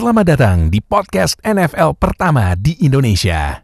Selamat 0.00 0.32
datang 0.32 0.72
di 0.72 0.80
podcast 0.80 1.36
NFL 1.44 1.92
pertama 2.00 2.56
di 2.56 2.72
Indonesia. 2.80 3.60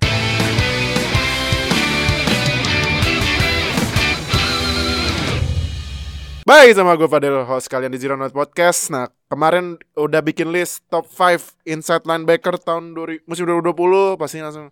Baik 6.44 6.76
sama 6.76 6.92
gue 7.00 7.08
Fadil 7.08 7.40
host 7.40 7.72
kalian 7.72 7.88
di 7.88 7.96
Zero 7.96 8.20
Note 8.20 8.36
Podcast. 8.36 8.92
Nah 8.92 9.08
kemarin 9.32 9.80
udah 9.96 10.20
bikin 10.20 10.52
list 10.52 10.84
top 10.92 11.08
5 11.08 11.56
inside 11.64 12.04
linebacker 12.04 12.60
tahun 12.60 12.92
20, 12.92 13.24
musim 13.24 13.48
2020 13.48 14.20
pasti 14.20 14.44
langsung 14.44 14.68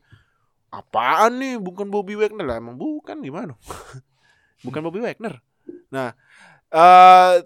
apaan 0.69 1.41
nih 1.41 1.57
bukan 1.57 1.89
Bobby 1.89 2.13
Wagner 2.13 2.45
lah 2.45 2.61
emang 2.61 2.77
bukan 2.77 3.25
gimana? 3.25 3.57
bukan 4.69 4.85
Bobby 4.85 5.01
Wagner. 5.01 5.41
Nah 5.89 6.13
uh, 6.69 7.41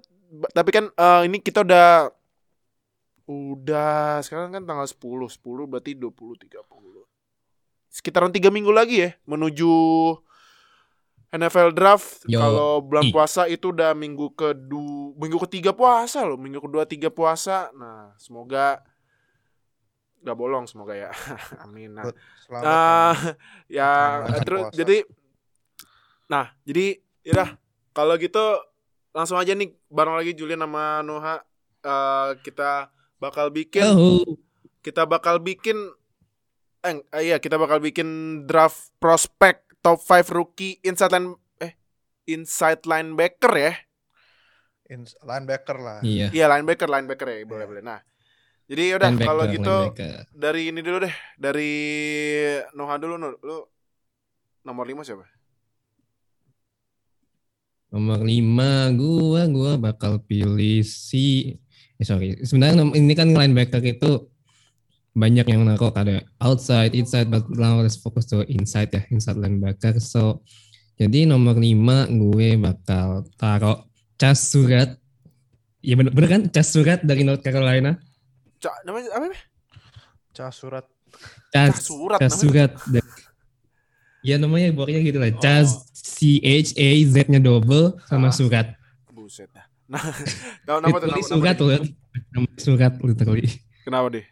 tapi 0.51 0.75
kan 0.75 0.91
uh, 0.99 1.23
ini 1.23 1.39
kita 1.39 1.63
udah 1.63 2.18
udah 3.29 4.25
sekarang 4.25 4.57
kan 4.57 4.65
tanggal 4.65 4.89
10 4.89 4.97
10 4.97 5.69
berarti 5.69 5.93
20 5.93 6.49
30 6.49 6.65
sekitaran 7.89 8.33
tiga 8.33 8.49
minggu 8.49 8.73
lagi 8.73 9.05
ya 9.05 9.11
menuju 9.25 9.69
NFL 11.29 11.77
draft. 11.77 12.25
Kalau 12.25 12.81
bulan 12.81 13.13
puasa 13.13 13.45
itu 13.45 13.69
udah 13.69 13.93
minggu 13.93 14.33
kedua 14.33 15.13
minggu 15.13 15.37
ketiga 15.45 15.77
puasa 15.77 16.25
loh. 16.25 16.41
Minggu 16.41 16.57
kedua 16.57 16.89
tiga 16.89 17.13
puasa. 17.13 17.69
Nah 17.77 18.17
semoga 18.17 18.81
nggak 20.25 20.37
bolong 20.37 20.65
semoga 20.65 20.97
ya. 20.97 21.13
Amin. 21.69 21.93
Nah, 21.93 22.09
Selamat 22.49 22.65
Ah, 22.65 23.17
ya. 23.69 23.91
Selamat 24.25 24.41
terus 24.49 24.63
puasa. 24.73 24.77
jadi 24.81 24.97
nah 26.29 26.53
jadi 26.65 26.87
yaudah 27.25 27.51
kalau 27.93 28.17
gitu 28.17 28.45
langsung 29.13 29.37
aja 29.37 29.53
nih 29.53 29.73
bareng 29.93 30.17
lagi 30.17 30.33
Julian 30.33 30.65
sama 30.65 31.05
Noha. 31.05 31.45
Eh, 31.85 32.31
kita 32.41 32.89
bakal 33.19 33.51
bikin 33.51 33.85
Oh, 33.85 34.23
kita 34.81 35.05
bakal 35.05 35.43
bikin 35.43 35.77
eh 36.81 37.03
eh, 37.11 37.23
iya 37.27 37.37
kita 37.43 37.59
bakal 37.59 37.83
bikin 37.83 38.09
draft 38.47 38.95
prospek 39.03 39.67
top 39.83 39.99
5 40.01 40.31
rookie 40.31 40.79
inside 40.81 41.11
line 41.11 41.35
eh 41.59 41.75
inside 42.27 42.87
linebacker 42.87 43.53
ya. 43.55 43.75
In- 44.89 45.19
linebacker 45.21 45.77
lah. 45.77 45.99
iya. 46.01 46.31
Iya 46.33 46.47
linebacker 46.49 46.89
linebacker 46.89 47.29
ya 47.29 47.45
boleh 47.45 47.67
boleh. 47.67 47.83
Nah. 47.85 48.01
Jadi 48.69 48.85
udah 48.93 49.09
Linebacker, 49.09 49.29
kalau 49.33 49.45
gitu 49.49 49.77
linebacker. 49.89 50.19
dari 50.29 50.63
ini 50.69 50.81
dulu 50.85 50.97
deh 51.01 51.15
dari 51.41 51.73
Noha 52.77 53.01
dulu 53.01 53.17
Nur. 53.17 53.35
Lu 53.41 53.65
nomor 54.63 54.85
5 54.85 55.01
siapa? 55.03 55.25
Nomor 57.89 58.21
lima 58.21 58.93
gua 58.93 59.49
gua 59.49 59.73
bakal 59.81 60.21
pilih 60.21 60.85
si 60.85 61.57
eh, 61.99 62.07
sorry 62.07 62.39
sebenarnya 62.47 62.95
ini 62.95 63.13
kan 63.13 63.35
linebacker 63.35 63.83
itu 63.83 64.31
banyak 65.19 65.51
yang 65.51 65.67
naruh 65.67 65.91
ada 65.99 66.23
outside, 66.39 66.95
inside, 66.95 67.27
but 67.27 67.43
now 67.51 67.83
let's 67.83 67.99
focus 67.99 68.23
to 68.31 68.47
inside 68.47 68.87
ya, 68.95 69.03
inside 69.11 69.35
linebacker. 69.35 69.99
So 69.99 70.47
jadi 70.95 71.27
nomor 71.27 71.59
lima 71.59 72.07
gue 72.07 72.55
bakal 72.55 73.27
taruh 73.35 73.83
Cas 74.15 74.51
Surat. 74.51 74.95
Iya 75.83 75.95
bener, 75.99 76.11
bener 76.15 76.29
kan? 76.31 76.43
Cas 76.51 76.71
Surat 76.71 77.03
dari 77.03 77.27
North 77.27 77.43
Carolina. 77.43 77.99
Ca, 78.59 78.71
namanya 78.83 79.15
apa? 79.15 79.31
Cas 80.35 80.55
surat. 80.59 80.87
Cas, 81.51 81.79
Cas 81.79 81.87
Surat 81.87 82.19
Cas. 82.19 82.35
Surat. 82.39 82.71
Ya 84.27 84.35
namanya 84.39 84.75
pokoknya 84.75 85.03
gitu 85.07 85.19
lah. 85.23 85.31
Oh. 85.31 85.39
Cas 85.39 85.87
C 85.95 86.43
H 86.43 86.75
A 86.75 86.91
Z-nya 87.07 87.39
double 87.39 87.95
sama 88.11 88.31
Ah. 88.31 88.35
Surat. 88.35 88.67
Buset 89.15 89.51
dah. 89.55 89.68
Nah, 89.89 90.05
nama 90.69 90.81
nama 90.85 90.97
tuh 91.01 91.09
deh. 91.09 91.81
loh. 91.81 91.83
Nama 92.37 92.49
Surat 92.61 92.93
literally. 93.01 93.49
Kenapa 93.83 94.13
deh? 94.13 94.27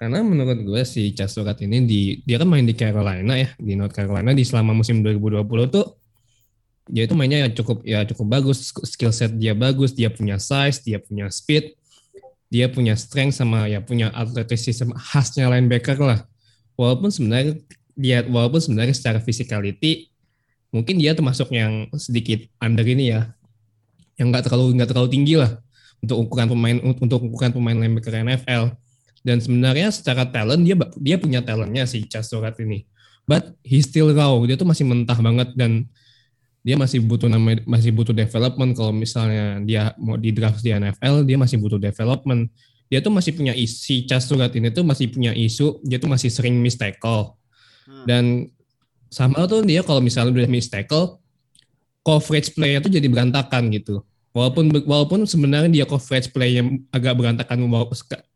Karena 0.00 0.24
menurut 0.24 0.58
gue 0.64 0.82
si 0.88 1.12
Cas 1.12 1.36
Surat 1.36 1.54
ini 1.62 1.84
di 1.86 2.00
dia 2.26 2.40
kan 2.40 2.48
main 2.48 2.66
di 2.66 2.74
Carolina 2.74 3.36
ya, 3.36 3.52
di 3.60 3.78
North 3.78 3.94
Carolina 3.94 4.32
di 4.32 4.42
selama 4.42 4.72
musim 4.72 5.04
2020 5.04 5.44
tuh 5.70 5.86
dia 6.90 7.06
itu 7.06 7.14
mainnya 7.14 7.46
ya 7.46 7.48
cukup 7.54 7.78
ya 7.86 8.02
cukup 8.02 8.26
bagus, 8.26 8.74
skill 8.90 9.14
set 9.14 9.36
dia 9.38 9.54
bagus, 9.54 9.94
dia 9.94 10.10
punya 10.10 10.40
size, 10.42 10.82
dia 10.82 10.98
punya 10.98 11.30
speed, 11.30 11.78
dia 12.50 12.66
punya 12.66 12.98
strength 12.98 13.38
sama 13.38 13.70
ya 13.70 13.78
punya 13.78 14.10
athleticism 14.10 14.90
khasnya 14.98 15.46
linebacker 15.46 16.00
lah. 16.02 16.26
Walaupun 16.74 17.14
sebenarnya 17.14 17.60
dia 17.94 18.26
walaupun 18.26 18.58
sebenarnya 18.58 18.96
secara 18.96 19.22
physicality 19.22 20.10
mungkin 20.74 20.98
dia 20.98 21.14
termasuk 21.14 21.52
yang 21.54 21.86
sedikit 21.94 22.42
under 22.58 22.82
ini 22.82 23.14
ya, 23.14 23.30
yang 24.20 24.28
nggak 24.28 24.44
terlalu 24.44 24.76
nggak 24.76 24.92
terlalu 24.92 25.08
tinggi 25.08 25.40
lah 25.40 25.56
untuk 26.04 26.28
ukuran 26.28 26.46
pemain 26.52 26.76
untuk 27.00 27.20
ukuran 27.24 27.52
pemain 27.56 27.76
linebacker 27.76 28.12
NFL 28.20 28.76
dan 29.24 29.40
sebenarnya 29.40 29.88
secara 29.88 30.28
talent 30.28 30.60
dia 30.64 30.76
dia 31.00 31.16
punya 31.16 31.40
talentnya 31.40 31.88
si 31.88 32.04
Chas 32.04 32.28
Surat 32.28 32.56
ini. 32.60 32.84
But 33.24 33.52
he 33.64 33.80
still 33.80 34.12
raw. 34.12 34.32
Dia 34.44 34.56
tuh 34.56 34.68
masih 34.68 34.88
mentah 34.88 35.16
banget 35.16 35.54
dan 35.54 35.86
dia 36.60 36.76
masih 36.76 37.00
butuh 37.04 37.28
nama 37.28 37.56
masih 37.64 37.92
butuh 37.92 38.12
development. 38.12 38.76
Kalau 38.76 38.92
misalnya 38.92 39.60
dia 39.64 39.92
mau 40.00 40.16
di 40.16 40.32
draft 40.32 40.60
di 40.60 40.72
NFL 40.72 41.24
dia 41.24 41.36
masih 41.36 41.56
butuh 41.60 41.80
development. 41.80 42.48
Dia 42.90 42.98
tuh 42.98 43.12
masih 43.12 43.36
punya 43.36 43.54
isi 43.54 44.08
Chas 44.08 44.26
Surat 44.26 44.50
ini 44.56 44.72
tuh 44.72 44.82
masih 44.82 45.12
punya 45.12 45.36
isu 45.36 45.84
dia 45.84 46.00
tuh 46.00 46.08
masih 46.08 46.28
sering 46.32 46.56
miss 46.60 46.76
tackle. 46.76 47.40
Hmm. 47.90 48.04
dan 48.06 48.24
sama 49.10 49.42
tuh 49.50 49.66
dia 49.66 49.82
kalau 49.82 49.98
misalnya 49.98 50.30
udah 50.30 50.46
miss 50.46 50.70
tackle 50.70 51.18
coverage 52.06 52.54
play-nya 52.54 52.78
tuh 52.78 52.92
jadi 52.92 53.08
berantakan 53.10 53.66
gitu 53.74 54.06
walaupun 54.30 54.70
walaupun 54.86 55.20
sebenarnya 55.26 55.70
dia 55.70 55.86
coverage 55.86 56.30
play 56.30 56.58
yang 56.62 56.82
agak 56.94 57.18
berantakan 57.18 57.66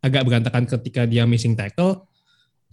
agak 0.02 0.22
berantakan 0.26 0.64
ketika 0.66 1.06
dia 1.06 1.22
missing 1.24 1.54
tackle 1.54 2.06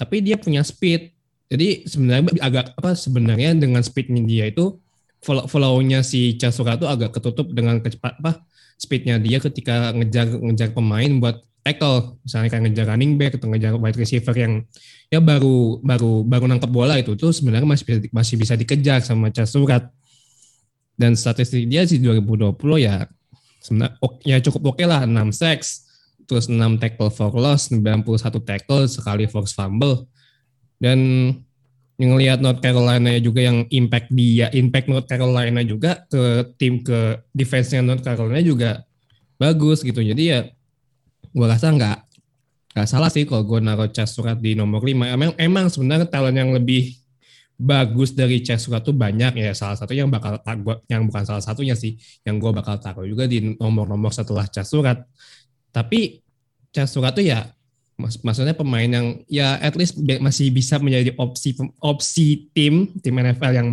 tapi 0.02 0.26
dia 0.26 0.42
punya 0.42 0.66
speed. 0.66 1.14
Jadi 1.52 1.86
sebenarnya 1.86 2.32
agak 2.42 2.66
apa 2.80 2.98
sebenarnya 2.98 3.54
dengan 3.54 3.84
speednya 3.86 4.24
dia 4.24 4.50
itu 4.50 4.80
follow 5.22 5.46
follow-nya 5.46 6.02
si 6.02 6.40
Casura 6.40 6.80
tuh 6.80 6.90
agak 6.90 7.14
ketutup 7.14 7.54
dengan 7.54 7.78
kecepat 7.84 8.18
apa 8.24 8.42
speednya 8.80 9.22
dia 9.22 9.38
ketika 9.38 9.94
ngejar 9.94 10.32
ngejar 10.42 10.74
pemain 10.74 11.12
buat 11.22 11.44
tackle. 11.62 12.18
Misalnya 12.26 12.50
kayak 12.50 12.64
ngejar 12.66 12.86
running 12.90 13.14
back 13.20 13.38
atau 13.38 13.48
ngejar 13.54 13.78
wide 13.78 14.00
receiver 14.00 14.34
yang 14.34 14.66
ya 15.14 15.20
baru 15.22 15.78
baru 15.86 16.26
baru 16.26 16.46
nangkep 16.50 16.72
bola 16.72 16.98
itu 16.98 17.14
tuh 17.14 17.30
sebenarnya 17.30 17.68
masih 17.70 17.86
bisa, 17.86 18.00
masih 18.10 18.36
bisa 18.42 18.54
dikejar 18.58 19.06
sama 19.06 19.30
Casurat 19.30 19.92
dan 21.02 21.18
statistik 21.18 21.66
dia 21.66 21.82
di 21.90 21.98
2020 21.98 22.54
ya 22.78 23.10
sebenarnya 23.62 23.98
ya 24.22 24.38
cukup 24.46 24.78
oke 24.78 24.86
lah 24.86 25.10
6 25.10 25.34
sacks 25.34 25.90
terus 26.30 26.46
6 26.48 26.80
tackle 26.80 27.10
for 27.10 27.34
loss 27.34 27.74
91 27.74 28.06
tackle 28.46 28.86
sekali 28.86 29.26
force 29.26 29.52
fumble. 29.52 30.06
Dan 30.82 31.30
ngelihat 32.02 32.42
North 32.42 32.64
Carolina 32.64 33.14
juga 33.22 33.46
yang 33.46 33.70
impact 33.70 34.10
dia 34.10 34.50
impact 34.56 34.90
North 34.90 35.06
Carolina 35.06 35.62
juga 35.62 36.02
ke 36.10 36.50
tim 36.58 36.82
ke 36.82 37.22
defense-nya 37.36 37.86
North 37.86 38.02
Carolina 38.02 38.42
juga 38.42 38.82
bagus 39.38 39.86
gitu. 39.86 40.02
Jadi 40.02 40.24
ya 40.32 40.48
gua 41.36 41.54
rasa 41.54 41.70
nggak 41.70 41.98
nggak 42.72 42.88
salah 42.88 43.12
sih 43.12 43.28
kalau 43.28 43.44
gue 43.44 43.60
naruh 43.60 43.92
Cas 43.92 44.16
Surat 44.16 44.40
di 44.40 44.56
nomor 44.56 44.80
5 44.80 44.96
emang 45.04 45.32
emang 45.36 45.68
sebenarnya 45.68 46.08
talent 46.08 46.40
yang 46.40 46.56
lebih 46.56 46.96
bagus 47.58 48.16
dari 48.16 48.42
Cas 48.42 48.66
Surat 48.66 48.82
tuh 48.82 48.96
banyak 48.96 49.38
ya. 49.38 49.52
Salah 49.54 49.78
satu 49.78 49.94
yang 49.96 50.10
bakal 50.10 50.40
gua, 50.66 50.82
yang 50.90 51.06
bukan 51.08 51.24
salah 51.24 51.44
satunya 51.44 51.78
sih 51.78 51.98
yang 52.26 52.42
gue 52.42 52.52
bakal 52.52 52.78
taruh 52.82 53.06
juga 53.06 53.26
di 53.30 53.56
nomor-nomor 53.58 54.12
setelah 54.12 54.46
Cas 54.50 54.72
Surat 54.72 55.02
tapi 55.72 56.20
Cas 56.72 56.92
Surat 56.92 57.16
tuh 57.16 57.26
ya 57.26 57.48
mak- 57.96 58.22
maksudnya 58.24 58.56
pemain 58.56 58.88
yang 58.88 59.08
ya 59.28 59.60
at 59.60 59.74
least 59.80 60.00
masih 60.00 60.52
bisa 60.52 60.78
menjadi 60.78 61.16
opsi 61.16 61.56
opsi 61.80 62.52
tim 62.52 62.92
tim 63.00 63.16
NFL 63.16 63.54
yang 63.56 63.70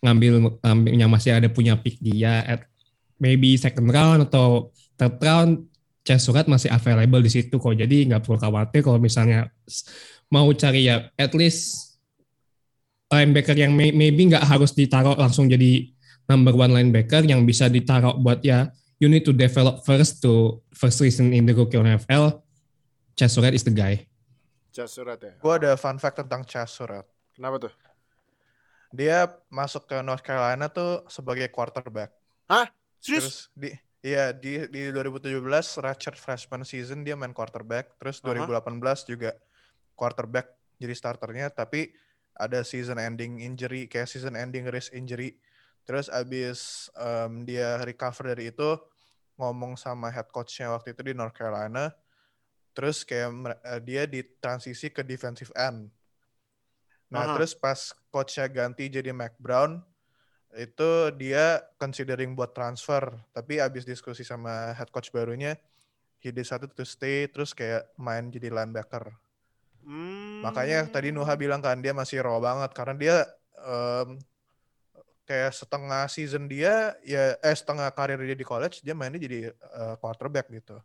ngambil 0.00 0.56
ngambil 0.60 0.92
yang 0.96 1.10
masih 1.12 1.36
ada 1.36 1.48
punya 1.48 1.76
pick 1.76 2.00
dia 2.00 2.44
at 2.44 2.60
maybe 3.20 3.56
second 3.56 3.88
round 3.88 4.28
atau 4.28 4.72
third 4.96 5.16
round 5.20 5.52
Cas 6.04 6.28
Surat 6.28 6.44
masih 6.44 6.68
available 6.68 7.24
di 7.24 7.32
situ 7.32 7.56
kok. 7.56 7.72
Jadi 7.72 8.04
nggak 8.04 8.28
perlu 8.28 8.36
khawatir 8.36 8.84
kalau 8.84 9.00
misalnya 9.00 9.48
mau 10.28 10.44
cari 10.52 10.84
ya 10.84 11.08
at 11.16 11.32
least 11.32 11.93
linebacker 13.12 13.56
yang 13.56 13.72
may- 13.76 13.94
maybe 13.94 14.28
nggak 14.28 14.44
harus 14.44 14.72
ditaruh 14.72 15.16
langsung 15.18 15.48
jadi 15.50 15.90
number 16.28 16.56
one 16.56 16.72
linebacker 16.72 17.24
yang 17.24 17.44
bisa 17.44 17.68
ditaruh 17.68 18.16
buat 18.16 18.40
ya 18.40 18.72
you 19.02 19.10
need 19.10 19.26
to 19.26 19.34
develop 19.34 19.84
first 19.84 20.24
to 20.24 20.60
first 20.72 21.00
season 21.02 21.32
in 21.36 21.44
the 21.44 21.52
rookie 21.52 21.76
NFL 21.76 22.40
Cas 23.14 23.36
Surat 23.36 23.52
is 23.52 23.62
the 23.62 23.74
guy 23.74 24.04
Cas 24.74 24.90
surat 24.90 25.22
ya. 25.22 25.30
Gue 25.38 25.54
ada 25.54 25.78
fun 25.78 26.02
fact 26.02 26.18
tentang 26.18 26.42
Cas 26.42 26.74
surat. 26.74 27.06
Kenapa 27.30 27.62
tuh? 27.62 27.72
Dia 28.90 29.30
masuk 29.46 29.86
ke 29.86 30.02
North 30.02 30.26
Carolina 30.26 30.66
tuh 30.66 31.06
sebagai 31.06 31.46
quarterback. 31.54 32.10
Serius? 32.98 33.06
Terus 33.06 33.36
di 33.54 33.70
iya 34.02 34.34
di 34.34 34.66
di 34.66 34.90
2017 34.90 35.38
redshirt 35.78 36.18
freshman 36.18 36.66
season 36.66 37.06
dia 37.06 37.14
main 37.14 37.30
quarterback. 37.30 37.94
Terus 38.02 38.18
Aha. 38.26 38.50
2018 38.50 39.06
juga 39.06 39.30
quarterback 39.94 40.50
jadi 40.82 40.90
starternya 40.90 41.54
tapi 41.54 41.94
ada 42.34 42.66
season 42.66 42.98
ending 42.98 43.40
injury 43.40 43.86
kayak 43.86 44.10
season 44.10 44.34
ending 44.34 44.66
wrist 44.68 44.90
injury. 44.90 45.38
Terus 45.84 46.08
abis 46.08 46.88
em, 46.96 47.44
dia 47.44 47.82
recover 47.84 48.34
dari 48.34 48.50
itu 48.50 48.76
ngomong 49.36 49.74
sama 49.76 50.08
head 50.14 50.30
coachnya 50.30 50.70
waktu 50.72 50.94
itu 50.94 51.02
di 51.10 51.12
North 51.12 51.34
Carolina 51.34 51.92
Terus 52.74 53.06
kayak 53.06 53.30
eh, 53.62 53.80
dia 53.86 54.02
di 54.04 54.20
transisi 54.42 54.90
ke 54.90 55.06
defensive 55.06 55.54
end. 55.54 55.88
Nah, 57.08 57.30
Aha. 57.30 57.34
terus 57.38 57.54
pas 57.54 57.94
coachnya 58.10 58.50
ganti 58.50 58.90
jadi 58.90 59.14
Mac 59.14 59.38
Brown, 59.38 59.78
itu 60.58 61.14
dia 61.14 61.62
considering 61.78 62.34
buat 62.34 62.50
transfer. 62.50 63.14
Tapi 63.30 63.62
abis 63.62 63.86
diskusi 63.86 64.26
sama 64.26 64.74
head 64.74 64.90
coach 64.90 65.14
barunya, 65.14 65.54
he 66.18 66.34
decided 66.34 66.74
to 66.74 66.82
stay, 66.82 67.30
terus 67.30 67.54
kayak 67.54 67.86
main 67.94 68.34
jadi 68.34 68.50
linebacker. 68.50 69.14
Hmm. 69.84 70.40
Makanya 70.44 70.88
tadi 70.88 71.08
Nuha 71.14 71.34
bilang 71.36 71.60
kan 71.64 71.78
dia 71.84 71.92
masih 71.92 72.18
raw 72.24 72.36
banget 72.40 72.70
karena 72.76 72.94
dia 72.96 73.14
em, 73.64 74.08
kayak 75.24 75.52
setengah 75.56 76.04
season 76.12 76.44
dia 76.52 76.92
ya 77.00 77.36
eh 77.40 77.56
setengah 77.56 77.88
karir 77.96 78.20
dia 78.20 78.36
di 78.36 78.44
college 78.44 78.84
dia 78.84 78.92
mainnya 78.92 79.20
jadi 79.20 79.38
eh, 79.52 79.94
quarterback 80.00 80.46
gitu. 80.52 80.76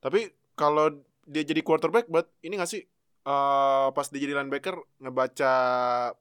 Tapi 0.00 0.32
kalau 0.56 0.86
dia 1.28 1.42
jadi 1.44 1.60
quarterback, 1.62 2.08
buat 2.10 2.26
ini 2.44 2.56
gak 2.60 2.70
sih? 2.70 2.82
eh, 3.20 3.86
pas 3.92 4.06
dia 4.08 4.20
jadi 4.24 4.34
linebacker 4.40 4.74
ngebaca 4.96 5.52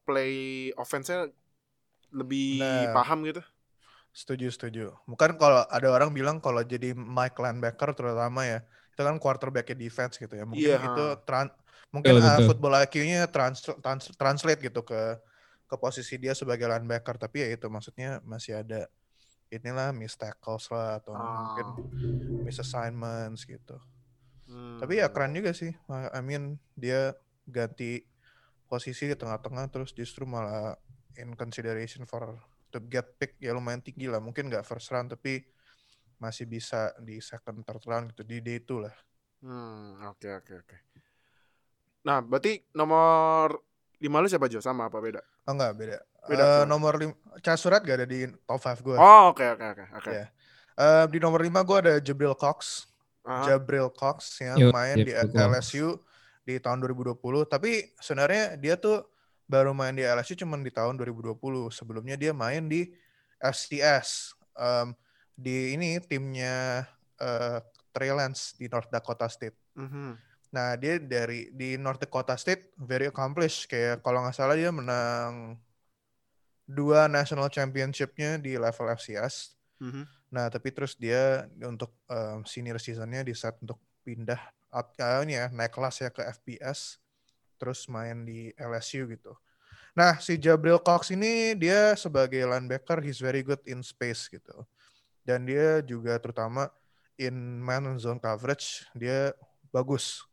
play 0.04 0.34
offense-nya 0.76 1.32
lebih 2.12 2.50
Nah. 2.60 2.92
paham 2.92 3.24
gitu. 3.30 3.42
Setuju 4.12 4.48
setuju. 4.52 4.86
Bukan 5.06 5.38
kalau 5.40 5.64
ada 5.70 5.88
orang 5.96 6.10
bilang 6.12 6.42
kalau 6.42 6.62
jadi 6.66 6.92
Mike 6.98 7.38
linebacker 7.40 7.94
terutama 7.94 8.42
ya 8.44 8.60
itu 9.00 9.08
kan 9.08 9.16
quarterback 9.16 9.72
defense 9.80 10.20
gitu 10.20 10.36
ya. 10.36 10.44
Mungkin 10.44 10.60
Iya, 10.60 10.92
itu 10.92 11.06
tran- 11.24 11.56
mungkin 11.88 12.20
Betul, 12.20 12.28
uh, 12.28 12.36
betul. 12.36 12.48
football 12.52 12.74
IQ-nya 12.84 13.32
trans, 13.32 13.64
trans- 13.64 14.12
translate 14.20 14.60
gitu 14.60 14.84
ke 14.84 15.16
ke 15.70 15.76
posisi 15.80 16.20
dia 16.20 16.36
sebagai 16.36 16.66
linebacker 16.68 17.16
tapi 17.16 17.46
ya 17.46 17.54
itu 17.56 17.70
maksudnya 17.72 18.20
masih 18.28 18.60
ada 18.60 18.90
inilah 19.54 19.94
miss 19.96 20.18
tackles 20.20 20.68
lah 20.74 21.00
atau 21.00 21.14
mungkin 21.16 21.68
Ah. 21.72 22.44
miss 22.44 22.60
assignments 22.60 23.48
gitu. 23.48 23.80
Hmm. 24.50 24.82
Tapi 24.84 25.00
ya 25.00 25.08
keren 25.08 25.32
juga 25.32 25.56
sih. 25.56 25.72
I 25.88 26.20
mean 26.20 26.60
dia 26.76 27.16
ganti 27.48 28.04
posisi 28.68 29.08
di 29.08 29.16
tengah-tengah 29.16 29.70
terus 29.72 29.96
justru 29.96 30.28
malah 30.28 30.76
in 31.16 31.38
consideration 31.40 32.04
for 32.04 32.36
to 32.70 32.84
get 32.84 33.16
pick 33.16 33.38
ya 33.40 33.56
lumayan 33.56 33.80
tinggi 33.80 34.10
lah. 34.12 34.20
Mungkin 34.20 34.50
nggak 34.52 34.68
first 34.68 34.92
round 34.92 35.14
tapi 35.14 35.46
masih 36.20 36.46
bisa 36.46 36.92
di 37.00 37.18
second 37.20 37.64
third 37.64 37.84
round 37.88 38.06
gitu 38.12 38.22
di 38.24 38.38
day 38.40 38.60
itu 38.60 38.78
lah. 38.78 38.92
Hmm, 39.40 40.04
oke 40.06 40.28
oke 40.44 40.54
oke. 40.62 40.78
Nah, 42.04 42.20
berarti 42.20 42.60
nomor 42.72 43.60
5 44.00 44.24
lu 44.24 44.28
siapa 44.28 44.48
Jo? 44.48 44.60
Sama 44.60 44.88
apa 44.88 45.00
beda? 45.00 45.20
Oh 45.48 45.56
enggak 45.56 45.72
beda. 45.76 45.98
Beda, 46.28 46.44
Eh, 46.44 46.52
sorry. 46.64 46.68
nomor 46.68 46.94
lim 47.00 47.12
Charles 47.40 47.64
Surat 47.64 47.82
gak 47.82 48.04
ada 48.04 48.08
di 48.08 48.28
top 48.44 48.60
5 48.60 48.84
gue. 48.84 48.96
Oh, 48.96 49.32
oke 49.32 49.46
oke 49.56 49.66
oke 49.66 49.86
oke. 49.96 50.12
Iya. 50.12 50.26
Eh, 50.76 51.06
di 51.08 51.18
nomor 51.20 51.40
5 51.40 51.64
gue 51.64 51.78
ada 51.80 51.94
Jabril 52.00 52.36
Cox. 52.36 52.88
Aha. 53.24 53.48
Jabril 53.48 53.88
Cox 53.92 54.40
yang 54.40 54.58
Yo, 54.60 54.72
main 54.72 54.96
di. 55.00 55.12
LSU 55.12 56.00
di 56.44 56.60
tahun 56.60 56.80
2020. 56.80 57.16
Tapi 57.46 57.96
sebenarnya 58.00 58.56
dia 58.56 58.76
tuh 58.76 59.04
baru 59.46 59.72
main 59.72 59.92
di 59.92 60.04
LSU 60.04 60.36
cuma 60.36 60.56
di 60.56 60.72
tahun 60.72 60.96
2020. 60.96 61.36
Sebelumnya 61.72 62.16
dia 62.16 62.32
main 62.32 62.64
di 62.66 62.88
FCS. 63.38 64.36
Em, 64.56 64.92
di 65.40 65.74
ini 65.74 66.04
timnya 66.04 66.84
eh, 67.16 67.60
Trey 67.96 68.12
Lance 68.12 68.60
di 68.60 68.68
North 68.68 68.92
Dakota 68.92 69.32
State. 69.32 69.56
Mhm. 69.80 70.20
Nah 70.52 70.76
dia 70.76 71.00
dari 71.00 71.50
di 71.56 71.80
North 71.80 72.04
Dakota 72.04 72.36
State 72.36 72.76
very 72.76 73.08
accomplished. 73.08 73.72
Kayak 73.72 74.04
kalau 74.04 74.22
nggak 74.24 74.36
salah 74.36 74.60
dia 74.60 74.70
menang 74.70 75.56
dua 76.70 77.10
national 77.10 77.50
championship-nya 77.50 78.38
di 78.38 78.54
level 78.54 78.94
FCS. 78.94 79.58
Mhm. 79.82 80.06
Nah, 80.30 80.46
tapi 80.54 80.70
terus 80.70 80.94
dia 80.94 81.50
untuk 81.66 81.90
um, 82.06 82.46
senior 82.46 82.78
seasonnya 82.78 83.26
di 83.26 83.34
set 83.34 83.58
untuk 83.66 83.82
pindah 84.06 84.38
up, 84.70 84.94
uh, 85.02 85.26
ini 85.26 85.34
ya 85.34 85.50
naik 85.50 85.74
kelas 85.74 86.06
ya 86.06 86.14
ke 86.14 86.22
FBS, 86.22 87.02
terus 87.58 87.90
main 87.90 88.22
di 88.22 88.54
LSU 88.54 89.10
gitu. 89.10 89.34
Nah, 89.98 90.22
si 90.22 90.38
Jabril 90.38 90.78
Cox 90.78 91.10
ini 91.10 91.58
dia 91.58 91.98
sebagai 91.98 92.46
linebacker 92.46 93.02
he's 93.02 93.18
very 93.18 93.42
good 93.42 93.60
in 93.66 93.82
space 93.82 94.30
gitu. 94.30 94.54
Dan 95.24 95.46
dia 95.46 95.84
juga 95.86 96.18
terutama 96.18 96.72
in 97.20 97.60
man 97.60 98.00
zone 98.00 98.18
coverage 98.18 98.88
dia 98.96 99.36
bagus. 99.70 100.24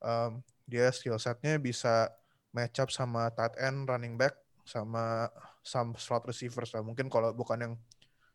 Um, 0.00 0.40
dia 0.64 0.88
skill 0.94 1.18
setnya 1.18 1.58
bisa 1.58 2.08
match 2.54 2.78
up 2.78 2.90
sama 2.94 3.28
tight 3.34 3.58
end, 3.58 3.90
running 3.90 4.14
back, 4.14 4.38
sama 4.62 5.26
some 5.66 5.94
slot 5.98 6.22
receivers 6.26 6.70
lah. 6.72 6.82
Mungkin 6.86 7.10
kalau 7.10 7.34
bukan 7.34 7.58
yang 7.58 7.74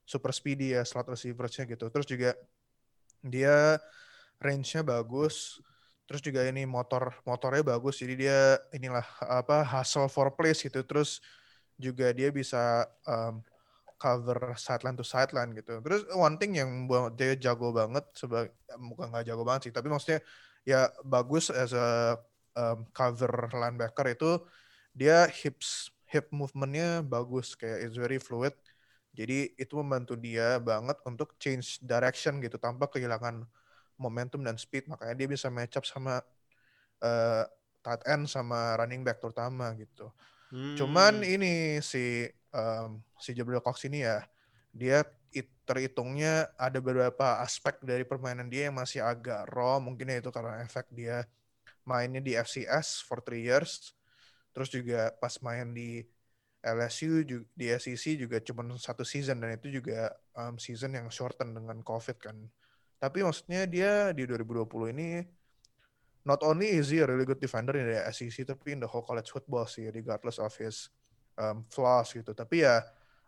super 0.06 0.30
speedy 0.36 0.75
ya 0.75 0.83
slot 0.86 1.09
receiversnya 1.09 1.65
gitu. 1.65 1.89
Terus 1.89 2.07
juga 2.07 2.31
dia 3.24 3.80
range-nya 4.38 4.86
bagus. 4.86 5.59
Terus 6.06 6.21
juga 6.21 6.45
ini 6.45 6.69
motor 6.69 7.18
motornya 7.25 7.65
bagus. 7.65 7.97
Jadi 8.03 8.27
dia 8.27 8.62
inilah 8.69 9.06
apa 9.25 9.65
hustle 9.65 10.12
for 10.12 10.30
place 10.36 10.62
gitu. 10.62 10.86
Terus 10.86 11.24
juga 11.75 12.13
dia 12.13 12.30
bisa 12.30 12.86
um, 13.09 13.42
cover 13.97 14.53
sideline 14.59 14.97
to 15.00 15.06
sideline 15.06 15.51
gitu. 15.56 15.80
Terus 15.83 16.06
one 16.13 16.36
thing 16.39 16.57
yang 16.59 16.69
buat 16.89 17.15
dia 17.15 17.33
jago 17.39 17.71
banget 17.71 18.06
sebagai 18.15 18.53
bukan 18.75 19.12
nggak 19.12 19.25
jago 19.30 19.44
banget 19.47 19.62
sih, 19.69 19.74
tapi 19.75 19.88
maksudnya 19.92 20.19
ya 20.68 20.89
bagus 21.06 21.50
as 21.53 21.71
a 21.75 22.19
um, 22.57 22.88
cover 22.92 23.31
linebacker 23.53 24.06
itu 24.12 24.42
dia 24.95 25.27
hips 25.30 25.92
hip 26.09 26.31
movementnya 26.31 27.03
bagus 27.03 27.56
kayak 27.59 27.86
it's 27.86 27.97
very 28.00 28.19
fluid. 28.21 28.53
Jadi 29.15 29.56
itu 29.56 29.74
membantu 29.80 30.19
dia 30.19 30.59
banget 30.59 31.00
untuk 31.07 31.39
change 31.39 31.80
direction 31.80 32.44
gitu 32.44 32.59
tanpa 32.59 32.92
kehilangan 32.92 33.47
momentum 33.95 34.44
dan 34.44 34.59
speed. 34.59 34.92
Makanya 34.92 35.15
dia 35.15 35.27
bisa 35.31 35.47
match 35.47 35.80
up 35.80 35.88
sama 35.88 36.19
uh, 37.03 37.44
tight 37.86 38.01
end 38.09 38.27
sama 38.27 38.75
running 38.80 39.06
back 39.06 39.21
terutama 39.24 39.71
gitu. 39.80 40.12
Cuman 40.75 41.24
Hmm. 41.24 41.24
ini 41.24 41.80
si 41.80 42.27
um, 42.56 43.04
si 43.19 43.36
Jabril 43.36 43.60
Cox 43.60 43.84
ini 43.84 44.07
ya 44.07 44.24
dia 44.72 45.04
it- 45.36 45.52
terhitungnya 45.68 46.48
ada 46.56 46.80
beberapa 46.80 47.44
aspek 47.44 47.84
dari 47.84 48.07
permainan 48.07 48.48
dia 48.48 48.72
yang 48.72 48.80
masih 48.80 49.04
agak 49.04 49.44
raw 49.52 49.78
mungkin 49.84 50.07
ya 50.07 50.24
itu 50.24 50.31
karena 50.31 50.63
efek 50.63 50.88
dia 50.96 51.28
mainnya 51.84 52.24
di 52.24 52.34
FCS 52.34 53.04
for 53.04 53.19
three 53.19 53.44
years 53.44 53.92
terus 54.56 54.72
juga 54.72 55.12
pas 55.19 55.36
main 55.44 55.75
di 55.75 56.07
LSU 56.66 57.22
di 57.54 57.66
SEC 57.69 58.18
juga 58.18 58.42
cuma 58.42 58.66
satu 58.81 59.06
season 59.06 59.38
dan 59.38 59.54
itu 59.54 59.69
juga 59.69 60.10
um, 60.34 60.57
season 60.57 60.98
yang 60.98 61.13
shorten 61.13 61.54
dengan 61.54 61.78
COVID 61.86 62.18
kan. 62.18 62.34
Tapi 62.98 63.22
maksudnya 63.22 63.69
dia 63.69 64.10
di 64.18 64.25
2020 64.25 64.66
ini 64.98 65.22
not 66.25 66.42
only 66.42 66.74
is 66.74 66.90
he 66.90 66.98
a 66.98 67.06
really 67.06 67.21
good 67.21 67.38
defender 67.38 67.78
in 67.78 67.85
the 67.85 68.02
SEC 68.09 68.50
tapi 68.50 68.74
in 68.74 68.81
the 68.81 68.90
whole 68.90 69.06
college 69.06 69.30
football 69.30 69.69
sih 69.69 69.94
regardless 69.94 70.42
of 70.42 70.50
his 70.57 70.90
um, 71.39 71.63
flaws 71.68 72.11
gitu. 72.11 72.31
Tapi 72.31 72.65
ya 72.65 72.83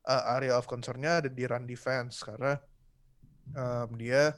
uh, 0.08 0.24
area 0.40 0.56
of 0.56 0.68
concern-nya 0.68 1.24
ada 1.24 1.30
di 1.30 1.44
run 1.44 1.68
defense 1.68 2.24
karena 2.24 2.56
um, 3.54 3.90
dia 3.96 4.36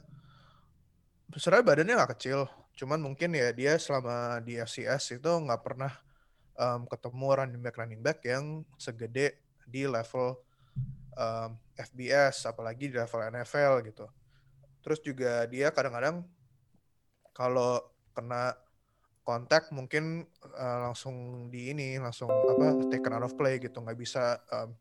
sebenarnya 1.34 1.66
badannya 1.66 1.94
nggak 1.98 2.12
kecil. 2.18 2.46
Cuman 2.74 3.00
mungkin 3.02 3.34
ya 3.34 3.50
dia 3.54 3.76
selama 3.78 4.40
di 4.42 4.58
FCS 4.58 5.20
itu 5.22 5.30
nggak 5.30 5.62
pernah 5.62 5.92
um, 6.58 6.86
ketemu 6.86 7.26
running 7.32 7.62
back 7.62 7.76
running 7.78 8.02
back 8.02 8.18
yang 8.26 8.66
segede 8.76 9.38
di 9.66 9.86
level 9.86 10.38
um, 11.14 11.54
FBS 11.78 12.50
apalagi 12.50 12.90
di 12.90 12.96
level 12.98 13.20
NFL 13.30 13.72
gitu. 13.86 14.06
Terus 14.80 14.98
juga 15.04 15.44
dia 15.46 15.68
kadang-kadang 15.70 16.24
kalau 17.36 17.80
kena 18.16 18.56
kontak 19.30 19.70
mungkin 19.70 20.26
uh, 20.42 20.90
langsung 20.90 21.46
di 21.54 21.70
ini 21.70 22.02
langsung 22.02 22.26
apa 22.26 22.82
taken 22.90 23.14
out 23.14 23.30
of 23.30 23.38
play 23.38 23.62
gitu. 23.62 23.78
Nggak 23.78 23.98
bisa 24.02 24.42
um, 24.50 24.74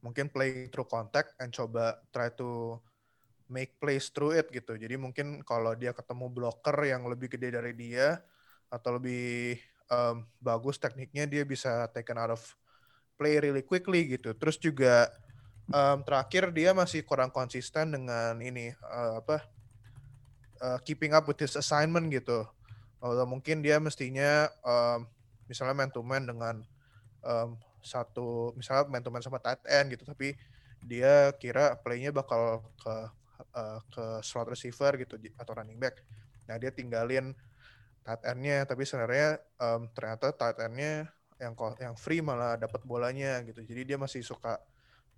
mungkin 0.00 0.32
play 0.32 0.72
through 0.72 0.88
contact 0.88 1.36
and 1.36 1.52
coba 1.52 2.00
try 2.08 2.32
to 2.32 2.80
make 3.52 3.76
plays 3.76 4.08
through 4.08 4.32
it 4.32 4.48
gitu. 4.48 4.80
Jadi 4.80 4.96
mungkin 4.96 5.44
kalau 5.44 5.76
dia 5.76 5.92
ketemu 5.92 6.32
blocker 6.32 6.76
yang 6.88 7.04
lebih 7.04 7.28
gede 7.36 7.52
dari 7.52 7.76
dia 7.76 8.24
atau 8.72 8.96
lebih 8.96 9.60
um, 9.92 10.24
bagus 10.40 10.80
tekniknya 10.80 11.28
dia 11.28 11.44
bisa 11.44 11.84
taken 11.92 12.16
out 12.16 12.32
of 12.32 12.42
play 13.20 13.36
really 13.36 13.60
quickly 13.60 14.08
gitu. 14.08 14.32
Terus 14.32 14.56
juga 14.56 15.12
um, 15.68 16.00
terakhir 16.00 16.48
dia 16.56 16.72
masih 16.72 17.04
kurang 17.04 17.28
konsisten 17.28 17.92
dengan 17.92 18.40
ini 18.40 18.72
uh, 18.80 19.20
apa 19.20 19.44
uh, 20.64 20.78
keeping 20.80 21.12
up 21.12 21.28
with 21.28 21.36
his 21.44 21.52
assignment 21.60 22.08
gitu 22.08 22.48
atau 23.02 23.26
mungkin 23.26 23.66
dia 23.66 23.82
mestinya 23.82 24.46
um, 24.62 25.10
misalnya 25.50 25.74
man 25.74 25.90
to 25.90 26.00
man 26.06 26.22
dengan 26.22 26.62
um, 27.26 27.58
satu 27.82 28.54
misalnya 28.54 28.86
man 28.86 29.02
to 29.02 29.10
man 29.10 29.26
sama 29.26 29.42
tight 29.42 29.58
end 29.66 29.90
gitu 29.90 30.06
tapi 30.06 30.38
dia 30.86 31.34
kira 31.42 31.74
playnya 31.82 32.14
bakal 32.14 32.62
ke 32.78 32.94
uh, 33.58 33.78
ke 33.90 34.04
slot 34.22 34.50
receiver 34.50 34.94
gitu 35.02 35.18
atau 35.34 35.52
running 35.58 35.78
back. 35.78 35.98
Nah 36.46 36.58
dia 36.62 36.70
tinggalin 36.70 37.34
tight 38.02 38.22
end-nya 38.26 38.66
tapi 38.66 38.82
sebenarnya 38.86 39.38
um, 39.58 39.86
ternyata 39.94 40.34
tight 40.34 40.58
end-nya 40.58 41.10
yang 41.42 41.54
yang 41.78 41.94
free 41.98 42.22
malah 42.22 42.54
dapat 42.54 42.82
bolanya 42.86 43.42
gitu. 43.42 43.62
Jadi 43.66 43.94
dia 43.94 43.98
masih 43.98 44.22
suka 44.22 44.62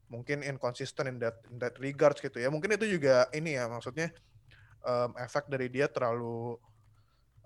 mungkin 0.08 0.44
inconsistent 0.44 1.08
in 1.08 1.16
that 1.20 1.36
in 1.48 1.56
that 1.60 1.76
regards 1.80 2.20
gitu 2.20 2.40
ya. 2.40 2.48
Mungkin 2.48 2.76
itu 2.76 2.96
juga 2.96 3.28
ini 3.32 3.56
ya 3.56 3.68
maksudnya 3.68 4.12
um, 4.84 5.16
efek 5.20 5.48
dari 5.48 5.68
dia 5.72 5.88
terlalu 5.88 6.56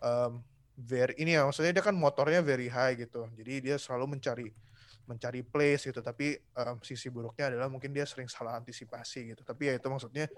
um, 0.02 0.43
very 0.78 1.19
ini 1.19 1.35
ya 1.35 1.43
maksudnya 1.43 1.75
dia 1.75 1.85
kan 1.85 1.95
motornya 1.95 2.38
very 2.43 2.71
high 2.71 2.95
gitu. 2.95 3.26
Jadi 3.35 3.71
dia 3.71 3.76
selalu 3.76 4.19
mencari 4.19 4.49
mencari 5.09 5.40
place 5.43 5.88
gitu. 5.90 6.00
Tapi 6.05 6.38
um, 6.55 6.78
sisi 6.85 7.09
buruknya 7.09 7.55
adalah 7.55 7.69
mungkin 7.73 7.90
dia 7.90 8.05
sering 8.05 8.31
salah 8.31 8.61
antisipasi 8.61 9.35
gitu. 9.35 9.43
Tapi 9.43 9.73
ya 9.73 9.75
itu 9.76 9.88
maksudnya 9.90 10.31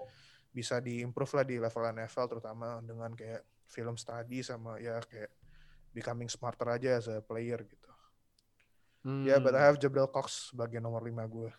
bisa 0.51 0.83
diimprove 0.83 1.31
lah 1.39 1.45
di 1.47 1.55
level 1.59 1.83
NFL 1.95 2.25
terutama 2.27 2.83
dengan 2.83 3.15
kayak 3.15 3.43
film 3.71 3.95
study 3.95 4.43
sama 4.43 4.75
ya 4.83 4.99
kayak 4.99 5.31
becoming 5.95 6.27
smarter 6.27 6.67
aja 6.67 6.99
as 6.99 7.07
a 7.07 7.23
player 7.23 7.59
gitu. 7.63 7.89
Hmm. 9.01 9.25
Ya, 9.25 9.35
yeah, 9.35 9.39
but 9.41 9.57
I 9.57 9.65
have 9.65 9.81
Jabril 9.81 10.11
Cox 10.11 10.53
sebagai 10.53 10.77
nomor 10.77 11.01
5 11.01 11.25
gue. 11.25 11.51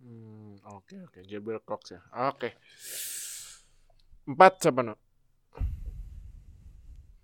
Hmm, 0.00 0.56
oke 0.64 0.88
okay, 0.88 0.98
oke, 1.04 1.12
okay. 1.20 1.22
Jabril 1.28 1.60
Cox 1.62 1.92
ya. 1.92 2.00
Oke. 2.32 2.50
Okay. 2.50 2.52
Empat 4.26 4.52
siapa 4.64 4.80
no? 4.80 4.96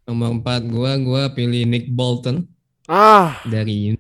Nomor 0.07 0.39
empat 0.39 0.63
gue, 0.71 0.91
gue 1.03 1.23
pilih 1.35 1.63
Nick 1.67 1.91
Bolton. 1.91 2.47
Ah. 2.87 3.43
Dari 3.43 3.99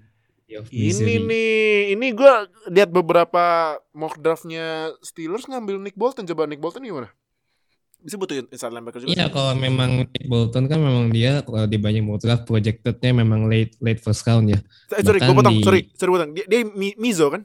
ini 0.70 1.18
nih, 1.26 1.92
ini 1.92 2.06
gue 2.14 2.32
lihat 2.70 2.90
beberapa 2.94 3.76
mock 3.92 4.16
draftnya 4.22 4.94
Steelers 5.02 5.50
ngambil 5.50 5.82
Nick 5.82 5.98
Bolton. 5.98 6.24
Coba 6.24 6.46
Nick 6.46 6.62
Bolton 6.62 6.86
gimana? 6.86 7.10
Bisa 7.98 8.14
butuh 8.14 8.38
inside 8.38 8.70
linebacker 8.70 9.02
juga. 9.02 9.10
Iya, 9.18 9.26
kalau 9.34 9.52
memang 9.58 10.06
Nick 10.06 10.26
Bolton 10.30 10.70
kan 10.70 10.78
memang 10.78 11.10
dia 11.10 11.42
kalau 11.42 11.66
di 11.66 11.76
banyak 11.76 12.06
mock 12.06 12.22
draft 12.22 12.46
projectednya 12.46 13.10
memang 13.10 13.50
late 13.50 13.74
late 13.82 13.98
first 13.98 14.22
round 14.24 14.46
ya. 14.46 14.58
Eh, 14.94 15.02
sorry, 15.02 15.18
gue 15.18 15.34
potong. 15.34 15.58
Di... 15.58 15.64
Sorry, 15.66 15.80
sorry 15.98 16.10
potong. 16.14 16.30
Dia, 16.32 16.44
dia 16.46 16.60
Mizo 16.78 17.26
kan? 17.28 17.42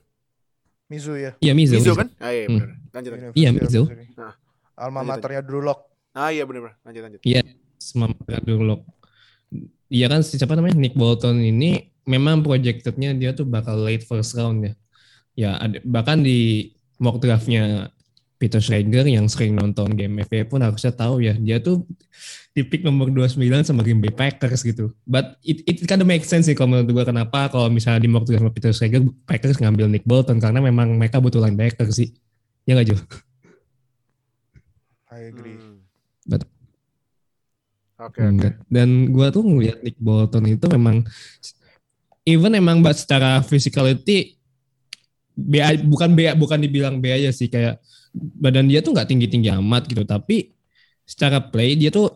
Mizo 0.92 1.16
ya. 1.18 1.34
Iya 1.42 1.58
Mizo. 1.58 1.80
Mizo, 1.80 1.92
Mizo. 1.92 1.94
kan? 1.98 2.08
Ah 2.22 2.32
iya 2.36 2.46
hmm. 2.46 2.54
benar. 2.54 2.70
Lanjut. 2.92 3.12
Iya 3.34 3.50
Mizo. 3.56 3.82
Nah. 4.20 4.34
Alma 4.78 5.02
maternya 5.02 5.42
Drew 5.42 5.64
Lock. 5.64 5.90
Ah 6.12 6.30
iya 6.30 6.44
benar. 6.44 6.76
Lanjut 6.84 7.02
lanjut. 7.02 7.22
Iya, 7.24 7.42
sama 7.82 8.14
Drew 8.46 8.62
Lock. 8.62 8.86
Iya 9.92 10.08
kan 10.08 10.22
siapa 10.24 10.56
namanya 10.56 10.78
Nick 10.78 10.96
Bolton 10.96 11.42
ini 11.42 11.92
memang 12.08 12.46
projectednya 12.46 13.12
dia 13.18 13.36
tuh 13.36 13.44
bakal 13.50 13.82
late 13.82 14.06
first 14.06 14.38
round 14.38 14.64
ya. 14.64 14.74
Ya 15.36 15.52
ada, 15.58 15.82
bahkan 15.84 16.22
di 16.22 16.72
mock 17.02 17.18
draftnya 17.20 17.90
Peter 18.42 18.58
Schrager 18.58 19.06
yang 19.06 19.30
sering 19.30 19.54
nonton 19.54 19.94
game 19.94 20.22
FA 20.26 20.42
pun 20.46 20.66
harusnya 20.66 20.90
tahu 20.90 21.22
ya 21.22 21.38
dia 21.38 21.62
tuh 21.62 21.86
di 22.52 22.66
pick 22.66 22.82
nomor 22.82 23.08
29 23.14 23.38
sama 23.64 23.86
Green 23.86 24.02
Bay 24.02 24.12
Packers 24.12 24.66
gitu. 24.66 24.92
But 25.06 25.38
it, 25.46 25.62
it 25.70 25.86
kind 25.86 26.02
of 26.02 26.10
make 26.10 26.26
sense 26.26 26.50
sih 26.50 26.58
kalau 26.58 26.74
menurut 26.74 26.90
gue 26.90 27.06
kenapa 27.06 27.48
kalau 27.54 27.70
misalnya 27.70 28.02
di 28.04 28.10
mock 28.10 28.26
draft 28.26 28.50
Peter 28.52 28.74
Schrager 28.74 29.06
Packers 29.30 29.62
ngambil 29.62 29.88
Nick 29.88 30.04
Bolton 30.10 30.42
karena 30.42 30.60
memang 30.60 30.98
mereka 30.98 31.22
butuh 31.22 31.40
linebacker 31.40 31.88
sih. 31.94 32.12
Ya 32.66 32.76
nggak 32.76 32.92
Jo? 32.92 32.98
I 35.12 35.30
agree. 35.30 35.60
Hmm. 35.60 35.84
But, 36.26 36.48
Oke, 38.02 38.18
okay, 38.18 38.34
okay. 38.34 38.52
Dan 38.66 39.14
gue 39.14 39.28
tuh 39.30 39.46
ngeliat 39.46 39.86
Nick 39.86 40.02
Bolton 40.02 40.50
itu 40.50 40.66
memang 40.74 41.06
even 42.26 42.58
emang 42.58 42.82
but 42.82 42.98
secara 42.98 43.46
physicality 43.46 44.42
B 45.38 45.62
bukan 45.86 46.18
B 46.18 46.26
bukan 46.34 46.60
dibilang 46.66 46.98
B 46.98 47.14
aja 47.14 47.30
sih 47.30 47.46
kayak 47.46 47.78
badan 48.14 48.66
dia 48.66 48.82
tuh 48.82 48.98
nggak 48.98 49.06
tinggi 49.06 49.30
tinggi 49.30 49.54
amat 49.54 49.86
gitu 49.86 50.02
tapi 50.02 50.50
secara 51.06 51.40
play 51.40 51.78
dia 51.78 51.94
tuh 51.94 52.10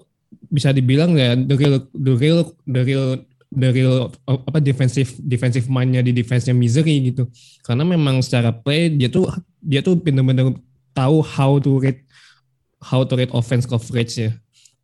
bisa 0.50 0.74
dibilang 0.74 1.14
ya 1.14 1.38
the 1.38 1.54
real 1.54 1.78
the 1.94 2.14
real 2.18 2.40
the 2.66 2.82
real 2.82 3.06
the 3.54 3.70
real 3.72 4.10
apa 4.26 4.60
defensive 4.60 5.16
defensive 5.22 5.70
mindnya 5.70 6.02
di 6.02 6.12
defense-nya 6.12 6.58
misery 6.58 7.14
gitu. 7.14 7.30
Karena 7.62 7.86
memang 7.86 8.26
secara 8.26 8.50
play 8.50 8.90
dia 8.90 9.08
tuh 9.08 9.30
dia 9.62 9.86
tuh 9.86 9.96
benar-benar 10.02 10.50
tahu 10.98 11.22
how 11.22 11.62
to 11.62 11.78
read 11.78 12.02
how 12.82 13.06
to 13.06 13.14
read 13.14 13.32
offense 13.32 13.70
coverage 13.70 14.18
ya 14.18 14.34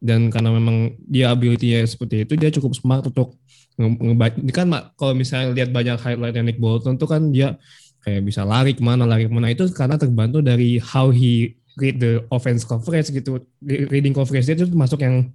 dan 0.01 0.33
karena 0.33 0.49
memang 0.49 0.97
dia 1.05 1.29
ability-nya 1.29 1.85
seperti 1.85 2.25
itu 2.25 2.33
dia 2.33 2.49
cukup 2.49 2.73
smart 2.73 3.05
untuk 3.05 3.37
ngebaca 3.77 4.35
ini 4.41 4.51
kan 4.51 4.67
kalau 4.97 5.13
misalnya 5.13 5.53
lihat 5.53 5.69
banyak 5.69 5.97
highlight 6.01 6.35
Nick 6.41 6.57
Bolton 6.57 6.97
tuh 6.97 7.07
kan 7.07 7.29
dia 7.29 7.55
kayak 8.01 8.21
bisa 8.25 8.41
lari 8.41 8.73
ke 8.73 8.81
mana 8.81 9.05
lari 9.05 9.29
ke 9.29 9.33
mana. 9.33 9.49
Itu 9.53 9.69
karena 9.71 9.95
terbantu 9.95 10.41
dari 10.41 10.81
how 10.81 11.13
he 11.13 11.55
read 11.77 12.01
the 12.01 12.25
offense 12.33 12.65
coverage 12.65 13.13
gitu. 13.13 13.41
Reading 13.63 14.13
coverage 14.13 14.49
dia 14.49 14.57
itu 14.57 14.67
masuk 14.73 15.01
yang 15.05 15.29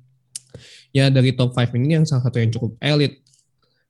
ya 0.90 1.08
dari 1.08 1.32
top 1.35 1.54
5 1.54 1.75
ini 1.78 2.02
yang 2.02 2.04
salah 2.04 2.26
satu 2.26 2.42
yang 2.42 2.50
cukup 2.52 2.76
elit. 2.82 3.23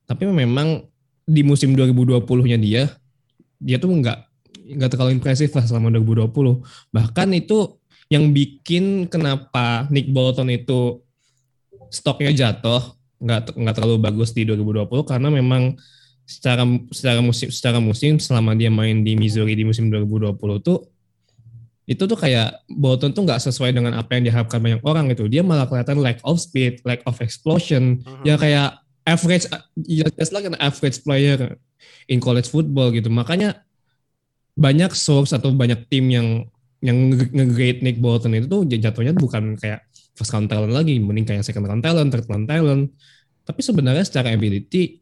Tapi 0.07 0.29
memang 0.29 0.87
di 1.27 1.43
musim 1.43 1.75
2020-nya 1.75 2.59
dia 2.61 2.83
dia 3.59 3.77
tuh 3.81 3.91
nggak 3.91 4.19
nggak 4.77 4.91
terlalu 4.95 5.19
impresif 5.19 5.51
lah 5.55 5.63
selama 5.67 5.91
2020 5.99 6.31
bahkan 6.91 7.31
itu 7.35 7.79
yang 8.07 8.31
bikin 8.31 9.11
kenapa 9.11 9.91
Nick 9.91 10.11
Bolton 10.11 10.51
itu 10.51 11.03
stoknya 11.91 12.31
jatuh 12.35 12.95
nggak 13.19 13.57
nggak 13.57 13.75
terlalu 13.75 13.99
bagus 13.99 14.31
di 14.37 14.45
2020 14.45 14.87
karena 15.09 15.29
memang 15.33 15.75
secara 16.27 16.67
secara 16.91 17.23
musim 17.23 17.49
secara 17.49 17.79
musim 17.79 18.19
selama 18.19 18.53
dia 18.59 18.69
main 18.69 19.01
di 19.03 19.15
Missouri 19.15 19.55
di 19.55 19.65
musim 19.65 19.89
2020 19.89 20.37
tuh 20.61 20.87
itu 21.87 22.03
tuh 22.03 22.19
kayak 22.19 22.67
Bolton 22.67 23.15
tuh 23.15 23.23
nggak 23.23 23.39
sesuai 23.39 23.71
dengan 23.71 23.95
apa 23.95 24.19
yang 24.19 24.27
diharapkan 24.27 24.59
banyak 24.59 24.83
orang 24.83 25.07
gitu. 25.15 25.31
Dia 25.31 25.47
malah 25.47 25.71
kelihatan 25.71 26.03
lack 26.03 26.19
of 26.27 26.43
speed 26.43 26.83
lack 26.83 26.99
of 27.07 27.15
explosion. 27.23 28.03
Uh-huh. 28.03 28.27
ya 28.27 28.35
kayak 28.35 28.83
average 29.07 29.47
just 30.19 30.35
like 30.35 30.43
an 30.43 30.59
average 30.59 30.99
player 31.07 31.55
in 32.11 32.19
college 32.19 32.51
football 32.51 32.91
gitu. 32.91 33.07
Makanya 33.07 33.63
banyak 34.59 34.91
source 34.99 35.31
atau 35.31 35.55
banyak 35.55 35.87
tim 35.87 36.11
yang 36.11 36.29
yang 36.85 37.13
nge-grade 37.13 37.81
Nick 37.81 37.99
Bolton 38.01 38.37
itu 38.37 38.47
tuh 38.47 38.63
jatuhnya 38.69 39.17
bukan 39.17 39.57
kayak 39.57 39.89
first 40.13 40.33
round 40.33 40.49
talent 40.49 40.73
lagi 40.73 41.01
mending 41.01 41.25
kayak 41.25 41.45
second 41.45 41.65
round 41.65 41.81
talent 41.85 42.13
third 42.13 42.27
round 42.29 42.47
talent. 42.49 42.93
Tapi 43.47 43.61
sebenarnya 43.63 44.05
secara 44.05 44.35
ability 44.35 45.01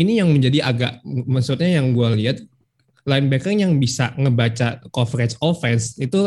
ini 0.00 0.18
yang 0.18 0.30
menjadi 0.32 0.66
agak 0.66 1.04
maksudnya 1.04 1.78
yang 1.78 1.94
gue 1.94 2.08
lihat 2.18 2.36
linebacker 3.04 3.52
yang 3.54 3.76
bisa 3.76 4.16
ngebaca 4.16 4.80
coverage 4.90 5.36
offense 5.44 6.00
itu 6.00 6.24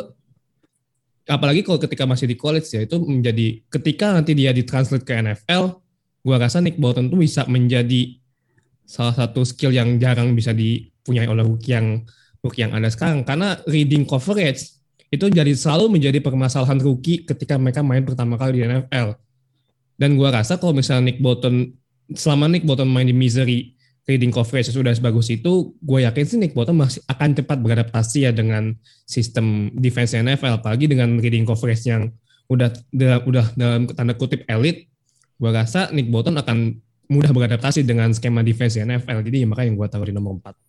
apalagi 1.27 1.65
kalau 1.65 1.81
ketika 1.81 2.07
masih 2.07 2.29
di 2.29 2.39
college 2.39 2.69
ya 2.71 2.87
itu 2.87 3.01
menjadi 3.03 3.59
ketika 3.67 4.15
nanti 4.15 4.31
dia 4.37 4.55
ditranslate 4.55 5.03
ke 5.03 5.13
NFL 5.19 5.83
gue 6.23 6.35
rasa 6.35 6.63
Nick 6.63 6.79
Bolton 6.79 7.11
tuh 7.11 7.19
bisa 7.19 7.43
menjadi 7.49 8.15
salah 8.87 9.15
satu 9.15 9.43
skill 9.43 9.75
yang 9.75 9.99
jarang 9.99 10.31
bisa 10.31 10.55
dipunyai 10.55 11.27
oleh 11.27 11.43
rookie 11.43 11.75
yang 11.75 12.07
rookie 12.47 12.63
yang 12.63 12.71
ada 12.71 12.87
sekarang 12.87 13.27
karena 13.27 13.59
reading 13.67 14.07
coverage 14.07 14.79
itu 15.11 15.25
jadi 15.27 15.51
selalu 15.51 15.99
menjadi 15.99 16.23
permasalahan 16.23 16.79
rookie 16.79 17.27
ketika 17.27 17.59
mereka 17.59 17.83
main 17.83 18.07
pertama 18.07 18.39
kali 18.39 18.59
di 18.59 18.61
NFL 18.63 19.19
dan 19.99 20.09
gue 20.15 20.29
rasa 20.31 20.55
kalau 20.55 20.71
misalnya 20.71 21.11
Nick 21.11 21.19
Bolton 21.19 21.75
selama 22.15 22.47
Nick 22.47 22.63
Bolton 22.63 22.87
main 22.87 23.09
di 23.09 23.15
misery 23.15 23.77
reading 24.07 24.31
coverage 24.31 24.71
sudah 24.71 24.95
sebagus 24.95 25.27
itu, 25.27 25.75
gue 25.83 25.99
yakin 26.07 26.23
sih 26.23 26.39
Nick 26.39 26.55
Bolton 26.55 26.79
masih 26.79 27.03
akan 27.11 27.35
cepat 27.35 27.59
beradaptasi 27.59 28.23
ya 28.23 28.31
dengan 28.31 28.71
sistem 29.03 29.67
defense 29.75 30.15
NFL, 30.15 30.63
apalagi 30.63 30.87
dengan 30.87 31.19
reading 31.19 31.43
coverage 31.43 31.83
yang 31.83 32.07
udah 32.47 32.71
udah 33.27 33.45
dalam 33.59 33.91
tanda 33.91 34.15
kutip 34.15 34.47
elit. 34.47 34.87
Gue 35.35 35.51
rasa 35.51 35.91
Nick 35.91 36.07
Bolton 36.07 36.39
akan 36.39 36.79
mudah 37.11 37.35
beradaptasi 37.35 37.83
dengan 37.83 38.15
skema 38.15 38.41
defense 38.47 38.79
NFL. 38.79 39.27
Jadi 39.27 39.43
makanya 39.43 39.75
gue 39.75 39.87
taruh 39.91 40.07
di 40.07 40.15
nomor 40.15 40.39
4. 40.39 40.66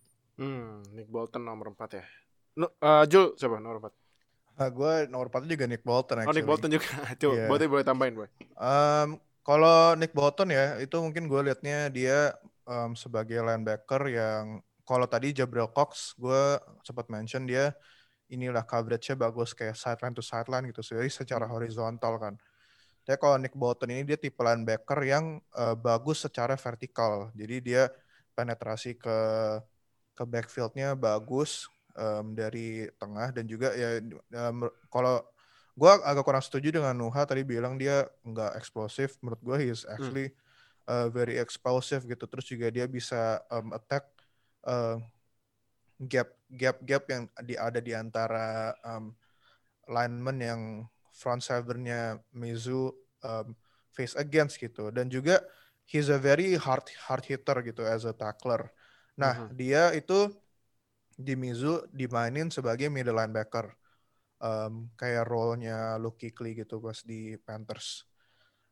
Hmm, 1.09 1.17
Nick 1.17 1.17
Bolton 1.17 1.41
nomor 1.41 1.73
4 1.73 1.97
ya. 1.97 2.05
No, 2.53 2.67
uh, 2.85 3.03
Jul, 3.09 3.33
siapa 3.33 3.57
nomor 3.57 3.89
4? 3.89 4.61
Nah, 4.61 4.69
gue 4.69 4.93
nomor 5.09 5.27
4 5.33 5.49
juga 5.49 5.65
Nick 5.65 5.81
Bolton 5.81 6.21
actually. 6.21 6.29
Oh, 6.29 6.35
Nick 6.37 6.45
Bolton 6.45 6.69
juga. 6.69 6.89
Coba, 7.19 7.33
yeah. 7.33 7.49
boleh 7.49 7.65
boleh 7.65 7.83
tambahin, 7.83 8.13
Boy. 8.13 8.29
Um, 8.53 9.17
kalau 9.41 9.97
Nick 9.97 10.13
Bolton 10.13 10.53
ya, 10.53 10.77
itu 10.77 10.93
mungkin 11.01 11.25
gue 11.25 11.41
liatnya 11.49 11.89
dia 11.89 12.37
um, 12.69 12.93
sebagai 12.93 13.41
linebacker 13.41 14.05
yang 14.13 14.61
kalau 14.85 15.09
tadi 15.09 15.33
Jabril 15.33 15.73
Cox, 15.73 16.13
gue 16.13 16.61
sempat 16.85 17.09
mention 17.09 17.49
dia 17.49 17.73
inilah 18.29 18.61
coverage-nya 18.61 19.17
bagus 19.17 19.57
kayak 19.57 19.73
sideline 19.73 20.13
to 20.13 20.21
sideline 20.21 20.69
gitu, 20.69 20.85
jadi 20.85 21.09
secara 21.09 21.49
horizontal 21.49 22.21
kan. 22.21 22.37
Tapi 23.01 23.17
kalau 23.17 23.41
Nick 23.41 23.57
Bolton 23.57 23.89
ini 23.89 24.05
dia 24.05 24.21
tipe 24.21 24.37
linebacker 24.37 25.01
yang 25.01 25.41
uh, 25.57 25.73
bagus 25.73 26.29
secara 26.29 26.53
vertikal, 26.53 27.33
jadi 27.33 27.57
dia 27.57 27.83
penetrasi 28.37 29.01
ke 29.01 29.17
ke 30.19 30.27
backfield-nya 30.27 30.99
bagus 30.99 31.71
um, 31.95 32.35
dari 32.35 32.91
tengah 32.99 33.31
dan 33.31 33.47
juga 33.47 33.71
ya 33.71 34.03
um, 34.35 34.67
kalau 34.91 35.23
gue 35.79 35.91
agak 36.03 36.27
kurang 36.27 36.43
setuju 36.43 36.75
dengan 36.75 36.91
Nuha 36.91 37.23
tadi 37.23 37.47
bilang 37.47 37.79
dia 37.79 38.03
nggak 38.27 38.59
eksplosif. 38.59 39.15
Menurut 39.23 39.39
gue 39.39 39.55
he 39.63 39.67
is 39.71 39.87
hmm. 39.87 39.95
actually 39.95 40.27
hmm. 40.27 40.91
uh, 40.91 41.07
very 41.07 41.39
explosive 41.39 42.03
gitu. 42.03 42.27
Terus 42.27 42.45
juga 42.51 42.67
dia 42.67 42.83
bisa 42.83 43.39
um, 43.47 43.71
attack 43.71 44.03
uh, 44.67 44.99
gap 46.03 46.35
gap 46.51 46.77
gap 46.83 47.03
yang 47.07 47.23
di, 47.47 47.55
ada 47.55 47.79
di 47.79 47.95
antara 47.95 48.75
um, 48.83 49.15
lineman 49.87 50.37
yang 50.43 50.61
front 51.15 51.39
sevennya 51.39 52.19
Mizu 52.35 52.91
um, 53.23 53.55
face 53.95 54.19
against 54.19 54.59
gitu. 54.59 54.91
Dan 54.91 55.07
juga 55.07 55.39
he's 55.87 56.11
a 56.11 56.19
very 56.19 56.59
hard 56.59 56.83
hard 57.07 57.23
hitter 57.23 57.63
gitu 57.63 57.87
as 57.87 58.03
a 58.03 58.11
tackler. 58.11 58.67
Nah, 59.19 59.35
uh 59.35 59.37
hmm. 59.51 59.55
dia 59.59 59.91
itu 59.91 60.31
di 61.19 61.35
Mizu 61.35 61.83
dimainin 61.91 62.47
sebagai 62.47 62.87
middle 62.87 63.19
linebacker 63.19 63.67
um, 64.39 64.87
kayak 64.95 65.27
role-nya 65.27 65.99
Luke 65.99 66.15
Kuechly 66.23 66.55
gitu 66.55 66.79
pas 66.79 67.03
di 67.03 67.35
Panthers. 67.35 68.07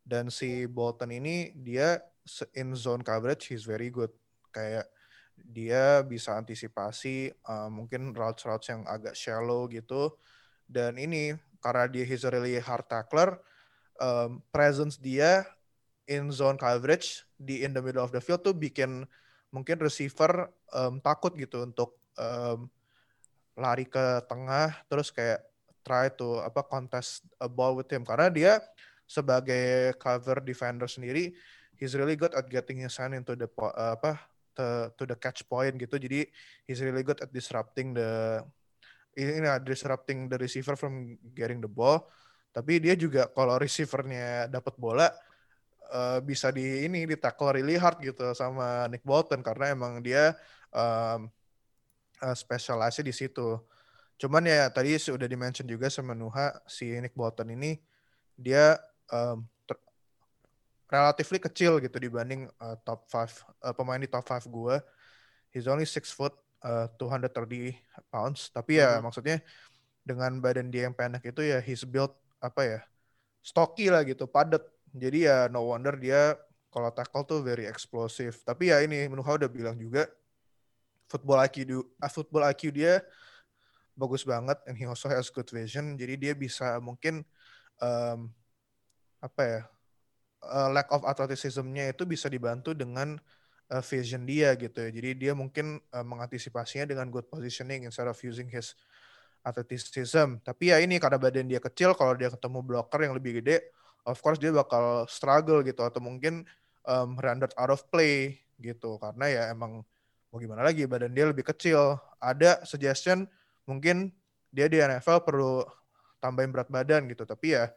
Dan 0.08 0.32
si 0.32 0.64
Bolton 0.72 1.12
ini 1.12 1.52
dia 1.52 2.00
in 2.56 2.72
zone 2.72 3.04
coverage 3.04 3.52
he's 3.52 3.68
very 3.68 3.92
good. 3.92 4.12
Kayak 4.56 4.88
dia 5.36 6.02
bisa 6.08 6.40
antisipasi 6.40 7.30
uh, 7.46 7.68
mungkin 7.68 8.16
routes-routes 8.16 8.72
yang 8.72 8.88
agak 8.88 9.14
shallow 9.14 9.68
gitu. 9.68 10.16
Dan 10.64 10.96
ini 10.96 11.36
karena 11.60 11.92
dia 11.92 12.08
he's 12.08 12.24
a 12.24 12.32
really 12.32 12.56
hard 12.64 12.88
tackler, 12.88 13.36
um, 14.00 14.40
presence 14.56 14.96
dia 14.96 15.44
in 16.08 16.32
zone 16.32 16.56
coverage 16.56 17.28
di 17.36 17.68
in 17.68 17.76
the 17.76 17.84
middle 17.84 18.02
of 18.02 18.16
the 18.16 18.24
field 18.24 18.40
tuh 18.40 18.56
bikin 18.56 19.04
mungkin 19.52 19.80
receiver 19.80 20.52
um, 20.76 21.00
takut 21.00 21.34
gitu 21.36 21.64
untuk 21.64 21.98
um, 22.20 22.68
lari 23.58 23.90
ke 23.90 24.22
tengah 24.30 24.76
terus 24.86 25.10
kayak 25.10 25.42
try 25.82 26.12
to 26.12 26.44
apa 26.44 26.62
contest 26.68 27.24
a 27.40 27.48
ball 27.48 27.74
with 27.80 27.88
him. 27.88 28.04
Karena 28.04 28.28
dia 28.28 28.54
sebagai 29.08 29.96
cover 29.96 30.44
defender 30.44 30.86
sendiri 30.92 31.32
he's 31.80 31.96
really 31.96 32.20
good 32.20 32.34
at 32.36 32.50
getting 32.52 32.84
his 32.84 32.98
hand 33.00 33.16
into 33.16 33.38
the 33.38 33.48
uh, 33.62 33.96
apa 33.96 34.20
to, 34.58 34.92
to 34.98 35.04
the 35.08 35.16
catch 35.16 35.46
point 35.48 35.78
gitu. 35.78 35.96
Jadi 35.96 36.28
he's 36.66 36.82
really 36.84 37.06
good 37.06 37.22
at 37.24 37.32
disrupting 37.32 37.96
the 37.96 38.42
ini 39.18 39.42
uh, 39.46 39.58
disrupting 39.62 40.30
the 40.30 40.38
receiver 40.38 40.78
from 40.78 41.16
getting 41.34 41.62
the 41.62 41.70
ball. 41.70 42.06
Tapi 42.54 42.82
dia 42.82 42.98
juga 42.98 43.30
kalau 43.30 43.58
receivernya 43.62 44.50
dapat 44.50 44.74
bola 44.82 45.10
uh, 45.92 46.20
bisa 46.24 46.52
di 46.52 46.86
ini 46.86 47.08
di 47.08 47.16
tackle 47.16 47.56
really 47.60 47.76
hard 47.80 48.00
gitu 48.04 48.32
sama 48.36 48.88
Nick 48.92 49.04
Bolton 49.04 49.40
karena 49.44 49.72
emang 49.74 50.00
dia 50.04 50.36
um, 50.72 51.28
uh, 52.22 52.36
specialize 52.36 53.00
di 53.02 53.14
situ. 53.16 53.60
Cuman 54.18 54.44
ya 54.50 54.68
tadi 54.74 54.98
sudah 54.98 55.30
dimention 55.30 55.70
juga 55.70 55.88
sama 55.94 56.18
Nuha 56.18 56.58
si 56.66 56.90
Nick 56.98 57.14
Bolton 57.14 57.54
ini 57.54 57.78
dia 58.38 58.78
um, 59.14 59.46
relatively 60.88 61.40
kecil 61.40 61.84
gitu 61.84 62.00
dibanding 62.00 62.48
uh, 62.64 62.80
top 62.88 63.06
5 63.12 63.44
uh, 63.64 63.74
pemain 63.76 64.00
di 64.00 64.08
top 64.08 64.24
5 64.24 64.48
gue. 64.48 64.76
He's 65.52 65.68
only 65.68 65.84
6 65.88 66.08
foot 66.16 66.34
uh, 66.64 66.88
230 66.96 67.76
pounds. 68.08 68.50
Tapi 68.56 68.80
ya 68.80 68.98
Mhm. 68.98 69.04
maksudnya 69.04 69.38
dengan 70.08 70.40
badan 70.40 70.72
dia 70.72 70.88
yang 70.88 70.96
pendek 70.96 71.36
itu 71.36 71.44
ya 71.44 71.60
he's 71.60 71.84
built 71.84 72.16
apa 72.40 72.62
ya 72.64 72.80
stocky 73.44 73.92
lah 73.92 74.04
gitu, 74.08 74.28
padat. 74.28 74.64
Jadi 75.00 75.30
ya 75.30 75.48
no 75.48 75.64
wonder 75.70 75.96
dia 75.96 76.36
kalau 76.74 76.92
tackle 76.92 77.24
tuh 77.26 77.40
very 77.42 77.66
explosive. 77.66 78.36
Tapi 78.44 78.70
ya 78.74 78.84
ini 78.84 79.08
Nuha 79.10 79.38
udah 79.40 79.50
bilang 79.50 79.78
juga 79.80 80.06
football 81.08 81.40
IQ 81.48 81.56
du- 81.66 81.90
uh, 82.04 82.12
football 82.12 82.44
IQ 82.52 82.76
dia 82.76 83.02
bagus 83.98 84.22
banget 84.22 84.62
and 84.70 84.78
he 84.78 84.86
also 84.86 85.10
has 85.10 85.32
good 85.32 85.48
vision. 85.50 85.98
Jadi 85.98 86.14
dia 86.20 86.34
bisa 86.38 86.78
mungkin 86.84 87.26
um, 87.82 88.30
apa 89.18 89.42
ya 89.42 89.62
uh, 90.46 90.70
lack 90.70 90.92
of 90.94 91.02
athleticism-nya 91.08 91.96
itu 91.96 92.06
bisa 92.06 92.30
dibantu 92.30 92.78
dengan 92.78 93.18
uh, 93.74 93.84
vision 93.84 94.28
dia 94.28 94.54
gitu 94.60 94.78
ya. 94.86 94.90
Jadi 94.94 95.10
dia 95.28 95.34
mungkin 95.34 95.82
uh, 95.96 96.06
mengantisipasinya 96.06 96.86
dengan 96.86 97.10
good 97.10 97.26
positioning 97.26 97.88
instead 97.88 98.06
of 98.06 98.18
using 98.22 98.48
his 98.52 98.78
athleticism. 99.42 100.44
Tapi 100.44 100.76
ya 100.76 100.78
ini 100.84 101.00
karena 101.00 101.18
badan 101.18 101.48
dia 101.48 101.64
kecil, 101.64 101.96
kalau 101.96 102.14
dia 102.14 102.28
ketemu 102.28 102.60
blocker 102.62 103.00
yang 103.02 103.16
lebih 103.16 103.40
gede, 103.42 103.64
of 104.08 104.18
course 104.24 104.40
dia 104.40 104.56
bakal 104.56 105.04
struggle 105.12 105.60
gitu 105.62 105.84
atau 105.84 106.00
mungkin 106.00 106.48
um, 106.88 107.20
rendered 107.20 107.52
out 107.60 107.70
of 107.70 107.84
play 107.92 108.40
gitu 108.58 108.96
karena 108.98 109.26
ya 109.28 109.44
emang 109.52 109.84
mau 110.32 110.40
gimana 110.40 110.64
lagi 110.64 110.88
badan 110.88 111.12
dia 111.12 111.28
lebih 111.28 111.44
kecil. 111.44 112.00
Ada 112.24 112.64
suggestion 112.64 113.28
mungkin 113.68 114.16
dia 114.50 114.72
di 114.72 114.80
NFL 114.80 115.28
perlu 115.28 115.68
tambahin 116.24 116.56
berat 116.56 116.72
badan 116.72 117.12
gitu. 117.12 117.28
Tapi 117.28 117.60
ya 117.60 117.68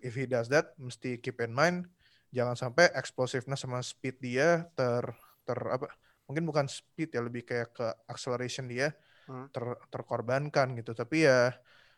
if 0.00 0.16
he 0.16 0.24
does 0.24 0.48
that 0.48 0.72
mesti 0.80 1.20
keep 1.20 1.38
in 1.44 1.52
mind 1.52 1.84
jangan 2.32 2.56
sampai 2.56 2.90
explosiveness 2.96 3.64
sama 3.64 3.80
speed 3.84 4.18
dia 4.20 4.66
ter 4.74 5.04
ter 5.46 5.56
apa 5.56 5.88
mungkin 6.26 6.42
bukan 6.42 6.66
speed 6.66 7.14
ya 7.14 7.22
lebih 7.22 7.46
kayak 7.46 7.70
ke 7.76 7.86
acceleration 8.08 8.66
dia 8.66 8.96
Hmm. 9.26 9.50
ter, 9.50 9.74
terkorbankan 9.90 10.78
gitu. 10.78 10.94
Tapi 10.94 11.26
ya 11.26 11.50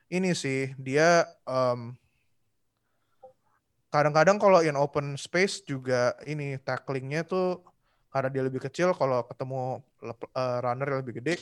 ini 0.08 0.32
sih 0.32 0.72
dia 0.80 1.28
um, 1.44 1.92
kadang-kadang 3.88 4.36
kalau 4.36 4.60
in 4.60 4.76
open 4.76 5.16
space 5.16 5.64
juga 5.64 6.12
ini 6.28 6.60
tacklingnya 6.60 7.24
tuh 7.24 7.64
karena 8.12 8.28
dia 8.32 8.42
lebih 8.44 8.60
kecil 8.60 8.92
kalau 8.96 9.24
ketemu 9.24 9.84
uh, 10.36 10.58
runner 10.64 10.88
yang 10.88 11.00
lebih 11.04 11.20
gede 11.20 11.34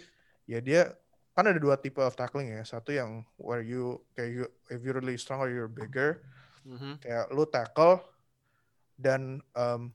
ya 0.47 0.59
dia 0.63 0.95
kan 1.37 1.53
ada 1.53 1.61
dua 1.61 1.77
tipe 1.77 2.01
of 2.01 2.17
tackling 2.17 2.49
ya. 2.49 2.65
Satu 2.65 2.97
yang 2.97 3.21
where 3.37 3.61
you 3.61 4.01
kayak 4.17 4.31
you, 4.33 4.45
if 4.73 4.81
you're 4.81 4.97
really 4.97 5.21
strong 5.21 5.43
or 5.43 5.51
you're 5.53 5.71
bigger 5.71 6.23
Mhm. 6.67 6.99
kayak 6.99 7.31
lu 7.31 7.47
tackle 7.47 8.03
dan 8.99 9.39
um, 9.55 9.95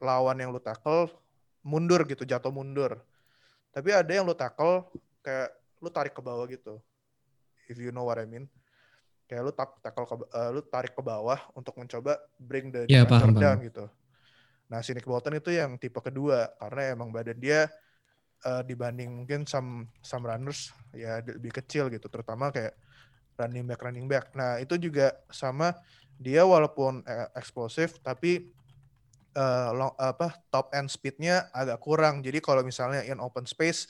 lawan 0.00 0.40
yang 0.40 0.48
lu 0.48 0.62
tackle 0.62 1.12
mundur 1.60 2.00
gitu 2.08 2.24
jatuh 2.24 2.48
mundur. 2.48 3.04
Tapi 3.74 3.92
ada 3.92 4.08
yang 4.08 4.24
lu 4.24 4.32
tackle 4.32 4.88
kayak 5.20 5.52
lu 5.84 5.92
tarik 5.92 6.16
ke 6.16 6.22
bawah 6.24 6.48
gitu 6.48 6.80
if 7.68 7.76
you 7.76 7.92
know 7.92 8.04
what 8.04 8.16
I 8.16 8.24
mean 8.24 8.48
kayak 9.28 9.42
lu 9.46 9.52
tak 9.56 9.70
tackle 9.84 10.06
ke, 10.10 10.14
eh, 10.36 10.50
lu 10.54 10.60
tarik 10.68 10.92
ke 10.96 11.02
bawah 11.04 11.40
untuk 11.56 11.74
mencoba 11.80 12.18
bring 12.40 12.70
the 12.74 12.86
Iya, 12.88 13.00
defender 13.00 13.30
paham, 13.30 13.34
down 13.34 13.58
paham. 13.58 13.64
gitu. 13.64 13.88
Nah 14.70 14.80
si 14.84 14.92
Nick 14.96 15.06
Bolton 15.08 15.36
itu 15.38 15.52
yang 15.54 15.76
tipe 15.80 16.00
kedua 16.00 16.50
karena 16.60 16.96
emang 16.96 17.10
badan 17.14 17.38
dia 17.40 17.68
eh, 18.46 18.62
dibanding 18.66 19.10
mungkin 19.24 19.46
some 19.48 19.88
some 20.04 20.24
runners 20.26 20.72
ya 20.94 21.20
lebih 21.24 21.52
kecil 21.54 21.88
gitu 21.92 22.06
terutama 22.12 22.50
kayak 22.54 22.74
running 23.40 23.66
back 23.68 23.80
running 23.82 24.06
back. 24.10 24.32
Nah 24.36 24.60
itu 24.62 24.76
juga 24.80 25.14
sama 25.32 25.74
dia 26.20 26.44
walaupun 26.46 27.02
eh, 27.06 27.28
eksplosif 27.38 27.98
tapi 28.04 28.52
eh, 29.36 29.70
long- 29.74 29.96
apa 29.98 30.34
top 30.52 30.70
end 30.76 30.88
speednya 30.90 31.48
agak 31.54 31.78
kurang. 31.82 32.20
Jadi 32.24 32.38
kalau 32.44 32.62
misalnya 32.66 33.02
in 33.06 33.18
open 33.22 33.46
space 33.48 33.88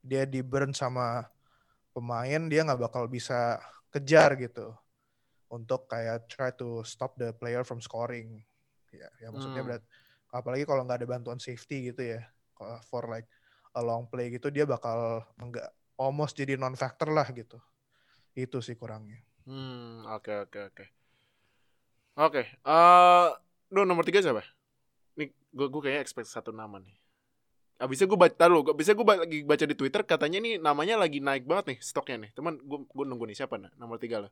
dia 0.00 0.24
di 0.28 0.40
burn 0.44 0.72
sama 0.72 1.26
pemain 1.94 2.42
dia 2.50 2.62
nggak 2.66 2.80
bakal 2.90 3.04
bisa 3.10 3.58
kejar 3.94 4.38
gitu 4.38 4.74
untuk 5.50 5.86
kayak 5.90 6.30
try 6.30 6.50
to 6.54 6.82
stop 6.86 7.14
the 7.18 7.34
player 7.36 7.62
from 7.66 7.82
scoring 7.82 8.42
ya, 8.94 9.08
ya 9.18 9.28
maksudnya 9.34 9.62
Hmm. 9.62 9.66
berat 9.66 9.82
apalagi 10.30 10.62
kalau 10.66 10.86
nggak 10.86 11.02
ada 11.02 11.08
bantuan 11.10 11.40
safety 11.42 11.90
gitu 11.90 12.02
ya 12.16 12.20
for 12.86 13.06
like 13.10 13.26
a 13.74 13.82
long 13.82 14.06
play 14.06 14.30
gitu 14.30 14.50
dia 14.52 14.62
bakal 14.68 15.22
nggak 15.38 15.68
almost 15.98 16.38
jadi 16.38 16.54
non 16.54 16.78
factor 16.78 17.10
lah 17.10 17.26
gitu 17.34 17.58
itu 18.38 18.58
sih 18.62 18.78
kurangnya 18.78 19.18
Hmm, 19.46 20.06
oke 20.16 20.32
oke 20.44 20.58
oke. 20.68 20.84
Oke, 22.20 22.42
eh 22.66 23.28
no, 23.74 23.80
nomor 23.88 24.04
tiga 24.06 24.20
siapa? 24.20 24.42
Nih, 25.18 25.28
gue 25.56 25.66
gue 25.72 25.80
kayaknya 25.84 26.02
expect 26.04 26.28
satu 26.30 26.50
nama 26.52 26.76
nih. 26.82 26.96
Abisnya 27.80 28.04
gue 28.04 28.20
baca 28.20 28.44
lu, 28.44 28.60
abisnya 28.68 28.92
gue 28.92 29.06
lagi 29.08 29.38
baca 29.40 29.64
di 29.64 29.72
Twitter 29.72 30.04
katanya 30.04 30.36
nih 30.36 30.60
namanya 30.60 31.00
lagi 31.00 31.18
naik 31.24 31.48
banget 31.48 31.72
nih 31.72 31.78
stoknya 31.80 32.28
nih. 32.28 32.30
Teman, 32.36 32.60
gue 32.60 32.78
gue 32.84 33.04
nunggu 33.08 33.24
nih 33.24 33.36
siapa 33.40 33.56
nah? 33.56 33.72
Nomor 33.80 33.96
tiga 33.96 34.28
lah. 34.28 34.30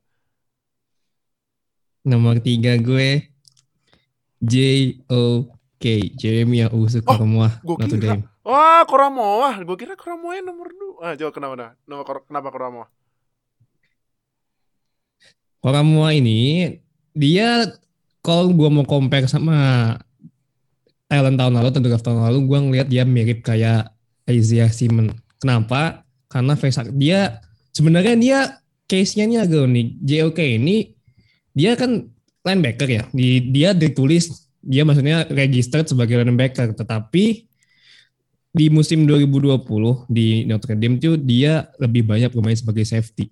Nomor 2.05 2.45
tiga 2.45 2.77
gue 2.77 3.33
J 4.45 4.55
O 5.09 5.49
K 5.81 6.13
Jeremiah 6.13 6.69
Usu 6.69 7.01
Oh, 7.09 7.17
Notre 7.81 7.97
kira. 7.97 8.21
Dame. 8.21 8.29
Wah, 8.45 8.85
Koramoah. 8.85 9.65
Gue 9.65 9.77
kira 9.81 9.97
Koramoah 9.97 10.45
nomor 10.45 10.69
dua. 10.77 10.95
Ah, 11.01 11.15
jawab 11.17 11.33
kenapa? 11.33 11.73
Nama 11.89 12.03
Kor- 12.05 12.29
kenapa 12.29 12.53
Koramoah? 12.53 12.89
Kormoah 15.59 16.15
ini 16.15 16.71
dia 17.19 17.67
kalau 18.23 18.55
gua 18.55 18.71
mau 18.71 18.87
compare 18.87 19.27
sama 19.27 19.99
Thailand 21.09 21.41
tahun 21.41 21.53
lalu 21.57 21.69
atau 21.73 21.81
draft 21.81 22.05
tahun 22.05 22.21
lalu 22.21 22.39
gua 22.45 22.59
ngelihat 22.61 22.89
dia 22.93 23.03
mirip 23.09 23.41
kayak 23.41 23.91
Isaiah 24.29 24.69
Simon. 24.69 25.17
Kenapa? 25.41 26.05
Karena 26.29 26.53
face 26.55 26.85
dia 26.93 27.41
sebenarnya 27.73 28.15
dia 28.21 28.39
case-nya 28.85 29.25
ini 29.25 29.37
agak 29.41 29.65
unik. 29.65 29.89
JOK 30.05 30.39
ini 30.61 30.77
dia 31.57 31.73
kan 31.75 32.05
linebacker 32.45 32.89
ya. 32.89 33.03
Di, 33.13 33.49
dia 33.49 33.73
ditulis 33.73 34.49
dia 34.61 34.85
maksudnya 34.85 35.25
registered 35.33 35.89
sebagai 35.89 36.21
linebacker, 36.21 36.77
tetapi 36.77 37.49
di 38.53 38.67
musim 38.73 39.05
2020 39.05 40.09
di 40.09 40.45
Notre 40.49 40.75
Dame 40.75 40.99
itu 40.99 41.17
dia 41.17 41.69
lebih 41.79 42.05
banyak 42.05 42.33
bermain 42.33 42.57
sebagai 42.57 42.85
safety. 42.85 43.31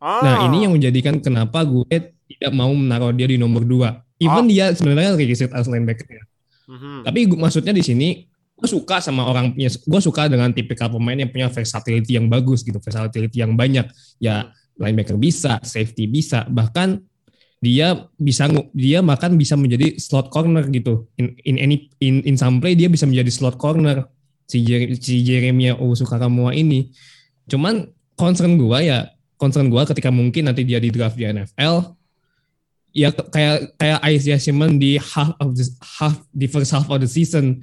Ah, 0.00 0.24
Nah 0.24 0.34
ini 0.48 0.64
yang 0.64 0.72
menjadikan 0.72 1.20
kenapa 1.20 1.60
gue 1.66 2.16
tidak 2.24 2.52
mau 2.56 2.72
menaruh 2.72 3.12
dia 3.12 3.28
di 3.28 3.36
nomor 3.36 3.66
2. 3.66 4.22
Even 4.22 4.46
dia 4.48 4.72
sebenarnya 4.72 5.16
registered 5.16 5.52
as 5.52 5.68
linebacker 5.68 6.08
ya. 6.08 6.24
Mhm. 6.70 7.02
Tapi 7.02 7.20
maksudnya 7.34 7.74
di 7.74 7.82
sini 7.82 8.08
gue 8.54 8.68
suka 8.68 9.02
sama 9.02 9.26
orang 9.26 9.56
punya, 9.56 9.72
gue 9.72 10.00
suka 10.04 10.28
dengan 10.30 10.52
tipikal 10.54 10.92
pemain 10.92 11.16
yang 11.16 11.32
punya 11.32 11.48
versatility 11.50 12.14
yang 12.14 12.30
bagus 12.30 12.62
gitu, 12.62 12.78
versatility 12.78 13.42
yang 13.42 13.58
banyak. 13.58 13.88
Ya 14.22 14.54
linebacker 14.78 15.18
bisa, 15.18 15.58
safety 15.66 16.06
bisa, 16.06 16.46
bahkan 16.46 17.02
dia 17.60 18.08
bisa 18.16 18.48
dia 18.72 19.04
bahkan 19.04 19.36
bisa 19.36 19.58
menjadi 19.58 19.98
slot 20.00 20.30
corner 20.32 20.64
gitu. 20.70 21.10
In 21.18 21.36
in 21.44 21.56
any 21.60 21.76
in 22.00 22.24
in 22.24 22.36
some 22.38 22.62
play 22.62 22.78
dia 22.78 22.88
bisa 22.88 23.04
menjadi 23.04 23.28
slot 23.28 23.60
corner 23.60 24.08
si, 24.48 24.64
Jer- 24.64 24.96
si 24.96 25.20
Jeremiah 25.20 25.76
Owusu-Koramoah 25.76 26.56
ini. 26.56 26.88
Cuman 27.50 27.90
concern 28.16 28.56
gua 28.56 28.80
ya 28.80 28.98
concern 29.40 29.72
gue 29.72 29.82
ketika 29.88 30.12
mungkin 30.12 30.52
nanti 30.52 30.68
dia 30.68 30.76
di 30.76 30.92
draft 30.92 31.16
di 31.16 31.24
NFL 31.24 31.99
ya 32.90 33.14
kayak 33.14 33.74
kayak 33.78 34.00
Isaiah 34.06 34.40
Simmons 34.42 34.76
di 34.78 34.98
half 34.98 35.34
of 35.38 35.54
the 35.54 35.64
half 35.80 36.16
di 36.34 36.46
first 36.50 36.74
half 36.74 36.86
of 36.90 36.98
the 36.98 37.10
season 37.10 37.62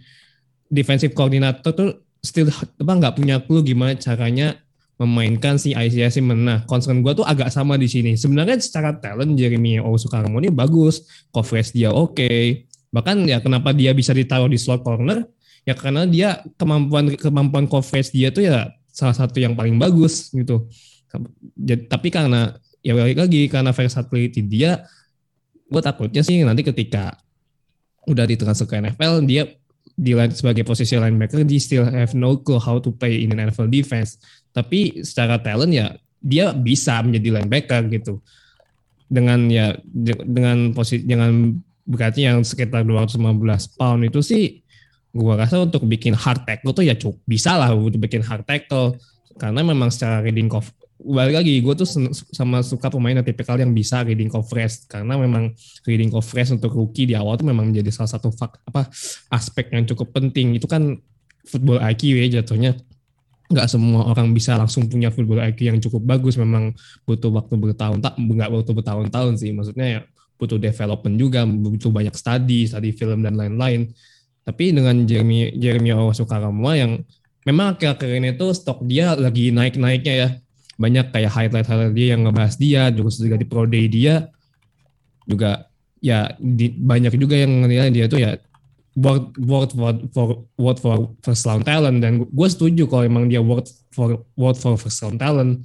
defensive 0.71 1.15
coordinator 1.15 1.71
tuh 1.71 1.89
still 2.23 2.51
apa 2.51 2.91
nggak 2.91 3.15
punya 3.15 3.39
clue 3.43 3.63
gimana 3.63 3.95
caranya 3.95 4.59
memainkan 4.97 5.61
si 5.61 5.77
Isaiah 5.77 6.09
Simmons. 6.09 6.41
Nah, 6.41 6.59
concern 6.65 7.05
gue 7.05 7.13
tuh 7.13 7.21
agak 7.21 7.53
sama 7.53 7.77
di 7.77 7.85
sini. 7.85 8.17
Sebenarnya 8.17 8.57
secara 8.57 8.97
talent 8.97 9.37
Jeremy 9.37 9.77
Owusu-Karamo 9.77 10.41
ini 10.41 10.49
bagus, 10.49 11.05
coverage 11.29 11.71
dia 11.77 11.93
oke. 11.93 12.17
Okay. 12.17 12.65
Bahkan 12.89 13.29
ya 13.29 13.37
kenapa 13.37 13.77
dia 13.77 13.93
bisa 13.93 14.09
ditaruh 14.09 14.49
di 14.49 14.57
slot 14.57 14.81
corner? 14.81 15.21
Ya 15.69 15.77
karena 15.77 16.09
dia 16.09 16.41
kemampuan 16.57 17.13
kemampuan 17.13 17.69
coverage 17.69 18.09
dia 18.09 18.33
tuh 18.33 18.49
ya 18.49 18.73
salah 18.89 19.13
satu 19.13 19.37
yang 19.37 19.53
paling 19.53 19.77
bagus 19.77 20.33
gitu. 20.33 20.65
Jadi, 21.53 21.85
tapi 21.85 22.09
karena 22.09 22.57
ya 22.81 22.97
balik 22.97 23.21
lagi 23.21 23.45
karena 23.47 23.71
versatility 23.71 24.41
dia, 24.41 24.81
gue 25.67 25.81
takutnya 25.83 26.23
sih 26.23 26.41
nanti 26.43 26.63
ketika 26.63 27.19
udah 28.07 28.23
ditransfer 28.23 28.67
ke 28.67 28.79
NFL 28.79 29.27
dia 29.27 29.43
di 29.97 30.13
line 30.13 30.31
sebagai 30.31 30.61
posisi 30.61 30.93
linebacker 30.93 31.41
dia 31.43 31.59
still 31.59 31.83
have 31.83 32.13
no 32.13 32.37
clue 32.39 32.61
how 32.61 32.77
to 32.77 32.93
play 32.93 33.25
in 33.25 33.33
an 33.33 33.49
NFL 33.49 33.67
defense. 33.67 34.21
Tapi 34.53 35.01
secara 35.01 35.41
talent 35.41 35.73
ya 35.73 35.97
dia 36.21 36.53
bisa 36.53 37.01
menjadi 37.01 37.41
linebacker 37.41 37.89
gitu. 37.91 38.21
Dengan 39.07 39.47
ya 39.49 39.75
dengan 40.23 40.75
posisi 40.75 41.03
dengan 41.07 41.55
beratnya 41.87 42.35
yang 42.35 42.43
sekitar 42.43 42.83
215 42.83 43.79
pound 43.79 44.01
itu 44.03 44.19
sih 44.19 44.59
gua 45.15 45.39
rasa 45.39 45.63
untuk 45.63 45.87
bikin 45.87 46.11
hard 46.13 46.43
tackle 46.43 46.75
tuh 46.75 46.83
ya 46.83 46.93
cukup 46.99 47.17
bisa 47.23 47.55
lah 47.55 47.71
untuk 47.71 48.03
bikin 48.03 48.19
hard 48.21 48.43
tackle 48.43 48.99
karena 49.39 49.63
memang 49.63 49.87
secara 49.87 50.19
reading 50.19 50.51
balik 51.07 51.39
lagi 51.39 51.63
gue 51.63 51.73
tuh 51.73 51.87
sama 52.35 52.59
suka 52.59 52.91
pemain 52.91 53.15
yang 53.15 53.23
tipikal 53.23 53.55
yang 53.55 53.71
bisa 53.71 54.03
reading 54.03 54.27
coverage 54.27 54.85
karena 54.91 55.15
memang 55.15 55.55
reading 55.87 56.11
coverage 56.11 56.51
untuk 56.51 56.75
rookie 56.75 57.07
di 57.07 57.15
awal 57.15 57.39
tuh 57.39 57.47
memang 57.47 57.71
menjadi 57.71 57.89
salah 57.95 58.11
satu 58.11 58.29
fak, 58.35 58.67
apa 58.67 58.91
aspek 59.31 59.71
yang 59.71 59.87
cukup 59.87 60.11
penting. 60.11 60.59
Itu 60.59 60.67
kan 60.67 60.99
football 61.47 61.79
IQ 61.79 62.01
ya 62.19 62.41
jatuhnya. 62.41 62.75
Nggak 63.47 63.67
semua 63.71 64.11
orang 64.11 64.35
bisa 64.35 64.59
langsung 64.59 64.91
punya 64.91 65.07
football 65.07 65.39
IQ 65.39 65.59
yang 65.71 65.79
cukup 65.79 66.03
bagus. 66.03 66.35
Memang 66.35 66.75
butuh 67.07 67.31
waktu 67.31 67.55
bertahun 67.55 68.03
tak 68.03 68.19
nggak 68.19 68.49
butuh 68.51 68.73
bertahun-tahun 68.75 69.39
sih. 69.39 69.55
Maksudnya 69.55 69.87
ya 69.87 69.99
butuh 70.37 70.59
development 70.59 71.15
juga 71.17 71.47
butuh 71.47 71.89
banyak 71.89 72.13
study 72.13 72.67
study 72.67 72.91
film 72.91 73.23
dan 73.23 73.39
lain-lain. 73.39 73.89
Tapi 74.43 74.75
dengan 74.75 75.07
Jeremy 75.07 75.55
Jeremy 75.55 75.95
Owasukarama 75.95 76.71
yang 76.75 77.03
memang 77.47 77.75
akhir-akhir 77.75 78.11
ini 78.11 78.29
tuh 78.35 78.51
stok 78.51 78.83
dia 78.83 79.15
lagi 79.15 79.55
naik-naiknya 79.55 80.13
ya 80.13 80.29
banyak 80.77 81.09
kayak 81.09 81.33
highlight-highlight 81.33 81.93
dia 81.97 82.07
yang 82.13 82.21
ngebahas 82.25 82.55
dia 82.55 82.81
juga 82.93 83.09
juga 83.09 83.35
di 83.37 83.47
pro 83.49 83.65
day 83.65 83.85
dia 83.89 84.29
juga 85.25 85.67
ya 85.99 86.31
di, 86.37 86.69
banyak 86.71 87.17
juga 87.17 87.35
yang 87.35 87.65
menilai 87.65 87.89
dia 87.89 88.05
tuh 88.05 88.21
ya 88.21 88.37
worth 88.97 89.37
worth 89.37 89.73
for 89.77 89.93
for 90.09 90.27
worth 90.57 90.79
for 90.81 91.13
first 91.21 91.45
round 91.45 91.63
talent. 91.63 92.01
Dan 92.01 92.25
gue 92.25 92.47
setuju 92.49 92.89
kalau 92.89 93.05
emang 93.05 93.29
dia 93.29 93.39
worth 93.39 93.69
for 93.93 94.25
worth 94.33 94.57
for 94.57 94.73
first 94.75 94.97
round 95.05 95.21
talent. 95.21 95.61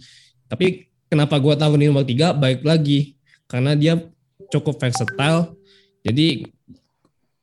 Tapi 0.52 0.92
kenapa 1.08 1.40
gue 1.40 1.54
tahu 1.56 1.80
ini 1.80 1.88
nomor 1.88 2.04
tiga? 2.04 2.36
Baik 2.36 2.60
lagi 2.62 3.16
karena 3.48 3.72
dia 3.72 3.96
cukup 4.52 4.76
versatile. 4.76 5.56
Jadi 6.04 6.44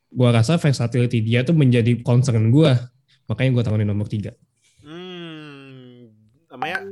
gue 0.09 0.29
rasa 0.29 0.61
versatility 0.61 1.25
dia 1.25 1.41
tuh 1.41 1.57
menjadi 1.57 2.01
concern 2.01 2.49
gue 2.49 2.73
makanya 3.29 3.49
gue 3.53 3.63
tahu 3.65 3.75
ini 3.81 3.85
nomor 3.85 4.09
tiga. 4.09 4.33
Hmm, 4.85 6.09
namanya 6.49 6.85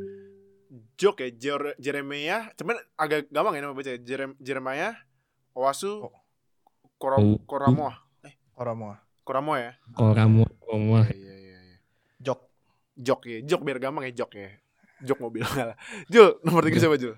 Jok 0.97 1.21
ya, 1.21 1.29
Jer 1.29 1.61
Jeremiah, 1.77 2.49
cuman 2.57 2.81
agak 2.97 3.29
gampang 3.29 3.53
ya 3.53 3.61
nama 3.61 3.77
baca 3.77 3.93
Jerem 4.01 4.33
Jeremiah, 4.41 4.97
Owasu, 5.53 6.09
oh. 6.09 6.13
Koram 6.97 7.37
Koramoa. 7.45 7.93
Eh, 8.25 8.33
Koramoa. 8.57 8.97
Koramoa 9.21 9.57
ya? 9.61 9.71
Koramoa. 9.93 10.49
Koramoa. 10.57 11.01
Iya, 11.13 11.35
iya, 11.37 11.57
iya. 11.61 11.77
Jok. 12.17 12.39
Jok 12.97 13.21
ya, 13.29 13.37
Jok 13.45 13.61
biar 13.61 13.77
gampang 13.77 14.09
ya 14.09 14.25
Jok 14.25 14.31
ya. 14.33 14.49
Jok 15.05 15.21
mobil 15.21 15.45
lah. 15.53 15.77
Jul, 16.09 16.41
nomor 16.41 16.65
tiga 16.65 16.81
siapa 16.81 16.97
Jul? 16.97 17.13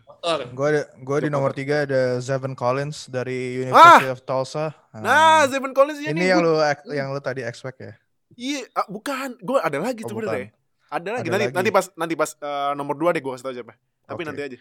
Gue 0.51 0.67
ada, 0.67 0.83
gue 0.99 1.17
di 1.23 1.29
nomor 1.31 1.55
tiga 1.55 1.87
ada 1.87 2.19
Zevon 2.19 2.59
Collins 2.59 3.07
dari 3.07 3.63
University 3.63 4.11
ah! 4.11 4.11
of 4.11 4.19
Tulsa. 4.27 4.75
Nah, 4.91 4.99
nah 4.99 5.39
Zevon 5.47 5.71
Collins 5.71 6.03
ini. 6.03 6.11
Ini 6.11 6.35
yang 6.35 6.43
lu 6.43 6.59
yang 6.91 7.15
lu 7.15 7.23
tadi 7.23 7.47
expect 7.47 7.79
ya? 7.79 7.93
Iya, 8.35 8.67
ah, 8.75 8.87
bukan. 8.91 9.39
Gue 9.39 9.63
ada 9.63 9.79
lagi 9.79 10.03
oh, 10.03 10.11
sebenarnya. 10.11 10.51
Ada 10.89 11.21
lagi. 11.21 11.29
Ada 11.29 11.37
nanti 11.37 11.45
lagi. 11.45 11.55
nanti 11.55 11.71
pas 11.71 11.85
nanti 11.93 12.15
pas 12.17 12.29
uh, 12.41 12.73
nomor 12.73 12.97
dua 12.97 13.13
deh 13.13 13.21
gue 13.21 13.31
kasih 13.31 13.45
tau 13.45 13.55
siapa. 13.55 13.73
Tapi 14.09 14.21
okay. 14.21 14.27
nanti 14.27 14.41
aja. 14.41 14.57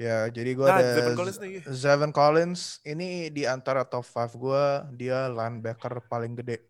Ya, 0.00 0.24
jadi 0.32 0.56
gue 0.56 0.64
nah, 0.64 0.80
ada 0.80 0.88
Zevon 0.96 1.16
Collins, 1.20 1.38
nih. 1.38 2.12
Collins 2.16 2.62
ini 2.88 3.28
di 3.28 3.44
antara 3.44 3.84
top 3.84 4.08
5 4.08 4.40
gue, 4.40 4.64
dia 4.96 5.28
linebacker 5.28 6.00
paling 6.08 6.32
gede. 6.40 6.64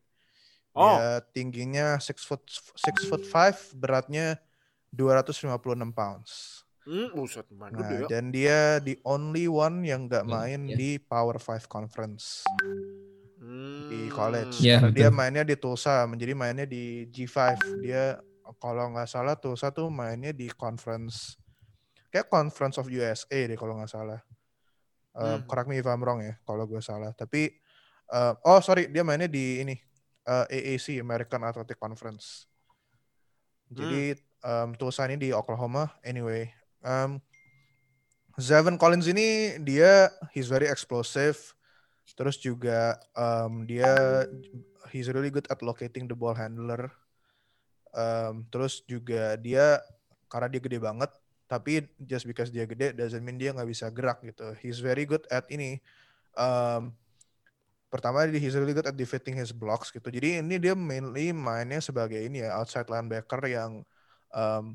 Oh. 0.75 0.99
Dia 0.99 1.23
tingginya 1.31 2.03
6 2.03 2.19
foot 2.19 2.43
6 2.43 3.07
foot 3.07 3.23
5, 3.23 3.79
beratnya 3.79 4.43
256 4.91 5.95
pounds. 5.95 6.63
Hmm, 6.83 7.15
buset, 7.15 7.47
nah, 7.55 7.71
gede 7.71 7.95
ya. 8.05 8.07
Dan 8.11 8.35
dia 8.35 8.83
the 8.83 8.99
only 9.07 9.47
one 9.47 9.87
yang 9.87 10.11
gak 10.11 10.27
hmm, 10.27 10.35
main 10.35 10.61
hmm, 10.67 10.71
yeah. 10.75 10.79
di 10.83 10.91
Power 10.99 11.39
5 11.39 11.71
Conference. 11.71 12.43
Hmm. 13.39 13.87
Di 13.87 14.11
college. 14.11 14.59
Yeah, 14.59 14.83
Karena 14.83 14.99
dia 14.99 15.09
mainnya 15.15 15.45
di 15.47 15.55
Tulsa, 15.55 16.11
menjadi 16.11 16.35
mainnya 16.35 16.67
di 16.67 17.07
G5. 17.07 17.39
Dia 17.87 18.19
kalau 18.59 18.93
nggak 18.93 19.09
salah 19.09 19.37
tuh 19.39 19.57
satu 19.57 19.89
mainnya 19.89 20.33
di 20.35 20.51
conference 20.53 21.37
kayak 22.13 22.29
conference 22.29 22.77
of 22.77 22.93
USA 22.93 23.49
deh 23.49 23.57
kalau 23.57 23.81
nggak 23.81 23.89
salah. 23.89 24.21
Uh, 25.13 25.37
hmm. 25.37 25.49
Correct 25.49 25.69
me 25.69 25.81
if 25.81 25.89
I'm 25.89 26.05
wrong 26.05 26.21
ya 26.21 26.37
kalau 26.45 26.69
gue 26.69 26.81
salah. 26.85 27.17
Tapi 27.17 27.49
uh, 28.13 28.37
oh 28.45 28.61
sorry 28.61 28.93
dia 28.93 29.01
mainnya 29.01 29.29
di 29.29 29.65
ini 29.65 29.77
uh, 30.29 30.45
eh, 30.53 30.77
AAC 30.77 31.01
American 31.01 31.41
Athletic 31.43 31.81
Conference. 31.81 32.45
Jadi 33.73 34.13
hmm. 34.13 34.21
um, 34.45 34.69
Tulsa 34.77 35.09
ini 35.09 35.17
di 35.17 35.29
Oklahoma. 35.33 35.89
Anyway, 36.05 36.53
um, 36.85 37.17
Zevon 38.37 38.77
Collins 38.77 39.09
ini 39.09 39.57
dia 39.65 40.13
he's 40.37 40.53
very 40.53 40.69
explosive. 40.69 41.41
Terus 42.13 42.37
juga 42.37 43.01
um, 43.17 43.65
dia 43.65 43.89
he's 44.93 45.09
really 45.09 45.33
good 45.33 45.49
at 45.49 45.65
locating 45.65 46.05
the 46.05 46.17
ball 46.17 46.37
handler. 46.37 46.93
Um, 47.93 48.49
terus 48.49 48.81
juga 48.89 49.37
dia 49.37 49.81
karena 50.33 50.49
dia 50.49 50.61
gede 50.65 50.81
banget, 50.81 51.13
tapi 51.45 51.85
just 52.01 52.25
because 52.25 52.49
dia 52.49 52.65
gede 52.65 52.97
doesn't 52.97 53.21
mean 53.21 53.37
dia 53.37 53.53
nggak 53.53 53.69
bisa 53.69 53.93
gerak 53.93 54.25
gitu. 54.25 54.57
He's 54.65 54.81
very 54.81 55.05
good 55.05 55.29
at 55.29 55.45
ini. 55.53 55.79
Um, 56.33 56.97
pertama 57.93 58.25
dia 58.25 58.41
he's 58.41 58.57
really 58.57 58.73
good 58.73 58.89
at 58.89 58.97
defeating 58.97 59.37
his 59.37 59.53
blocks 59.53 59.93
gitu. 59.93 60.09
Jadi 60.09 60.41
ini 60.41 60.57
dia 60.57 60.73
mainly 60.73 61.37
mainnya 61.37 61.85
sebagai 61.85 62.17
ini 62.17 62.41
ya 62.41 62.57
outside 62.57 62.89
linebacker 62.89 63.45
yang 63.45 63.85
um, 64.33 64.73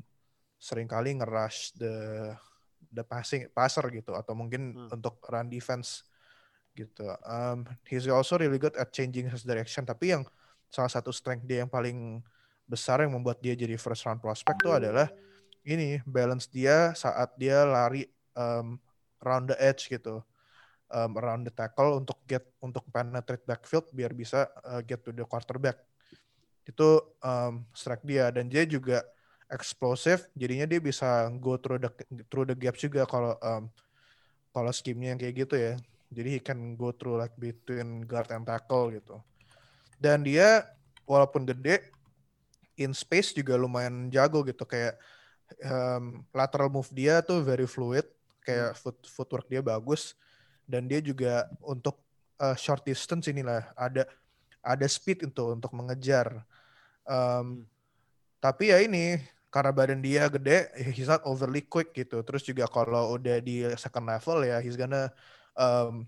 sering 0.62 0.86
kali 0.86 1.18
ngerush 1.18 1.74
the 1.74 1.94
the 2.94 3.02
passing 3.02 3.50
passer 3.50 3.84
gitu 3.90 4.14
atau 4.14 4.38
mungkin 4.38 4.74
hmm. 4.74 4.94
untuk 4.94 5.18
run 5.26 5.50
defense 5.50 6.06
gitu. 6.78 7.10
Um, 7.26 7.66
he's 7.90 8.06
also 8.06 8.38
really 8.38 8.62
good 8.62 8.78
at 8.78 8.94
changing 8.94 9.26
his 9.26 9.42
direction. 9.42 9.82
Tapi 9.82 10.14
yang 10.14 10.22
salah 10.70 10.88
satu 10.88 11.10
strength 11.10 11.42
dia 11.42 11.66
yang 11.66 11.70
paling 11.70 12.22
besar 12.68 13.02
yang 13.02 13.16
membuat 13.16 13.40
dia 13.40 13.56
jadi 13.56 13.74
first 13.80 14.04
round 14.04 14.20
prospect 14.20 14.60
itu 14.60 14.70
adalah 14.70 15.08
ini 15.64 15.98
balance 16.04 16.46
dia 16.46 16.92
saat 16.92 17.32
dia 17.40 17.64
lari 17.64 18.04
um, 18.36 18.76
round 19.24 19.50
the 19.50 19.56
edge 19.58 19.88
gitu 19.88 20.22
um, 20.92 21.12
around 21.20 21.44
the 21.44 21.52
tackle 21.52 22.00
untuk 22.00 22.18
get 22.24 22.44
untuk 22.64 22.84
penetrate 22.88 23.44
backfield 23.44 23.86
biar 23.92 24.12
bisa 24.16 24.48
uh, 24.64 24.80
get 24.84 25.04
to 25.04 25.12
the 25.12 25.24
quarterback. 25.24 25.80
Itu 26.64 27.16
um, 27.24 27.64
strike 27.72 28.04
dia 28.04 28.28
dan 28.32 28.48
dia 28.48 28.64
juga 28.68 29.04
explosive 29.48 30.28
jadinya 30.36 30.68
dia 30.68 30.80
bisa 30.80 31.32
go 31.40 31.56
through 31.56 31.80
the 31.80 31.90
through 32.28 32.44
the 32.48 32.56
gaps 32.56 32.84
juga 32.84 33.08
kalau 33.08 33.36
um, 33.40 33.64
kalau 34.52 34.72
scheme-nya 34.72 35.16
yang 35.16 35.20
kayak 35.20 35.34
gitu 35.48 35.56
ya. 35.56 35.74
Jadi 36.08 36.28
he 36.28 36.40
can 36.40 36.72
go 36.72 36.88
through 36.92 37.20
like 37.20 37.36
between 37.36 38.04
guard 38.08 38.28
and 38.32 38.48
tackle 38.48 38.88
gitu. 38.88 39.20
Dan 40.00 40.24
dia 40.24 40.64
walaupun 41.04 41.44
gede 41.44 41.92
in 42.78 42.94
space 42.94 43.34
juga 43.34 43.58
lumayan 43.58 44.08
jago 44.08 44.46
gitu 44.46 44.62
kayak 44.62 44.96
um, 45.66 46.22
lateral 46.30 46.70
move 46.70 46.88
dia 46.94 47.20
tuh 47.20 47.42
very 47.42 47.66
fluid 47.66 48.06
kayak 48.46 48.72
hmm. 48.72 48.78
foot 48.78 48.98
footwork 49.04 49.46
dia 49.50 49.60
bagus 49.60 50.14
dan 50.64 50.86
dia 50.86 51.00
juga 51.02 51.48
untuk 51.60 51.98
uh, 52.40 52.56
short 52.56 52.84
distance 52.86 53.28
inilah 53.28 53.64
ada 53.74 54.06
ada 54.62 54.86
speed 54.86 55.28
itu 55.28 55.44
untuk 55.48 55.72
mengejar. 55.72 56.44
Um, 57.08 57.64
tapi 58.38 58.70
ya 58.70 58.84
ini 58.84 59.18
karena 59.48 59.72
badan 59.72 60.04
dia 60.04 60.28
gede 60.28 60.68
he's 60.92 61.08
not 61.08 61.24
overly 61.24 61.64
quick 61.64 61.96
gitu. 61.96 62.20
Terus 62.20 62.44
juga 62.44 62.68
kalau 62.68 63.16
udah 63.16 63.40
di 63.40 63.64
second 63.80 64.04
level 64.04 64.44
ya 64.44 64.60
he's 64.60 64.76
gonna 64.76 65.08
um, 65.56 66.04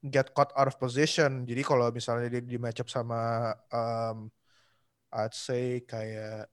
get 0.00 0.32
caught 0.32 0.50
out 0.56 0.72
of 0.72 0.80
position. 0.80 1.44
Jadi 1.44 1.60
kalau 1.60 1.92
misalnya 1.92 2.32
dia 2.32 2.42
di 2.42 2.56
match 2.56 2.80
up 2.80 2.88
sama 2.88 3.52
um, 3.68 4.32
I'd 5.16 5.32
say 5.32 5.80
kayak 5.88 6.52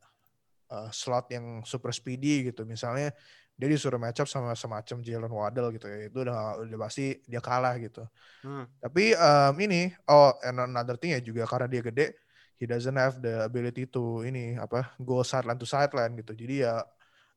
uh, 0.71 0.89
slot 0.95 1.27
yang 1.35 1.67
super 1.67 1.91
speedy 1.91 2.47
gitu. 2.47 2.63
Misalnya 2.63 3.11
dia 3.53 3.69
disuruh 3.69 4.01
match 4.01 4.21
up 4.25 4.29
sama 4.29 4.57
semacam 4.57 4.97
Jalen 5.05 5.29
Waddle 5.29 5.69
gitu 5.77 5.85
ya 5.85 6.09
itu 6.09 6.17
udah 6.25 6.57
udah 6.65 6.79
pasti 6.81 7.21
dia 7.25 7.41
kalah 7.41 7.77
gitu 7.77 8.05
Hmm. 8.43 8.67
tapi 8.83 9.15
um, 9.15 9.55
ini 9.55 9.95
oh 10.11 10.35
and 10.43 10.59
another 10.59 10.99
thing 10.99 11.15
ya 11.15 11.23
juga 11.23 11.47
karena 11.47 11.63
dia 11.63 11.79
gede 11.79 12.11
he 12.59 12.67
doesn't 12.67 12.99
have 12.99 13.23
the 13.23 13.39
ability 13.47 13.87
to 13.87 14.19
ini 14.27 14.59
apa 14.59 14.91
go 14.99 15.23
sideline 15.23 15.55
to 15.55 15.63
sideline 15.63 16.11
gitu 16.19 16.35
jadi 16.35 16.55
ya 16.67 16.75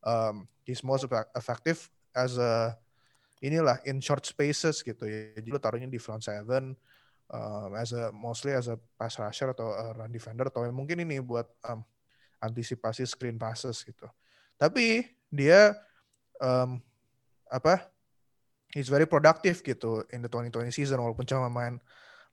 um, 0.03 0.51
he's 0.67 0.83
most 0.83 1.07
effect- 1.07 1.31
effective 1.39 1.79
as 2.11 2.35
a 2.43 2.75
inilah 3.39 3.79
in 3.87 4.03
short 4.03 4.27
spaces 4.27 4.83
gitu 4.83 5.07
ya 5.07 5.39
jadi 5.39 5.47
lu 5.47 5.63
taruhnya 5.63 5.87
di 5.87 6.03
front 6.03 6.27
seven 6.27 6.75
um, 7.31 7.75
as 7.75 7.91
a 7.91 8.11
mostly 8.15 8.55
as 8.55 8.71
a 8.71 8.79
pass 8.99 9.19
rusher 9.19 9.51
atau 9.51 9.75
a 9.75 9.95
run 9.95 10.13
defender 10.13 10.47
atau 10.51 10.67
mungkin 10.71 11.03
ini 11.03 11.19
buat 11.19 11.47
um, 11.67 11.83
antisipasi 12.43 13.07
screen 13.07 13.41
passes 13.41 13.83
gitu. 13.83 14.07
Tapi 14.57 15.07
dia 15.31 15.75
um, 16.41 16.79
apa 17.51 17.89
he's 18.75 18.91
very 18.91 19.07
productive 19.07 19.63
gitu 19.63 20.03
in 20.13 20.21
the 20.23 20.31
2020 20.31 20.71
season 20.75 21.01
walaupun 21.01 21.27
cuma 21.27 21.51
main 21.51 21.79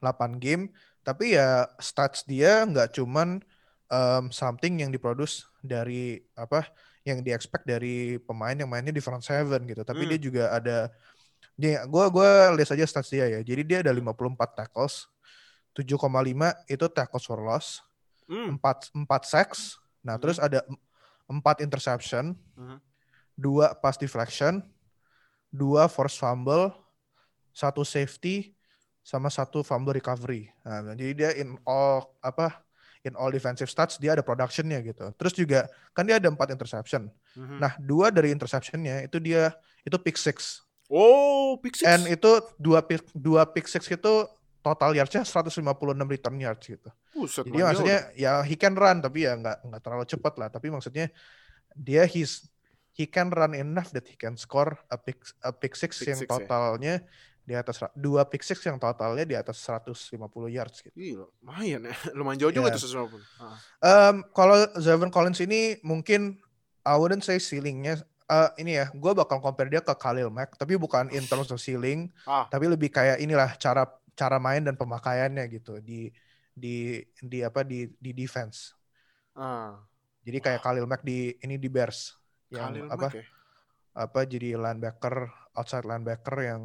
8 0.02 0.38
game. 0.42 0.74
Tapi 1.04 1.36
ya 1.36 1.68
stats 1.80 2.24
dia 2.24 2.64
nggak 2.64 2.96
cuman 2.96 3.44
um, 3.92 4.32
something 4.32 4.80
yang 4.80 4.92
diproduce 4.92 5.48
dari 5.64 6.20
apa 6.36 6.68
yang 7.04 7.20
di 7.20 7.36
expect 7.36 7.68
dari 7.68 8.16
pemain 8.24 8.56
yang 8.56 8.72
mainnya 8.72 8.96
di 8.96 9.04
front 9.04 9.24
seven 9.24 9.68
gitu. 9.68 9.84
Tapi 9.84 10.08
Hmm. 10.08 10.10
dia 10.16 10.20
juga 10.20 10.44
ada 10.56 10.88
dia 11.54 11.86
gua 11.86 12.10
gua 12.10 12.52
lihat 12.54 12.70
saja 12.70 12.84
stats 12.84 13.10
dia 13.10 13.30
ya 13.30 13.40
jadi 13.42 13.62
dia 13.62 13.78
ada 13.86 13.92
54 13.94 14.34
tackles 14.58 15.06
7,5 15.72 15.90
itu 16.68 16.86
tackles 16.90 17.26
for 17.26 17.40
loss 17.42 17.82
Hmm. 18.24 18.56
4 18.56 18.88
4 18.96 19.24
sacks 19.28 19.76
nah 20.00 20.16
Hmm. 20.16 20.22
terus 20.24 20.38
ada 20.40 20.64
4 21.28 21.60
interception 21.60 22.36
Mhm. 22.56 22.78
dua 23.34 23.74
pass 23.74 23.98
deflection, 23.98 24.62
dua 25.50 25.90
force 25.90 26.22
fumble, 26.22 26.70
satu 27.50 27.82
safety, 27.82 28.54
sama 29.02 29.28
satu 29.28 29.66
fumble 29.66 29.98
recovery. 29.98 30.54
Nah, 30.62 30.94
jadi 30.94 31.12
dia 31.18 31.30
in 31.36 31.58
all 31.66 32.14
apa 32.22 32.62
in 33.02 33.18
all 33.18 33.34
defensive 33.34 33.68
stats 33.68 33.98
dia 33.98 34.14
ada 34.14 34.22
productionnya 34.22 34.80
gitu. 34.86 35.10
Terus 35.18 35.34
juga 35.34 35.66
kan 35.92 36.06
dia 36.06 36.22
ada 36.22 36.30
empat 36.30 36.54
interception. 36.54 37.10
Mhm. 37.36 37.58
Nah 37.58 37.74
dua 37.82 38.14
dari 38.14 38.30
interceptionnya 38.32 39.04
itu 39.04 39.18
dia 39.18 39.52
itu 39.82 39.98
pick 40.00 40.16
six. 40.16 40.62
Oh, 40.92 41.56
pick 41.62 41.80
six. 41.80 41.88
And 41.88 42.08
itu 42.08 42.32
dua 42.60 42.84
pick 42.84 43.04
dua 43.12 43.48
pick 43.48 43.66
six 43.68 43.88
itu 43.88 44.14
total 44.64 44.96
yardsnya 44.96 45.24
156 45.24 45.60
return 46.08 46.38
yards 46.40 46.64
gitu. 46.66 46.90
Buset, 47.14 47.46
Jadi 47.46 47.60
maksudnya 47.62 48.00
ya 48.16 48.42
he 48.42 48.56
can 48.56 48.74
run 48.74 49.00
tapi 49.00 49.28
ya 49.28 49.36
nggak 49.36 49.70
nggak 49.70 49.82
terlalu 49.84 50.06
cepat 50.08 50.34
lah. 50.40 50.48
Tapi 50.50 50.68
maksudnya 50.72 51.12
dia 51.74 52.04
he's 52.06 52.48
he 52.94 53.06
can 53.06 53.30
run 53.30 53.54
enough 53.54 53.90
that 53.92 54.06
he 54.06 54.16
can 54.16 54.36
score 54.36 54.78
a 54.88 54.98
pick 54.98 55.20
a 55.42 55.52
pick 55.52 55.74
six 55.74 55.98
Pick 56.00 56.14
yang 56.14 56.20
six 56.20 56.30
ya. 56.30 56.34
totalnya 56.46 56.96
di 57.44 57.54
atas 57.60 57.84
dua 57.92 58.24
pick 58.24 58.40
six 58.40 58.64
yang 58.64 58.80
totalnya 58.80 59.28
di 59.28 59.36
atas 59.36 59.60
150 59.60 60.16
yards 60.48 60.80
gitu. 60.80 60.96
Gila, 60.96 61.28
lumayan 61.44 61.82
ya. 61.92 61.96
Lumayan 62.18 62.40
jauh 62.40 62.54
juga 62.56 62.72
Ya. 62.72 62.80
tuh 62.80 62.88
150. 62.88 63.20
Ah. 63.44 63.58
Um, 63.84 64.16
kalau 64.32 64.56
Zavon 64.80 65.12
Collins 65.12 65.44
ini 65.44 65.76
mungkin 65.84 66.40
I 66.88 66.96
wouldn't 66.96 67.28
say 67.28 67.36
ceilingnya 67.38 68.00
eh, 68.34 68.50
ini 68.60 68.72
ya, 68.76 68.90
gue 68.90 69.12
bakal 69.14 69.38
compare 69.38 69.70
dia 69.70 69.80
ke 69.80 69.94
Khalil 69.94 70.28
Mack, 70.28 70.58
tapi 70.58 70.74
bukan 70.76 71.08
in 71.10 71.24
terms 71.24 71.50
of 71.50 71.58
ceiling, 71.58 72.10
Ah. 72.26 72.46
tapi 72.48 72.66
lebih 72.66 72.90
kayak 72.90 73.18
inilah 73.18 73.54
cara 73.56 73.86
cara 74.14 74.38
main 74.38 74.62
dan 74.62 74.74
pemakaiannya 74.74 75.46
gitu 75.50 75.78
di 75.80 76.10
di 76.50 76.98
di 77.18 77.40
apa 77.42 77.62
di 77.62 77.86
di 77.98 78.12
defense. 78.12 78.74
Ah. 79.34 79.78
Jadi 80.22 80.38
kayak 80.40 80.62
Khalil 80.62 80.86
Mack 80.86 81.02
di 81.02 81.34
ini 81.38 81.58
di 81.58 81.68
Bears 81.68 82.14
yang 82.50 82.74
Khalil 82.74 82.86
apa 82.88 83.08
Mack 83.10 83.14
ya? 83.14 83.26
apa 83.94 84.20
jadi 84.24 84.50
linebacker 84.56 85.16
outside 85.54 85.86
linebacker 85.86 86.38
yang 86.42 86.62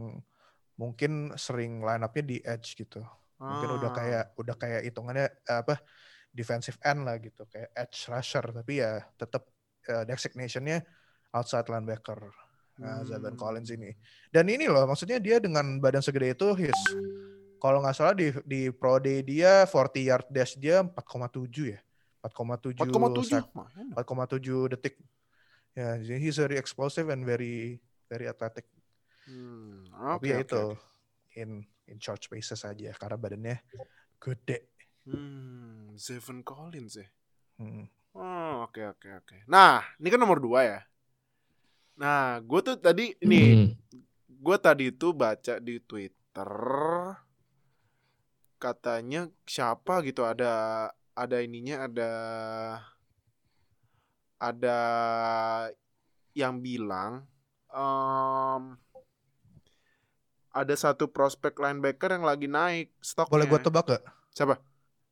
mungkin 0.74 1.34
sering 1.34 1.80
line 1.80 2.00
up-nya 2.00 2.22
di 2.22 2.38
edge 2.40 2.76
gitu. 2.76 3.00
Mungkin 3.36 3.70
udah 3.78 3.90
Ah. 3.90 3.96
kayak 3.96 4.24
udah 4.36 4.56
kayak 4.56 4.80
hitungannya 4.84 5.26
eh, 5.26 5.58
apa 5.60 5.80
defensive 6.28 6.76
end 6.82 7.02
lah 7.02 7.16
gitu 7.16 7.48
kayak 7.48 7.72
edge 7.74 8.06
rusher 8.06 8.44
tapi 8.44 8.78
ya 8.78 9.00
tetap 9.16 9.48
eh, 9.88 10.04
designation-nya 10.04 10.84
outside 11.32 11.68
linebacker. 11.68 12.30
Nah, 12.78 13.02
Zaven 13.02 13.34
Hmm. 13.34 13.40
Collins 13.40 13.70
ini. 13.74 13.90
Dan 14.30 14.46
ini 14.46 14.70
loh 14.70 14.86
maksudnya 14.86 15.18
dia 15.18 15.42
dengan 15.42 15.82
badan 15.82 15.98
segede 15.98 16.30
itu 16.30 16.54
his 16.54 16.78
kalau 17.58 17.82
nggak 17.82 17.90
salah 17.90 18.14
di 18.14 18.30
di 18.46 18.70
pro 18.70 19.02
day 19.02 19.18
dia 19.18 19.66
40 19.66 20.06
yard 20.06 20.26
dash 20.30 20.54
dia 20.54 20.86
4,7 20.86 21.74
ya. 21.74 21.80
4,7 22.22 22.78
4,7. 22.86 23.26
sack 23.26 23.46
4,7 23.50 23.58
Lumayan. 23.98 24.70
detik. 24.70 24.94
Ya, 25.74 25.94
jadi 25.98 26.18
he's 26.18 26.38
very 26.38 26.54
explosive 26.58 27.10
and 27.10 27.22
very 27.22 27.78
very 28.06 28.26
athletic. 28.26 28.66
Hmm, 29.26 29.84
Tapi 29.90 30.30
oke, 30.30 30.30
ya 30.30 30.38
oke, 30.38 30.46
itu 30.46 30.62
in 31.36 31.50
in 31.86 31.98
short 31.98 32.22
spaces 32.22 32.62
aja 32.62 32.94
karena 32.94 33.18
badannya 33.18 33.56
gede. 34.18 34.70
Hmm, 35.02 35.94
Seven 35.98 36.42
Collins 36.42 36.94
ya. 36.98 37.06
Hmm. 37.58 37.86
Oh, 38.14 38.66
oke 38.66 38.82
oke 38.86 39.08
oke. 39.18 39.36
Nah, 39.46 39.82
ini 39.98 40.08
kan 40.10 40.18
nomor 40.18 40.38
dua 40.38 40.60
ya. 40.62 40.78
Nah, 41.98 42.38
gue 42.38 42.60
tuh 42.62 42.76
tadi 42.78 43.10
ini, 43.18 43.42
Hmm. 43.58 43.68
gue 44.30 44.56
tadi 44.62 44.94
tuh 44.94 45.10
baca 45.12 45.58
di 45.58 45.82
Twitter 45.82 46.50
katanya 48.58 49.30
siapa 49.46 50.02
gitu 50.02 50.26
ada 50.26 50.86
ada 51.14 51.36
ininya 51.38 51.86
ada 51.86 52.10
ada 54.38 54.78
yang 56.34 56.58
bilang 56.58 57.22
em, 57.70 58.62
ada 60.50 60.74
satu 60.74 61.06
prospek 61.06 61.58
linebacker 61.58 62.18
yang 62.18 62.26
lagi 62.26 62.46
naik 62.46 62.94
stoknya. 62.98 63.30
Boleh 63.30 63.46
gue 63.46 63.60
tebak 63.62 63.84
gak? 63.90 64.02
Siapa? 64.34 64.54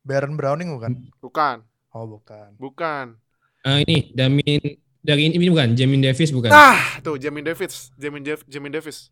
Baron 0.07 0.39
Browning 0.39 0.71
bukan? 0.71 0.91
Bukan, 1.19 1.57
Oh 1.91 2.07
bukan. 2.07 2.55
bukan. 2.55 3.19
Ah, 3.63 3.83
ini 3.83 4.11
Damin 4.15 4.63
dari 5.07 5.31
ini 5.31 5.47
bukan 5.47 5.71
Jamin 5.71 6.03
Davis 6.03 6.35
bukan. 6.35 6.51
Ah, 6.51 6.99
tuh 6.99 7.15
Jamin 7.15 7.47
Davis, 7.47 7.95
Jamin 7.95 8.27
Dav 8.27 8.43
Jamin 8.43 8.75
Davis. 8.75 9.07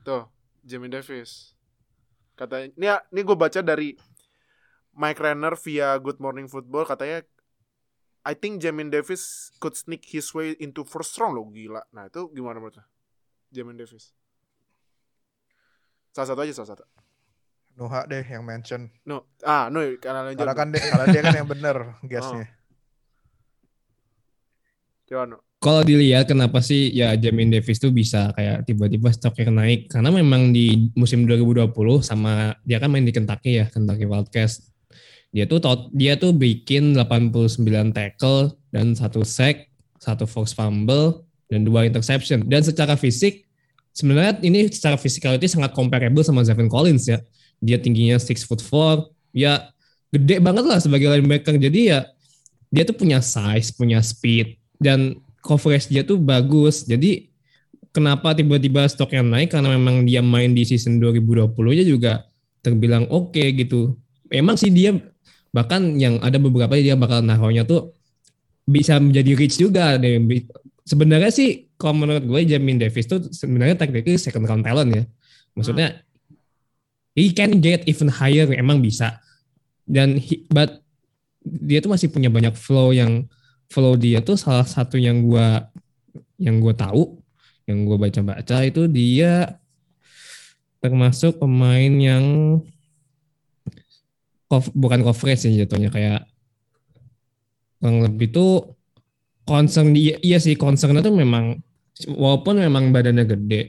Tuh, 0.00 0.32
Jamin 0.64 0.88
Davis. 0.88 1.52
Katanya, 2.32 2.72
ini 2.80 2.88
ini 3.12 3.20
gue 3.20 3.36
baca 3.36 3.60
dari 3.60 3.92
Mike 4.96 5.20
Renner 5.20 5.52
via 5.60 5.92
Good 6.00 6.24
Morning 6.24 6.48
Football 6.48 6.88
katanya 6.88 7.20
I 8.24 8.32
think 8.32 8.64
Jamin 8.64 8.88
Davis 8.88 9.52
could 9.60 9.76
sneak 9.76 10.08
his 10.08 10.32
way 10.32 10.56
into 10.56 10.88
first 10.88 11.12
round 11.20 11.36
loh 11.36 11.52
gila. 11.52 11.84
Nah, 11.92 12.08
itu 12.08 12.32
gimana 12.32 12.56
menurut 12.56 12.80
lo? 12.80 12.84
Jamin 13.52 13.76
Davis. 13.76 14.16
Salah 16.16 16.32
satu 16.32 16.40
aja 16.48 16.56
salah 16.56 16.70
satu. 16.72 16.84
Nuha 17.76 18.08
deh 18.08 18.24
yang 18.24 18.40
mention. 18.48 18.88
No, 19.04 19.28
ah, 19.44 19.68
no, 19.68 19.84
karena 20.00 20.24
lo 20.24 20.32
Karena 20.32 20.54
kan 20.56 20.72
dia, 20.72 20.80
karena 20.80 21.06
dia 21.12 21.20
kan 21.20 21.36
yang 21.44 21.48
bener 21.50 21.76
guessnya. 22.08 22.61
Kalau 25.62 25.86
dilihat 25.86 26.26
kenapa 26.26 26.58
sih 26.58 26.90
ya 26.90 27.14
Jamin 27.14 27.54
Davis 27.54 27.78
tuh 27.78 27.94
bisa 27.94 28.34
kayak 28.34 28.66
tiba-tiba 28.66 29.14
stoknya 29.14 29.62
naik 29.62 29.86
karena 29.94 30.10
memang 30.10 30.50
di 30.50 30.90
musim 30.98 31.22
2020 31.22 31.70
sama 32.02 32.58
dia 32.66 32.82
kan 32.82 32.90
main 32.90 33.06
di 33.06 33.14
Kentucky 33.14 33.62
ya, 33.62 33.70
Kentucky 33.70 34.02
Wildcats. 34.08 34.72
Dia 35.30 35.46
tuh 35.46 35.62
dia 35.94 36.18
tuh 36.18 36.34
bikin 36.34 36.98
89 36.98 37.62
tackle 37.94 38.58
dan 38.74 38.98
satu 38.98 39.22
sack, 39.22 39.70
satu 40.02 40.26
force 40.26 40.50
fumble 40.50 41.22
dan 41.46 41.62
dua 41.62 41.86
interception. 41.86 42.42
Dan 42.42 42.66
secara 42.66 42.98
fisik 42.98 43.46
sebenarnya 43.94 44.42
ini 44.42 44.66
secara 44.66 44.98
physicality 44.98 45.46
sangat 45.46 45.76
comparable 45.76 46.26
sama 46.26 46.42
Zevin 46.42 46.66
Collins 46.66 47.06
ya. 47.06 47.22
Dia 47.62 47.78
tingginya 47.78 48.18
6 48.18 48.50
foot 48.50 48.58
4, 48.58 49.06
ya 49.30 49.70
gede 50.10 50.42
banget 50.42 50.64
lah 50.66 50.82
sebagai 50.82 51.06
linebacker. 51.06 51.54
Jadi 51.54 51.94
ya 51.94 52.02
dia 52.72 52.82
tuh 52.82 52.98
punya 52.98 53.22
size, 53.22 53.70
punya 53.70 54.02
speed 54.02 54.61
dan 54.82 55.16
coverage 55.40 55.88
dia 55.88 56.02
tuh 56.02 56.18
bagus. 56.18 56.84
Jadi 56.84 57.30
kenapa 57.94 58.34
tiba-tiba 58.34 58.84
stoknya 58.90 59.22
naik 59.22 59.54
karena 59.54 59.74
memang 59.78 60.02
dia 60.02 60.20
main 60.20 60.50
di 60.52 60.66
season 60.66 60.98
2020-nya 60.98 61.84
juga 61.86 62.26
terbilang 62.62 63.06
oke 63.10 63.42
gitu. 63.54 63.94
Emang 64.32 64.58
sih 64.58 64.74
dia 64.74 64.96
bahkan 65.52 65.94
yang 66.00 66.16
ada 66.24 66.40
beberapa 66.40 66.74
dia 66.74 66.96
bakal 66.96 67.20
naruhnya 67.20 67.62
tuh 67.62 67.92
bisa 68.64 68.96
menjadi 68.98 69.36
rich 69.36 69.60
juga. 69.60 70.00
Sebenarnya 70.82 71.30
sih 71.30 71.70
kalau 71.78 72.02
menurut 72.02 72.24
gue 72.26 72.40
Jamin 72.46 72.78
Davis 72.80 73.06
tuh 73.06 73.28
sebenarnya 73.30 73.78
technically 73.78 74.18
second 74.18 74.46
round 74.48 74.66
talent 74.66 74.90
ya. 74.90 75.04
Maksudnya 75.52 76.00
he 77.12 77.30
can 77.36 77.60
get 77.60 77.84
even 77.84 78.08
higher 78.08 78.48
emang 78.56 78.80
bisa. 78.80 79.20
Dan 79.84 80.16
he- 80.16 80.46
but 80.48 80.80
dia 81.44 81.82
tuh 81.82 81.90
masih 81.90 82.08
punya 82.08 82.30
banyak 82.30 82.54
flow 82.54 82.94
yang 82.94 83.26
flow 83.72 83.96
dia 83.96 84.20
tuh 84.20 84.36
salah 84.36 84.68
satu 84.68 85.00
yang 85.00 85.24
gua 85.24 85.72
yang 86.36 86.60
gue 86.60 86.74
tahu 86.76 87.16
yang 87.64 87.88
gue 87.88 87.96
baca-baca 87.96 88.66
itu 88.66 88.84
dia 88.90 89.56
termasuk 90.82 91.38
pemain 91.38 91.92
yang 91.94 92.58
bukan 94.76 95.00
coverage 95.00 95.48
sih 95.48 95.54
jatuhnya 95.56 95.88
kayak 95.88 96.28
kurang 97.80 98.04
lebih 98.04 98.28
tuh 98.34 98.76
concern 99.48 99.94
dia 99.96 100.18
iya 100.20 100.36
sih 100.36 100.58
concernnya 100.58 101.00
tuh 101.00 101.14
memang 101.14 101.56
walaupun 102.10 102.60
memang 102.60 102.92
badannya 102.92 103.24
gede 103.24 103.62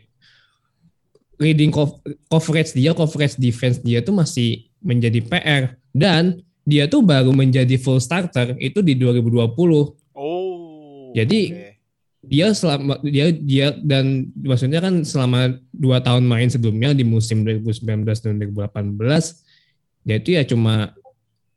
reading 1.40 1.72
cov- 1.72 2.02
coverage 2.28 2.76
dia 2.76 2.92
coverage 2.92 3.40
defense 3.40 3.80
dia 3.80 4.04
tuh 4.04 4.14
masih 4.18 4.68
menjadi 4.84 5.24
PR 5.24 5.64
dan 5.96 6.42
dia 6.64 6.88
tuh 6.88 7.04
baru 7.04 7.36
menjadi 7.36 7.76
full 7.76 8.00
starter 8.00 8.56
itu 8.60 8.80
di 8.80 8.96
2020 8.96 10.04
Oh. 10.14 11.10
Jadi, 11.14 11.42
oke. 11.50 11.70
dia 12.30 12.48
selama 12.54 13.02
dia 13.04 13.34
dia 13.34 13.68
dan 13.82 14.32
maksudnya 14.40 14.80
kan 14.80 15.04
selama 15.04 15.58
dua 15.74 16.00
tahun 16.00 16.24
main 16.24 16.48
sebelumnya 16.48 16.96
di 16.96 17.04
musim 17.04 17.44
2019 17.44 18.06
dan 18.08 18.34
2018 18.40 20.08
dia 20.08 20.16
itu 20.22 20.30
ya 20.38 20.44
cuma 20.48 20.96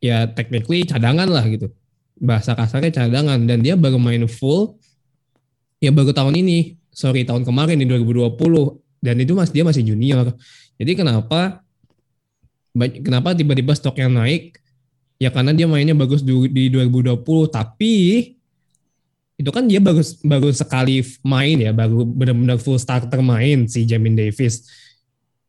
ya 0.02 0.26
technically 0.32 0.82
cadangan 0.82 1.28
lah 1.30 1.44
gitu. 1.46 1.70
Bahasa 2.16 2.56
kasarnya 2.56 2.90
cadangan. 2.90 3.44
Dan 3.44 3.60
dia 3.60 3.76
baru 3.76 4.00
main 4.00 4.24
full 4.26 4.80
ya 5.78 5.92
baru 5.92 6.10
tahun 6.10 6.34
ini. 6.40 6.80
Sorry 6.90 7.28
tahun 7.28 7.44
kemarin 7.44 7.76
di 7.76 7.84
2020 7.84 8.40
dan 9.04 9.14
itu 9.20 9.32
mas 9.36 9.52
dia 9.52 9.62
masih 9.62 9.84
junior. 9.84 10.32
Jadi 10.80 10.92
kenapa 10.96 11.60
kenapa 12.76 13.36
tiba-tiba 13.36 13.76
stoknya 13.76 14.08
naik 14.08 14.56
ya 15.16 15.32
karena 15.32 15.56
dia 15.56 15.66
mainnya 15.68 15.96
bagus 15.96 16.20
di, 16.20 16.32
di 16.52 16.68
2020 16.68 17.20
tapi 17.48 17.94
itu 19.36 19.50
kan 19.52 19.68
dia 19.68 19.80
baru 19.84 20.00
baru 20.24 20.48
sekali 20.48 21.04
main 21.20 21.60
ya, 21.60 21.72
baru 21.76 22.08
benar-benar 22.08 22.56
full 22.56 22.80
starter 22.80 23.20
main 23.20 23.68
si 23.68 23.84
Jamin 23.84 24.16
Davis. 24.16 24.64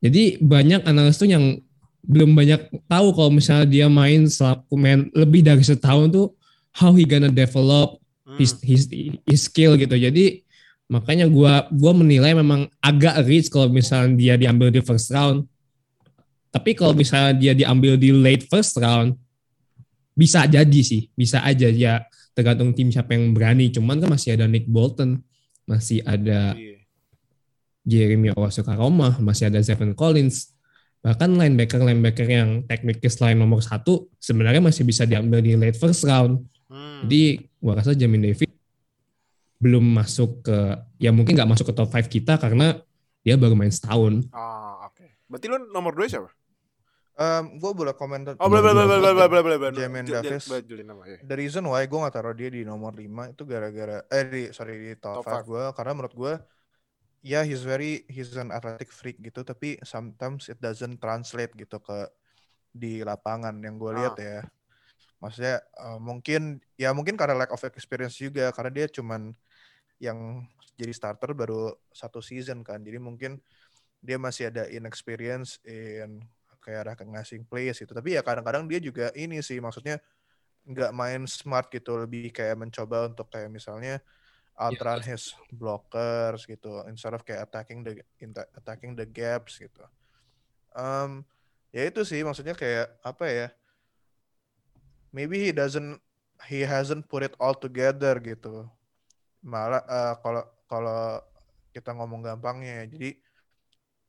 Jadi 0.04 0.44
banyak 0.44 0.84
analis 0.84 1.16
tuh 1.16 1.32
yang 1.32 1.56
belum 2.04 2.36
banyak 2.36 2.68
tahu 2.88 3.16
kalau 3.16 3.32
misalnya 3.32 3.68
dia 3.68 3.88
main 3.88 4.28
selama 4.28 4.64
main 4.76 5.08
lebih 5.16 5.40
dari 5.40 5.64
setahun 5.64 6.12
tuh 6.12 6.28
how 6.76 6.92
he 6.92 7.08
gonna 7.08 7.32
develop 7.32 8.00
Hmm. 8.28 8.36
his 8.36 8.60
his, 8.60 8.84
his 9.24 9.48
skill 9.48 9.80
gitu. 9.80 9.96
Jadi 9.96 10.44
makanya 10.92 11.32
gua 11.32 11.64
gua 11.72 11.96
menilai 11.96 12.36
memang 12.36 12.68
agak 12.84 13.24
rich 13.24 13.48
kalau 13.48 13.72
misalnya 13.72 14.20
dia 14.20 14.36
diambil 14.36 14.68
di 14.68 14.84
first 14.84 15.08
round. 15.16 15.48
Tapi 16.52 16.76
kalau 16.76 16.92
misalnya 16.92 17.32
dia 17.40 17.54
diambil 17.56 17.96
di 17.96 18.12
late 18.12 18.52
first 18.52 18.76
round 18.76 19.16
bisa 20.18 20.50
jadi 20.50 20.82
sih, 20.82 21.14
bisa 21.14 21.46
aja 21.46 21.70
ya 21.70 22.02
tergantung 22.34 22.74
tim 22.74 22.90
siapa 22.90 23.14
yang 23.14 23.38
berani. 23.38 23.70
Cuman 23.70 24.02
kan 24.02 24.10
masih 24.10 24.34
ada 24.34 24.50
Nick 24.50 24.66
Bolton, 24.66 25.22
masih 25.70 26.02
ada 26.02 26.58
Iya. 26.58 26.82
Jeremy 27.88 28.36
Owasukaroma, 28.36 29.16
masih 29.24 29.48
ada 29.48 29.64
Zevon 29.64 29.96
Collins. 29.96 30.52
Bahkan 31.06 31.40
linebacker-linebacker 31.40 32.28
yang 32.28 32.50
tekniknya 32.68 33.08
selain 33.08 33.40
nomor 33.40 33.64
satu 33.64 34.12
sebenarnya 34.20 34.60
masih 34.60 34.84
bisa 34.84 35.08
diambil 35.08 35.40
di 35.40 35.56
late 35.56 35.78
first 35.78 36.04
round. 36.04 36.44
Hmm. 36.68 37.08
Jadi 37.08 37.48
gua 37.64 37.80
rasa 37.80 37.96
Jamin 37.96 38.28
Davis 38.28 38.52
belum 39.58 39.82
masuk 39.82 40.46
ke 40.46 40.58
ya 41.02 41.10
mungkin 41.10 41.34
nggak 41.34 41.50
masuk 41.50 41.72
ke 41.72 41.74
top 41.74 41.90
5 41.90 42.06
kita 42.12 42.38
karena 42.38 42.78
dia 43.26 43.40
baru 43.40 43.58
main 43.58 43.74
setahun. 43.74 44.28
Ah, 44.36 44.86
oke. 44.92 45.26
Berarti 45.32 45.46
lu 45.48 45.58
nomor 45.72 45.96
2 45.96 46.12
siapa? 46.12 46.30
Um, 47.18 47.58
gue 47.58 47.72
boleh 47.74 47.98
komentar. 47.98 48.38
Oh, 48.38 48.46
boleh 48.46 48.62
boleh 48.62 48.86
boleh 48.86 49.02
boleh 49.02 49.14
boleh 49.26 49.42
boleh 49.42 49.58
boleh. 49.58 49.74
Jamin 49.74 50.06
Davis. 50.06 50.46
The 51.26 51.34
reason 51.34 51.66
why 51.66 51.90
gue 51.90 51.98
gak 51.98 52.14
taruh 52.14 52.38
dia 52.38 52.54
di 52.54 52.62
nomor 52.62 52.94
5 52.94 53.34
itu 53.34 53.42
gara-gara 53.42 54.06
eh 54.14 54.24
di 54.30 54.44
sorry 54.54 54.78
di 54.78 54.94
Top 55.02 55.26
top, 55.26 55.26
five. 55.26 55.42
5 55.42 55.50
gue 55.50 55.64
karena 55.74 55.92
menurut 55.98 56.14
gue 56.14 56.34
ya 57.26 57.42
he's 57.42 57.66
very 57.66 58.06
he's 58.06 58.38
an 58.38 58.54
athletic 58.54 58.94
freak 58.94 59.18
gitu 59.18 59.42
tapi 59.42 59.82
sometimes 59.82 60.46
it 60.46 60.62
doesn't 60.62 61.02
translate 61.02 61.58
gitu 61.58 61.82
ke 61.82 62.06
di 62.70 63.02
lapangan 63.02 63.58
yang 63.66 63.82
gue 63.82 63.92
lihat 63.98 64.14
Ah. 64.14 64.22
ya. 64.22 64.40
Maksudnya 65.18 65.58
eh, 65.66 65.98
mungkin 65.98 66.62
ya 66.78 66.94
mungkin 66.94 67.18
karena 67.18 67.34
lack 67.34 67.50
of 67.50 67.66
experience 67.66 68.22
juga 68.22 68.54
karena 68.54 68.70
dia 68.70 68.86
cuman 68.94 69.34
yang 69.98 70.46
jadi 70.78 70.94
starter 70.94 71.34
baru 71.34 71.74
satu 71.90 72.22
season 72.22 72.62
kan. 72.62 72.78
Jadi 72.86 73.02
mungkin 73.02 73.42
dia 74.06 74.22
masih 74.22 74.54
ada 74.54 74.70
inexperience 74.70 75.58
in 75.66 76.22
kayak 76.68 76.92
recognizing 76.92 77.48
plays 77.48 77.80
gitu. 77.80 77.96
Tapi 77.96 78.20
ya 78.20 78.22
kadang-kadang 78.22 78.68
dia 78.68 78.84
juga 78.84 79.08
ini 79.16 79.40
sih 79.40 79.64
maksudnya 79.64 80.04
nggak 80.68 80.92
main 80.92 81.24
smart 81.24 81.72
gitu, 81.72 81.96
lebih 81.96 82.28
kayak 82.36 82.60
mencoba 82.60 83.08
untuk 83.08 83.32
kayak 83.32 83.48
misalnya 83.48 84.04
outrun 84.60 85.00
his 85.00 85.32
blockers 85.48 86.44
gitu, 86.44 86.84
instead 86.92 87.16
of 87.16 87.24
kayak 87.24 87.48
attacking 87.48 87.88
the 87.88 88.04
attacking 88.60 88.92
the 88.92 89.08
gaps 89.08 89.64
gitu. 89.64 89.88
Um, 90.76 91.24
ya 91.72 91.88
itu 91.88 92.04
sih 92.04 92.20
maksudnya 92.20 92.52
kayak 92.52 93.00
apa 93.00 93.26
ya? 93.32 93.48
Maybe 95.16 95.40
he 95.40 95.56
doesn't 95.56 96.04
he 96.52 96.68
hasn't 96.68 97.08
put 97.08 97.24
it 97.24 97.32
all 97.40 97.56
together 97.56 98.20
gitu. 98.20 98.68
Malah 99.40 99.88
eh, 99.88 100.14
kalau 100.20 100.44
kalau 100.68 101.24
kita 101.72 101.96
ngomong 101.96 102.28
gampangnya 102.28 102.84
ya, 102.84 102.86
jadi 102.92 103.10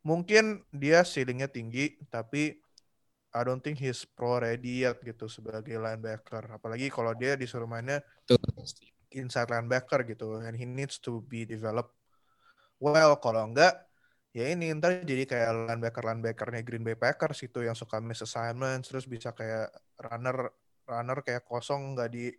mungkin 0.08 0.64
dia 0.72 1.04
ceilingnya 1.04 1.52
tinggi 1.52 2.00
tapi 2.08 2.56
I 3.36 3.44
don't 3.44 3.60
think 3.60 3.76
he's 3.76 4.08
pro 4.08 4.40
ready 4.40 4.88
yet 4.88 5.04
gitu 5.04 5.28
sebagai 5.28 5.76
linebacker. 5.76 6.48
Apalagi 6.48 6.88
kalau 6.88 7.12
dia 7.12 7.36
disuruh 7.36 7.68
mainnya 7.68 8.00
inside 9.12 9.52
linebacker 9.52 10.08
gitu 10.08 10.40
and 10.40 10.56
he 10.56 10.64
needs 10.64 10.96
to 10.96 11.20
be 11.28 11.44
developed 11.44 11.92
well. 12.80 13.20
Kalau 13.20 13.52
enggak 13.52 13.84
ya 14.32 14.48
ini 14.48 14.72
ntar 14.80 15.04
jadi 15.04 15.28
kayak 15.28 15.50
linebacker 15.68 16.04
linebackernya 16.08 16.64
Green 16.64 16.84
Bay 16.84 16.96
Packers 16.96 17.44
itu 17.44 17.64
yang 17.64 17.76
suka 17.76 18.00
miss 18.00 18.24
assignments 18.24 18.88
terus 18.88 19.04
bisa 19.08 19.32
kayak 19.36 19.72
runner 20.00 20.52
runner 20.88 21.18
kayak 21.24 21.44
kosong 21.48 21.96
nggak 21.96 22.08
di 22.12 22.32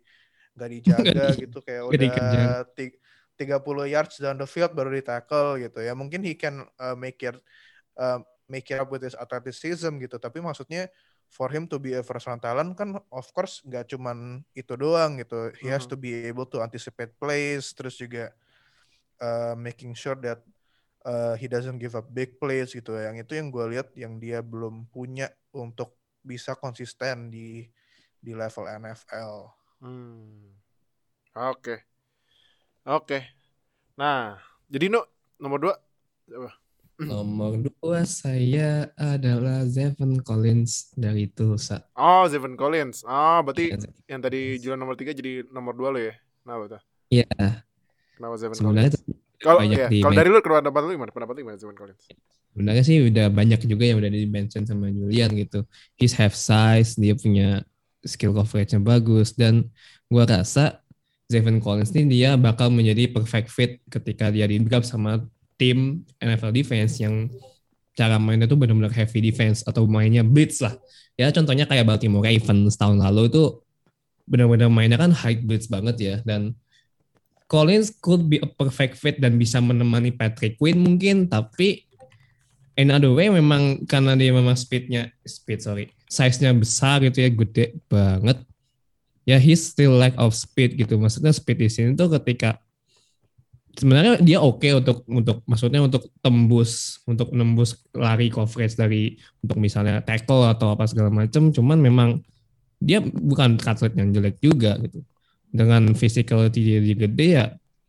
nggak 0.58 0.70
dijaga 0.70 1.24
gitu 1.42 1.58
kayak 1.62 1.82
udah 1.86 2.66
30 3.48 3.88
yards 3.88 4.20
down 4.20 4.36
the 4.36 4.48
field 4.48 4.74
baru 4.76 4.92
di 4.92 5.04
tackle 5.04 5.56
gitu 5.62 5.80
ya 5.80 5.96
mungkin 5.96 6.20
he 6.20 6.36
can 6.36 6.66
uh, 6.76 6.92
make 6.98 7.20
it 7.22 7.36
uh, 7.96 8.20
make 8.50 8.66
it 8.68 8.78
up 8.82 8.90
with 8.90 9.00
his 9.06 9.14
athleticism 9.16 9.96
gitu 10.02 10.18
tapi 10.20 10.42
maksudnya 10.42 10.90
for 11.30 11.46
him 11.48 11.64
to 11.70 11.78
be 11.78 11.94
a 11.94 12.02
first 12.02 12.26
round 12.26 12.42
talent 12.42 12.74
kan 12.74 12.98
of 13.14 13.26
course 13.30 13.62
nggak 13.62 13.86
cuman 13.94 14.42
itu 14.52 14.74
doang 14.74 15.22
gitu 15.22 15.54
he 15.62 15.70
has 15.70 15.86
Mhm. 15.86 15.90
to 15.94 15.96
be 15.96 16.10
able 16.26 16.44
to 16.44 16.58
anticipate 16.58 17.14
plays 17.16 17.70
terus 17.72 17.94
juga 17.94 18.34
uh, 19.22 19.54
making 19.54 19.94
sure 19.94 20.18
that 20.18 20.42
uh, 21.06 21.38
he 21.38 21.46
doesn't 21.46 21.78
give 21.78 21.94
up 21.94 22.10
big 22.10 22.36
plays 22.42 22.74
gitu 22.74 22.98
yang 22.98 23.14
itu 23.16 23.38
yang 23.38 23.48
gue 23.48 23.64
lihat 23.78 23.94
yang 23.94 24.18
dia 24.18 24.42
belum 24.42 24.90
punya 24.90 25.30
untuk 25.54 25.96
bisa 26.20 26.52
konsisten 26.58 27.30
di 27.32 27.64
di 28.20 28.32
level 28.36 28.68
NFL 28.68 29.56
Hmm. 29.80 30.52
Oke. 31.40 31.88
Oke. 32.88 33.20
Nah, 34.00 34.40
jadi 34.72 34.88
no 34.88 35.04
nomor 35.36 35.58
2 35.60 35.72
Nomor 37.00 37.56
dua 37.64 38.04
saya 38.04 38.92
adalah 38.92 39.64
Zevon 39.64 40.20
Collins 40.20 40.92
dari 40.92 41.32
Tulsa. 41.32 41.80
Oh, 41.96 42.28
Zevon 42.28 42.60
Collins. 42.60 43.08
Ah, 43.08 43.40
berarti 43.40 43.72
yang 44.04 44.20
tadi 44.20 44.60
jualan 44.60 44.76
nomor 44.76 45.00
3 45.00 45.16
jadi 45.16 45.48
nomor 45.48 45.72
2 45.80 45.96
lo 45.96 46.00
ya. 46.00 46.12
Kenapa 46.44 46.76
tuh? 46.76 46.82
Iya, 47.08 47.24
Kenapa 48.20 48.34
Zevon 48.36 48.56
Collins? 48.60 49.00
Kalau 49.40 49.64
ya, 49.64 49.88
kalau 49.88 50.12
dari 50.12 50.28
lu 50.28 50.44
pendapat 50.44 50.80
lu 50.84 50.92
gimana? 51.00 51.08
Pendapat 51.08 51.32
lu 51.32 51.40
gimana 51.48 51.56
Zevon 51.56 51.76
Collins? 51.76 52.04
sebenarnya 52.50 52.82
sih 52.82 52.98
udah 53.06 53.30
banyak 53.30 53.62
juga 53.64 53.84
yang 53.86 54.02
udah 54.02 54.10
di 54.10 54.26
mention 54.26 54.66
sama 54.68 54.90
Julian 54.92 55.32
gitu. 55.38 55.64
He's 55.96 56.12
have 56.18 56.36
size, 56.36 56.98
dia 57.00 57.16
punya 57.16 57.64
skill 58.04 58.36
coverage-nya 58.36 58.82
bagus 58.82 59.32
dan 59.32 59.70
gua 60.12 60.28
rasa 60.28 60.84
Zevon 61.30 61.62
Collins 61.62 61.94
ini 61.94 62.20
dia 62.20 62.34
bakal 62.34 62.74
menjadi 62.74 63.06
perfect 63.06 63.48
fit 63.54 63.78
ketika 63.86 64.34
dia 64.34 64.50
di 64.50 64.58
sama 64.82 65.22
tim 65.54 66.02
NFL 66.18 66.50
defense 66.50 66.98
yang 66.98 67.30
cara 67.94 68.18
mainnya 68.18 68.50
tuh 68.50 68.58
benar-benar 68.58 68.90
heavy 68.90 69.22
defense 69.22 69.62
atau 69.62 69.86
mainnya 69.86 70.26
blitz 70.26 70.58
lah. 70.58 70.74
Ya 71.14 71.30
contohnya 71.30 71.70
kayak 71.70 71.86
Baltimore 71.86 72.26
Ravens 72.26 72.74
tahun 72.74 72.98
lalu 72.98 73.30
itu 73.30 73.62
benar-benar 74.26 74.66
mainnya 74.72 74.98
kan 74.98 75.14
high 75.14 75.38
blitz 75.38 75.70
banget 75.70 75.96
ya 75.98 76.16
dan 76.26 76.58
Collins 77.50 77.90
could 77.98 78.30
be 78.30 78.38
a 78.38 78.46
perfect 78.46 78.94
fit 78.94 79.18
dan 79.18 79.34
bisa 79.34 79.58
menemani 79.58 80.14
Patrick 80.14 80.54
Quinn 80.54 80.78
mungkin 80.78 81.26
tapi 81.26 81.82
another 82.78 83.10
way 83.10 83.26
memang 83.26 83.84
karena 83.90 84.14
dia 84.14 84.30
memang 84.30 84.54
speednya 84.54 85.10
speed 85.26 85.60
sorry 85.60 85.84
size-nya 86.06 86.54
besar 86.54 87.02
gitu 87.02 87.26
ya 87.26 87.30
gede 87.30 87.74
banget 87.90 88.38
ya 89.30 89.38
he's 89.38 89.62
still 89.62 89.94
lack 89.94 90.18
of 90.18 90.34
speed 90.34 90.74
gitu. 90.74 90.98
Maksudnya 90.98 91.30
speed 91.30 91.58
di 91.62 91.70
sini 91.70 91.90
tuh 91.94 92.10
ketika 92.18 92.58
sebenarnya 93.78 94.18
dia 94.18 94.38
oke 94.42 94.66
untuk 94.82 95.06
untuk 95.06 95.36
maksudnya 95.46 95.80
untuk 95.80 96.10
tembus 96.18 96.98
untuk 97.06 97.30
nembus 97.30 97.78
lari 97.94 98.26
coverage 98.28 98.74
dari 98.74 99.14
untuk 99.40 99.62
misalnya 99.62 100.02
tackle 100.02 100.50
atau 100.50 100.74
apa 100.74 100.90
segala 100.90 101.08
macam 101.12 101.54
cuman 101.54 101.78
memang 101.78 102.08
dia 102.82 102.98
bukan 103.04 103.60
atlet 103.60 103.92
yang 103.94 104.10
jelek 104.10 104.40
juga 104.40 104.80
gitu. 104.82 105.04
Dengan 105.50 105.92
physicality 105.94 106.60
dia 106.62 106.96
gede 106.96 107.26
ya 107.30 107.44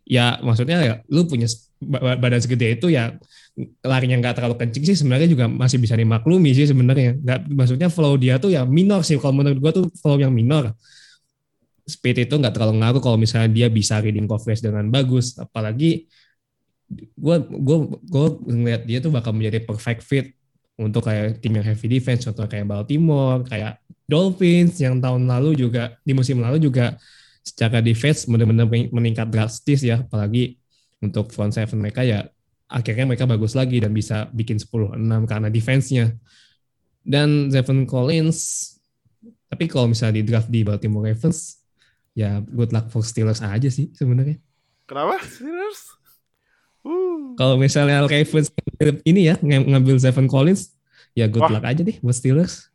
ya 0.05 0.25
maksudnya 0.41 0.77
ya 0.81 0.93
lu 1.07 1.23
punya 1.29 1.47
ba- 1.81 2.19
badan 2.19 2.41
segede 2.41 2.75
itu 2.75 2.91
ya 2.91 3.15
larinya 3.85 4.19
nggak 4.21 4.37
terlalu 4.37 4.55
kencing 4.61 4.83
sih. 4.85 4.97
Sebenarnya 4.99 5.27
juga 5.31 5.47
masih 5.49 5.81
bisa 5.81 5.95
dimaklumi 5.97 6.51
sih 6.53 6.67
sebenarnya. 6.69 7.17
Nggak 7.17 7.39
maksudnya 7.49 7.89
flow 7.89 8.19
dia 8.19 8.37
tuh 8.37 8.53
ya 8.53 8.67
minor 8.67 9.01
sih. 9.01 9.17
Kalau 9.17 9.33
menurut 9.33 9.57
gua 9.57 9.71
tuh 9.71 9.87
flow 9.97 10.19
yang 10.19 10.33
minor 10.33 10.75
speed 11.86 12.29
itu 12.29 12.36
nggak 12.38 12.53
terlalu 12.53 12.82
ngaruh 12.82 13.01
kalau 13.01 13.17
misalnya 13.17 13.49
dia 13.51 13.67
bisa 13.67 13.99
reading 13.99 14.29
coverage 14.29 14.61
dengan 14.63 14.88
bagus. 14.89 15.38
Apalagi 15.38 16.07
gue 16.91 17.36
gue 17.47 17.77
gue 18.03 18.27
ngeliat 18.51 18.82
dia 18.84 18.99
tuh 18.99 19.11
bakal 19.13 19.32
menjadi 19.32 19.63
perfect 19.63 20.03
fit 20.03 20.36
untuk 20.75 21.07
kayak 21.07 21.39
tim 21.39 21.55
yang 21.55 21.63
heavy 21.63 21.88
defense 21.88 22.27
contoh 22.27 22.43
kayak 22.49 22.67
Baltimore 22.67 23.47
kayak 23.47 23.79
Dolphins 24.09 24.75
yang 24.84 24.99
tahun 24.99 25.23
lalu 25.23 25.55
juga 25.55 25.95
di 26.03 26.11
musim 26.11 26.43
lalu 26.43 26.59
juga 26.59 26.99
secara 27.41 27.79
defense 27.79 28.27
benar-benar 28.27 28.67
meningkat 28.67 29.32
drastis 29.32 29.82
ya. 29.86 30.03
Apalagi 30.03 30.59
untuk 31.01 31.32
front 31.32 31.55
seven 31.55 31.79
mereka 31.79 32.03
ya 32.03 32.27
akhirnya 32.71 33.03
mereka 33.07 33.27
bagus 33.27 33.55
lagi 33.55 33.84
dan 33.84 33.91
bisa 33.91 34.32
bikin 34.32 34.55
10-6 34.55 34.95
karena 35.27 35.47
defense-nya. 35.51 36.15
Dan 37.01 37.49
Zevon 37.49 37.89
Collins 37.89 38.69
tapi 39.51 39.67
kalau 39.67 39.91
misalnya 39.91 40.21
di 40.21 40.23
draft 40.23 40.47
di 40.47 40.63
Baltimore 40.63 41.11
Ravens 41.11 41.61
ya 42.12 42.43
good 42.43 42.72
luck 42.72 42.91
for 42.91 43.01
Steelers 43.01 43.39
aja 43.39 43.72
sih 43.72 43.89
sebenarnya 43.95 44.38
Kenapa? 44.86 45.24
Steelers? 45.24 45.95
Uh. 46.82 47.38
kalau 47.38 47.55
misalnya 47.55 48.03
Ravens 48.03 48.49
ini 49.05 49.30
ya 49.30 49.38
ng- 49.39 49.70
ngambil 49.70 50.01
Zevon 50.01 50.26
Collins 50.26 50.74
ya 51.14 51.30
good 51.30 51.45
Wah. 51.45 51.53
luck 51.59 51.66
aja 51.66 51.82
deh 51.82 51.97
buat 52.01 52.16
Steelers 52.16 52.72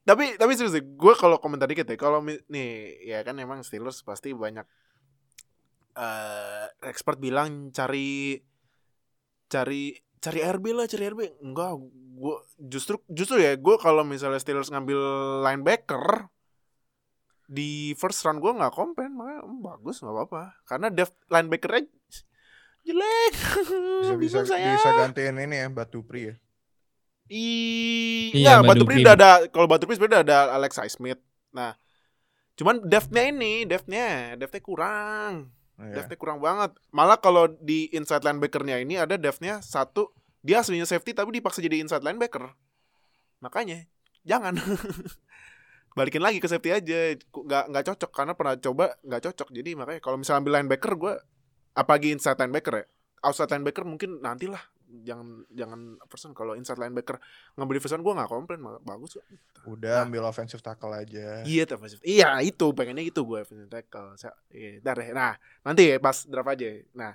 Tapi 0.00 0.34
tapi 0.34 0.56
serius 0.58 0.74
deh, 0.74 0.82
gue 0.82 1.14
kalau 1.14 1.38
komentar 1.38 1.70
dikit 1.70 1.86
ya, 1.86 1.94
kalau 1.94 2.18
nih 2.24 2.70
ya 3.04 3.22
kan 3.22 3.36
emang 3.38 3.62
Steelers 3.62 4.02
pasti 4.02 4.34
banyak 4.34 4.64
eh 5.94 6.66
expert 6.82 7.20
bilang 7.20 7.70
cari 7.70 8.40
cari 9.46 9.94
cari 10.18 10.40
RB 10.40 10.64
lah, 10.74 10.90
cari 10.90 11.04
RB. 11.04 11.20
Enggak, 11.44 11.78
gue 12.16 12.36
justru 12.58 12.98
justru 13.06 13.38
ya 13.38 13.54
gue 13.54 13.76
kalau 13.78 14.02
misalnya 14.02 14.40
Steelers 14.40 14.72
ngambil 14.72 14.98
linebacker 15.46 16.26
di 17.50 17.70
first 17.94 18.22
round 18.22 18.38
gue 18.38 18.52
nggak 18.52 18.70
komplain 18.70 19.10
makanya 19.10 19.42
hmm, 19.42 19.58
bagus 19.58 19.98
nggak 19.98 20.14
apa-apa 20.14 20.42
karena 20.64 20.86
depth 20.88 21.18
linebackernya 21.26 21.82
jelek 22.80 23.34
Bisa 24.02 24.14
bisa 24.16 24.38
saya. 24.46 24.72
bisa 24.72 24.88
gantiin 24.94 25.34
ini 25.36 25.58
ya 25.58 25.68
Batu 25.68 26.00
Pri 26.00 26.30
ya. 26.30 26.34
I- 27.28 28.32
Iya, 28.32 28.62
Batu 28.62 28.82
Pri 28.82 29.02
udah 29.02 29.14
ada 29.14 29.30
kalau 29.48 29.66
Batu 29.66 29.84
Pri 29.84 29.94
sebenarnya 29.94 30.22
ada 30.24 30.38
Alex 30.52 30.78
Smith. 30.88 31.20
Nah, 31.50 31.74
cuman 32.54 32.82
depth-nya 32.82 33.28
ini, 33.28 33.62
depth-nya, 33.64 34.34
depth-nya 34.34 34.62
kurang. 34.62 35.50
Iya. 35.76 36.00
Depth-nya 36.00 36.16
kurang 36.16 36.38
banget. 36.38 36.70
Malah 36.90 37.18
kalau 37.18 37.46
di 37.52 37.86
inside 37.90 38.22
linebacker-nya 38.22 38.80
ini 38.80 38.96
ada 38.96 39.14
depth-nya 39.14 39.60
satu, 39.60 40.10
dia 40.40 40.58
aslinya 40.58 40.86
safety 40.86 41.12
tapi 41.12 41.30
dipaksa 41.32 41.60
jadi 41.60 41.78
inside 41.78 42.02
linebacker. 42.02 42.50
Makanya 43.38 43.86
jangan 44.22 44.56
balikin 45.92 46.22
lagi 46.22 46.38
ke 46.38 46.46
safety 46.46 46.70
aja. 46.70 46.98
Nggak 47.16 47.64
nggak 47.70 47.84
cocok 47.92 48.10
karena 48.10 48.32
pernah 48.34 48.54
coba 48.56 48.84
nggak 49.00 49.22
cocok. 49.26 49.48
Jadi 49.50 49.70
makanya 49.74 50.00
kalau 50.00 50.16
misalnya 50.16 50.40
ambil 50.42 50.54
linebacker 50.58 50.92
gue 50.94 51.14
apalagi 51.72 52.08
inside 52.10 52.38
linebacker 52.38 52.74
ya. 52.74 52.84
Outside 53.20 53.50
linebacker 53.50 53.84
mungkin 53.84 54.18
nantilah 54.18 54.60
jangan 54.90 55.46
jangan 55.54 55.80
person 56.10 56.34
kalau 56.34 56.58
inside 56.58 56.74
linebacker 56.74 57.22
ngambil 57.54 57.78
round 57.78 58.02
gue 58.02 58.14
nggak 58.18 58.26
komplain 58.26 58.58
malah 58.58 58.82
bagus 58.82 59.14
kok. 59.14 59.26
Udah 59.62 60.02
Nah. 60.02 60.06
ambil 60.08 60.26
offensive 60.26 60.58
tackle 60.58 60.90
aja. 60.90 61.46
Iya, 61.46 61.62
defensive. 61.62 62.02
Iya, 62.02 62.42
itu 62.42 62.66
pengennya 62.74 63.04
itu 63.04 63.20
gue 63.22 63.38
offensive 63.38 63.70
tackle. 63.70 64.18
Sa- 64.18 64.34
Iya, 64.50 64.82
ntar 64.82 64.98
deh. 64.98 65.14
Nah, 65.14 65.36
nanti 65.62 65.90
ya 65.90 66.02
pas 66.02 66.26
draft 66.26 66.50
aja. 66.50 66.68
Nah. 66.90 67.12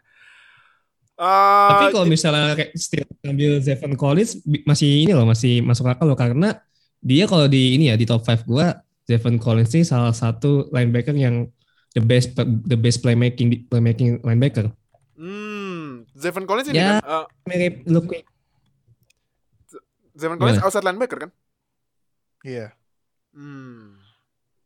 eh, 1.16 1.70
Tapi 1.72 1.86
kalau 1.92 2.08
misalnya 2.08 2.54
kayak 2.54 2.72
Steelers 2.76 3.12
ngambil 3.24 3.52
Zevon 3.60 3.94
Collins 3.96 4.32
masih 4.64 5.08
ini 5.08 5.12
loh 5.16 5.24
masih 5.24 5.64
masuk 5.64 5.88
akal 5.88 6.06
loh 6.06 6.20
karena 6.20 6.60
dia 7.06 7.30
kalau 7.30 7.46
di 7.46 7.78
ini 7.78 7.94
ya 7.94 7.96
di 7.96 8.10
top 8.10 8.26
5 8.26 8.50
gua 8.50 8.82
Zevon 9.06 9.38
Collins 9.38 9.70
ini 9.78 9.86
salah 9.86 10.10
satu 10.10 10.66
linebacker 10.74 11.14
yang 11.14 11.46
the 11.94 12.02
best 12.02 12.34
the 12.66 12.74
best 12.74 13.06
playmaking 13.06 13.70
playmaking 13.70 14.18
linebacker. 14.26 14.74
hmm, 15.14 16.10
Zevon 16.18 16.50
Collins 16.50 16.74
ini 16.74 16.82
Ya. 16.82 16.98
kan 17.00 17.06
eh, 17.06 17.26
Mirip 17.46 17.86
look 17.86 18.10
Zevon 20.18 20.42
Collins 20.42 20.58
Gimana? 20.58 20.66
outside 20.66 20.86
linebacker 20.90 21.20
kan? 21.28 21.32
Iya. 22.42 22.74
Hmm. 23.36 24.00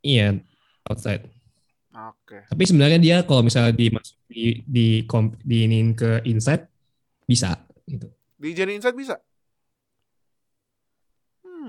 iya 0.00 0.38
outside. 0.86 1.26
Oke. 1.90 2.46
Tapi 2.46 2.62
sebenarnya 2.64 3.02
dia 3.02 3.16
kalau 3.26 3.42
misalnya 3.42 3.74
di 3.74 3.90
di 4.30 4.62
di 4.62 4.86
diinin 5.42 5.92
ke 5.92 6.22
inside 6.24 6.70
bisa 7.26 7.58
gitu. 7.84 8.06
Di 8.38 8.54
jadi 8.54 8.72
inside 8.78 8.94
bisa? 8.94 9.18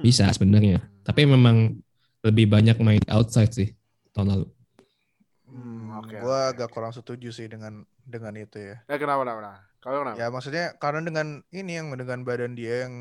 Hmm. 0.01 0.09
Bisa 0.09 0.25
sebenarnya. 0.33 0.81
Tapi 1.05 1.29
memang 1.29 1.77
lebih 2.25 2.49
banyak 2.49 2.77
main 2.81 3.05
outside 3.13 3.53
sih 3.53 3.69
tahun 4.17 4.33
lalu. 4.33 4.47
Hmm, 5.45 5.93
oke, 6.01 6.15
Gue 6.17 6.33
oke, 6.41 6.49
agak 6.57 6.69
kurang 6.73 6.89
setuju 6.89 7.29
sih 7.29 7.45
dengan 7.45 7.85
dengan 8.01 8.33
itu 8.33 8.57
ya. 8.57 8.81
Eh, 8.89 8.97
kenapa, 8.97 9.21
kenapa, 9.21 9.37
kenapa? 9.45 9.59
Kalau 9.81 9.97
kenapa? 10.01 10.17
Ya 10.17 10.25
maksudnya 10.33 10.65
karena 10.81 11.01
dengan 11.05 11.27
ini 11.53 11.71
yang 11.77 11.93
dengan 11.93 12.25
badan 12.25 12.57
dia 12.57 12.89
yang 12.89 12.95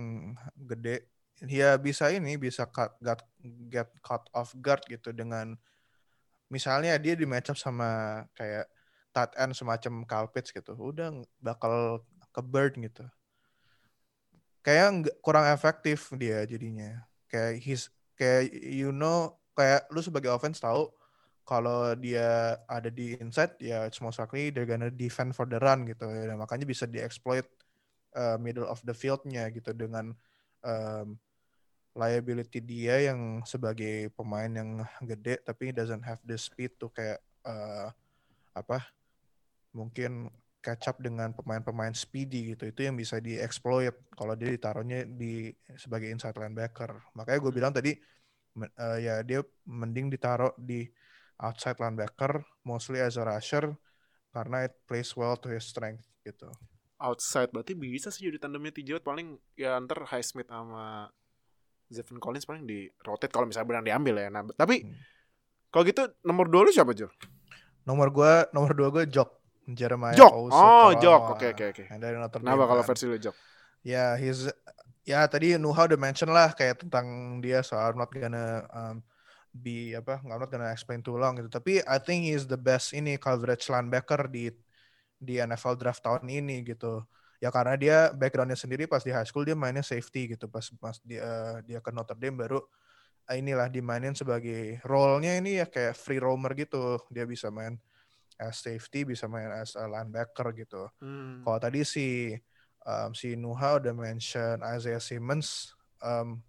gede, 0.56 1.08
dia 1.40 1.80
bisa 1.80 2.12
ini 2.12 2.36
bisa 2.36 2.68
cut 2.68 2.92
get, 3.00 3.24
get 3.72 3.88
cut 4.04 4.28
off 4.36 4.52
guard 4.60 4.84
gitu 4.84 5.16
dengan 5.16 5.56
misalnya 6.52 7.00
dia 7.00 7.16
di 7.16 7.24
match 7.24 7.48
up 7.48 7.56
sama 7.56 8.22
kayak 8.36 8.68
tight 9.16 9.32
end 9.40 9.56
semacam 9.56 10.04
Kyle 10.04 10.28
Pitts 10.28 10.52
gitu, 10.52 10.76
udah 10.76 11.16
bakal 11.40 12.04
ke 12.30 12.42
bird 12.44 12.76
gitu. 12.76 13.08
Kayak 14.60 14.88
nggak- 15.00 15.18
kurang 15.24 15.46
efektif 15.48 16.12
dia 16.16 16.44
jadinya. 16.44 17.04
Kayak 17.30 17.60
his 17.62 17.88
kayak 18.18 18.52
you 18.52 18.92
know 18.92 19.40
kayak 19.56 19.88
lu 19.88 20.04
sebagai 20.04 20.28
offense 20.28 20.60
tahu 20.60 20.92
kalau 21.48 21.96
dia 21.98 22.54
ada 22.70 22.92
di 22.92 23.18
inside 23.18 23.58
ya 23.58 23.88
it's 23.88 23.98
most 23.98 24.22
likely 24.22 24.54
they're 24.54 24.68
gonna 24.68 24.92
defend 24.92 25.34
for 25.34 25.48
the 25.48 25.58
run 25.58 25.82
gitu 25.88 26.06
ya 26.06 26.36
makanya 26.38 26.62
bisa 26.62 26.86
dieksploit 26.86 27.48
uh, 28.14 28.38
middle 28.38 28.68
of 28.68 28.78
the 28.86 28.94
fieldnya 28.94 29.50
gitu 29.50 29.74
dengan 29.74 30.14
um, 30.62 31.18
liability 31.98 32.62
dia 32.62 33.10
yang 33.10 33.42
sebagai 33.42 34.14
pemain 34.14 34.46
yang 34.46 34.70
gede 35.02 35.42
tapi 35.42 35.74
doesn't 35.74 36.06
have 36.06 36.22
the 36.22 36.38
speed 36.38 36.70
tuh 36.78 36.92
kayak 36.94 37.18
uh, 37.42 37.90
apa 38.54 38.86
mungkin 39.74 40.30
catch 40.60 40.92
up 40.92 40.96
dengan 41.00 41.32
pemain-pemain 41.32 41.96
speedy 41.96 42.52
gitu 42.54 42.68
itu 42.68 42.84
yang 42.84 42.96
bisa 42.96 43.16
dieksploit 43.18 43.96
kalau 44.12 44.36
dia 44.36 44.52
ditaruhnya 44.52 45.08
di 45.08 45.48
sebagai 45.76 46.12
inside 46.12 46.36
linebacker 46.36 47.00
makanya 47.16 47.38
gue 47.40 47.52
bilang 47.52 47.72
tadi 47.72 47.96
uh, 48.58 48.98
ya 49.00 49.24
dia 49.24 49.40
mending 49.64 50.12
ditaruh 50.12 50.52
di 50.60 50.84
outside 51.40 51.80
linebacker 51.80 52.44
mostly 52.68 53.00
as 53.00 53.16
a 53.16 53.24
rusher 53.24 53.72
karena 54.30 54.68
it 54.68 54.74
plays 54.86 55.10
well 55.16 55.34
to 55.34 55.50
his 55.50 55.66
strength 55.66 56.06
gitu. 56.22 56.46
Outside 57.00 57.48
berarti 57.50 57.72
bisa 57.72 58.12
sih 58.12 58.28
jadi 58.28 58.36
tandemnya 58.36 58.76
TJ 58.76 59.00
paling 59.00 59.40
ya 59.56 59.80
ntar 59.80 60.04
Highsmith 60.04 60.52
sama 60.52 61.08
Zevon 61.90 62.20
Collins 62.22 62.46
paling 62.46 62.68
di 62.68 62.86
rotate 63.02 63.32
kalau 63.32 63.48
misalnya 63.48 63.66
benar 63.66 63.82
diambil 63.82 64.14
ya. 64.20 64.28
Nah, 64.28 64.44
tapi 64.54 64.84
Hmm. 64.84 64.94
kalau 65.72 65.84
gitu 65.88 66.02
nomor 66.22 66.46
dua 66.46 66.68
lu 66.68 66.70
siapa, 66.70 66.92
Jo? 66.92 67.08
Nomor 67.88 68.12
gua 68.12 68.46
nomor 68.52 68.76
dua 68.76 68.88
gua 68.92 69.04
Jok 69.08 69.39
Jeremiah 69.74 70.16
Jok. 70.16 70.32
Oh. 70.50 70.90
Jok. 70.96 71.22
Oke, 71.38 71.46
oke, 71.52 71.64
oke. 71.74 71.84
Dari 71.88 72.16
Notre 72.16 72.40
Kenapa 72.42 72.64
Dame 72.64 72.70
kalau 72.70 72.82
kan. 72.84 72.88
versi 72.92 73.04
lu, 73.06 73.16
Jok? 73.16 73.36
Ya, 73.80 74.14
he's 74.20 74.48
ya 75.08 75.24
tadi 75.26 75.56
Nuha 75.56 75.88
udah 75.88 75.98
mention 75.98 76.30
lah 76.30 76.52
kayak 76.52 76.86
tentang 76.86 77.40
dia 77.40 77.64
so 77.64 77.74
I'm 77.74 77.96
not 77.96 78.12
gonna 78.12 78.68
um, 78.70 78.96
be 79.50 79.96
apa 79.96 80.20
I'm 80.22 80.38
not 80.38 80.52
gonna 80.52 80.70
explain 80.70 81.02
too 81.02 81.16
long 81.16 81.40
gitu. 81.40 81.50
Tapi 81.50 81.82
I 81.82 81.98
think 81.98 82.28
he's 82.28 82.46
the 82.46 82.60
best 82.60 82.94
ini 82.94 83.16
coverage 83.16 83.66
linebacker 83.66 84.30
di 84.30 84.52
di 85.20 85.40
NFL 85.40 85.76
draft 85.80 86.04
tahun 86.04 86.28
ini 86.28 86.62
gitu. 86.64 87.02
Ya 87.40 87.48
karena 87.48 87.74
dia 87.74 87.98
backgroundnya 88.12 88.56
sendiri 88.56 88.84
pas 88.84 89.00
di 89.00 89.10
high 89.10 89.24
school 89.24 89.48
dia 89.48 89.56
mainnya 89.56 89.80
safety 89.80 90.36
gitu 90.36 90.44
pas 90.46 90.64
pas 90.76 90.96
dia 91.00 91.58
dia 91.64 91.80
ke 91.80 91.90
Notre 91.90 92.20
Dame 92.20 92.36
baru 92.36 92.60
eh, 93.32 93.40
inilah 93.40 93.72
dimainin 93.72 94.12
sebagai 94.12 94.76
role-nya 94.84 95.40
ini 95.40 95.56
ya 95.60 95.66
kayak 95.66 95.96
free 95.96 96.20
roamer 96.20 96.52
gitu. 96.54 97.00
Dia 97.08 97.24
bisa 97.24 97.48
main 97.48 97.80
as 98.40 98.64
safety, 98.64 99.04
bisa 99.04 99.28
main 99.28 99.52
as 99.52 99.76
a 99.76 99.84
linebacker 99.84 100.56
gitu. 100.56 100.88
Hmm. 101.04 101.44
Kalau 101.44 101.58
tadi 101.60 101.84
si 101.84 102.32
um, 102.88 103.12
si 103.12 103.36
Nuha 103.36 103.76
udah 103.76 103.92
mention 103.92 104.64
Isaiah 104.64 105.02
Simmons 105.02 105.76
um, 106.00 106.40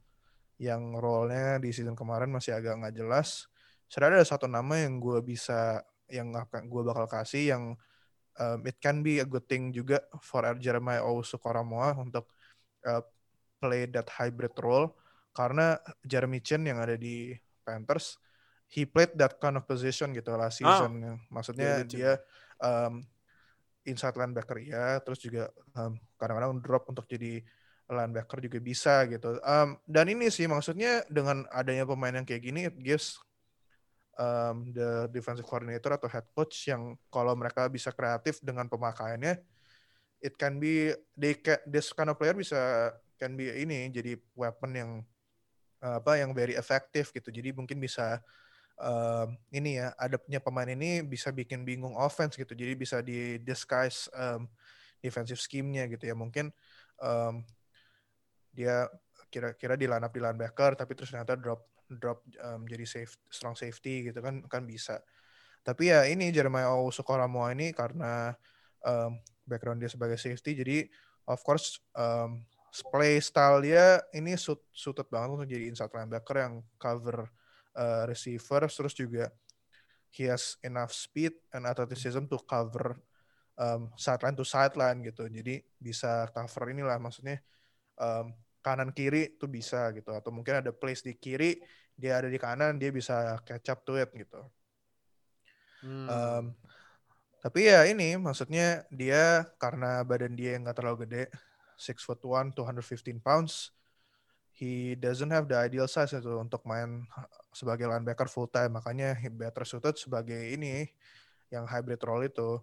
yang 0.61 0.95
role-nya 0.95 1.59
di 1.59 1.73
season 1.75 1.97
kemarin 1.97 2.31
masih 2.31 2.55
agak 2.55 2.79
nggak 2.79 2.95
jelas. 2.95 3.51
Sebenarnya 3.91 4.23
ada 4.23 4.29
satu 4.29 4.47
nama 4.47 4.79
yang 4.79 5.03
gue 5.03 5.19
bisa 5.19 5.83
yang 6.07 6.31
gue 6.67 6.83
bakal 6.83 7.07
kasih 7.11 7.55
yang 7.55 7.63
um, 8.39 8.59
it 8.63 8.77
can 8.79 9.03
be 9.03 9.19
a 9.19 9.27
good 9.27 9.43
thing 9.47 9.75
juga 9.75 9.99
for 10.23 10.43
Jeremiah 10.59 11.03
Owusu 11.03 11.39
Koramoa 11.41 11.97
untuk 11.99 12.31
uh, 12.87 13.03
play 13.59 13.87
that 13.91 14.07
hybrid 14.11 14.55
role 14.59 14.95
karena 15.31 15.79
Jeremy 16.03 16.43
Chin 16.43 16.67
yang 16.67 16.79
ada 16.79 16.99
di 16.99 17.31
Panthers 17.63 18.19
he 18.71 18.87
played 18.87 19.11
that 19.19 19.35
kind 19.37 19.59
of 19.59 19.67
position 19.67 20.15
gitu 20.15 20.31
last 20.39 20.63
Ah. 20.63 20.79
season. 20.79 21.19
Maksudnya 21.27 21.83
Jeremy 21.83 21.91
Chin. 21.91 21.97
dia 21.99 22.11
um, 22.63 23.03
inside 23.83 24.15
linebacker 24.15 24.57
ya, 24.63 25.03
terus 25.03 25.19
juga 25.19 25.51
um, 25.75 25.99
kadang-kadang 26.15 26.63
drop 26.63 26.87
untuk 26.87 27.03
jadi 27.05 27.43
linebacker 27.91 28.39
juga 28.39 28.63
bisa 28.63 29.03
gitu. 29.11 29.35
Um, 29.43 29.75
dan 29.83 30.07
ini 30.07 30.31
sih 30.31 30.47
maksudnya 30.47 31.03
dengan 31.11 31.43
adanya 31.51 31.83
pemain 31.83 32.15
yang 32.15 32.23
kayak 32.23 32.43
gini, 32.47 32.71
it 32.71 32.77
gives 32.79 33.19
um, 34.15 34.71
the 34.71 35.11
defensive 35.11 35.43
coordinator 35.43 35.91
atau 35.91 36.07
head 36.07 36.23
coach 36.31 36.71
yang 36.71 36.95
kalau 37.11 37.35
mereka 37.35 37.67
bisa 37.67 37.91
kreatif 37.91 38.39
dengan 38.39 38.71
pemakaiannya 38.71 39.43
it 40.21 40.37
can 40.37 40.61
be 40.61 40.93
they 41.17 41.33
can, 41.33 41.57
this 41.65 41.89
kind 41.91 42.07
of 42.07 42.15
player 42.15 42.37
bisa 42.37 42.93
can 43.17 43.33
be 43.33 43.49
ini 43.49 43.89
jadi 43.89 44.13
weapon 44.37 44.71
yang 44.77 44.91
apa 45.81 46.21
yang 46.21 46.29
very 46.37 46.53
effective 46.53 47.09
gitu 47.09 47.33
jadi 47.33 47.57
mungkin 47.57 47.81
bisa 47.81 48.21
um, 48.81 49.37
ini 49.53 49.77
ya 49.77 49.93
ada 49.95 50.17
punya 50.17 50.41
pemain 50.41 50.67
ini 50.67 51.05
bisa 51.05 51.29
bikin 51.29 51.61
bingung 51.61 51.93
offense 51.93 52.35
gitu. 52.35 52.51
Jadi 52.57 52.73
bisa 52.73 52.99
di 52.99 53.37
disguise 53.39 54.09
um, 54.17 54.49
defensive 54.99 55.37
scheme-nya 55.39 55.85
gitu 55.87 56.09
ya. 56.09 56.15
Mungkin 56.17 56.49
um, 56.99 57.45
dia 58.51 58.89
kira-kira 59.31 59.79
di 59.79 59.87
line 59.87 60.03
di 60.11 60.19
linebacker 60.19 60.75
tapi 60.75 60.91
terus 60.91 61.15
ternyata 61.15 61.39
drop 61.39 61.63
drop 61.87 62.19
um, 62.43 62.67
jadi 62.67 62.83
safe 62.83 63.15
strong 63.31 63.55
safety 63.55 64.11
gitu 64.11 64.19
kan 64.19 64.43
kan 64.49 64.65
bisa. 64.65 64.99
Tapi 65.61 65.93
ya 65.93 66.09
ini 66.09 66.33
Jeremiah 66.33 66.73
Owusu-Koramoah 66.73 67.53
ini 67.53 67.69
karena 67.71 68.33
um, 68.81 69.21
background 69.45 69.79
dia 69.79 69.91
sebagai 69.93 70.17
safety 70.17 70.57
jadi 70.57 70.77
of 71.29 71.39
course 71.45 71.77
um, 71.93 72.41
play 72.89 73.19
style 73.19 73.61
dia 73.61 73.99
ini 74.15 74.33
suit, 74.39 74.63
suited 74.71 75.05
banget 75.11 75.29
untuk 75.37 75.47
jadi 75.47 75.69
inside 75.69 75.91
linebacker 75.91 76.35
yang 76.39 76.53
cover 76.79 77.29
uh, 77.75 78.03
receiver 78.07 78.67
terus 78.67 78.93
juga 78.95 79.31
he 80.11 80.27
has 80.27 80.59
enough 80.61 80.91
speed 80.91 81.31
and 81.55 81.63
athleticism 81.63 82.27
to 82.27 82.37
cover 82.43 82.99
um, 83.55 83.91
sideline 83.95 84.35
to 84.35 84.43
sideline 84.43 84.99
gitu. 85.03 85.27
Jadi 85.31 85.63
bisa 85.79 86.27
cover 86.35 86.75
inilah 86.75 86.99
maksudnya 86.99 87.39
um, 87.95 88.35
kanan 88.59 88.91
kiri 88.91 89.39
tuh 89.39 89.47
bisa 89.47 89.89
gitu. 89.95 90.11
Atau 90.11 90.35
mungkin 90.35 90.59
ada 90.59 90.75
place 90.75 91.01
di 91.01 91.15
kiri 91.15 91.57
dia 91.95 92.19
ada 92.19 92.27
di 92.27 92.39
kanan 92.39 92.75
dia 92.81 92.91
bisa 92.91 93.39
catch 93.47 93.71
up 93.71 93.79
to 93.87 93.95
it 93.99 94.11
gitu. 94.15 94.41
Hmm. 95.81 96.05
um, 96.05 96.45
tapi 97.41 97.65
ya 97.65 97.89
ini 97.89 98.21
maksudnya 98.21 98.85
dia 98.93 99.49
karena 99.57 100.05
badan 100.05 100.37
dia 100.37 100.53
yang 100.53 100.61
nggak 100.61 100.77
terlalu 100.77 101.09
gede 101.09 101.23
six 101.73 102.05
foot 102.05 102.21
one 102.21 102.53
215 102.53 103.17
pounds 103.17 103.73
he 104.61 104.93
doesn't 104.93 105.33
have 105.33 105.49
the 105.49 105.57
ideal 105.57 105.89
size 105.89 106.13
itu 106.13 106.37
untuk 106.37 106.61
main 106.69 107.01
sebagai 107.49 107.89
linebacker 107.89 108.29
full 108.29 108.45
time. 108.45 108.77
Makanya 108.77 109.17
he 109.17 109.25
better 109.33 109.65
suited 109.65 109.97
sebagai 109.97 110.37
ini 110.37 110.85
yang 111.49 111.65
hybrid 111.65 111.97
role 112.05 112.21
itu. 112.21 112.61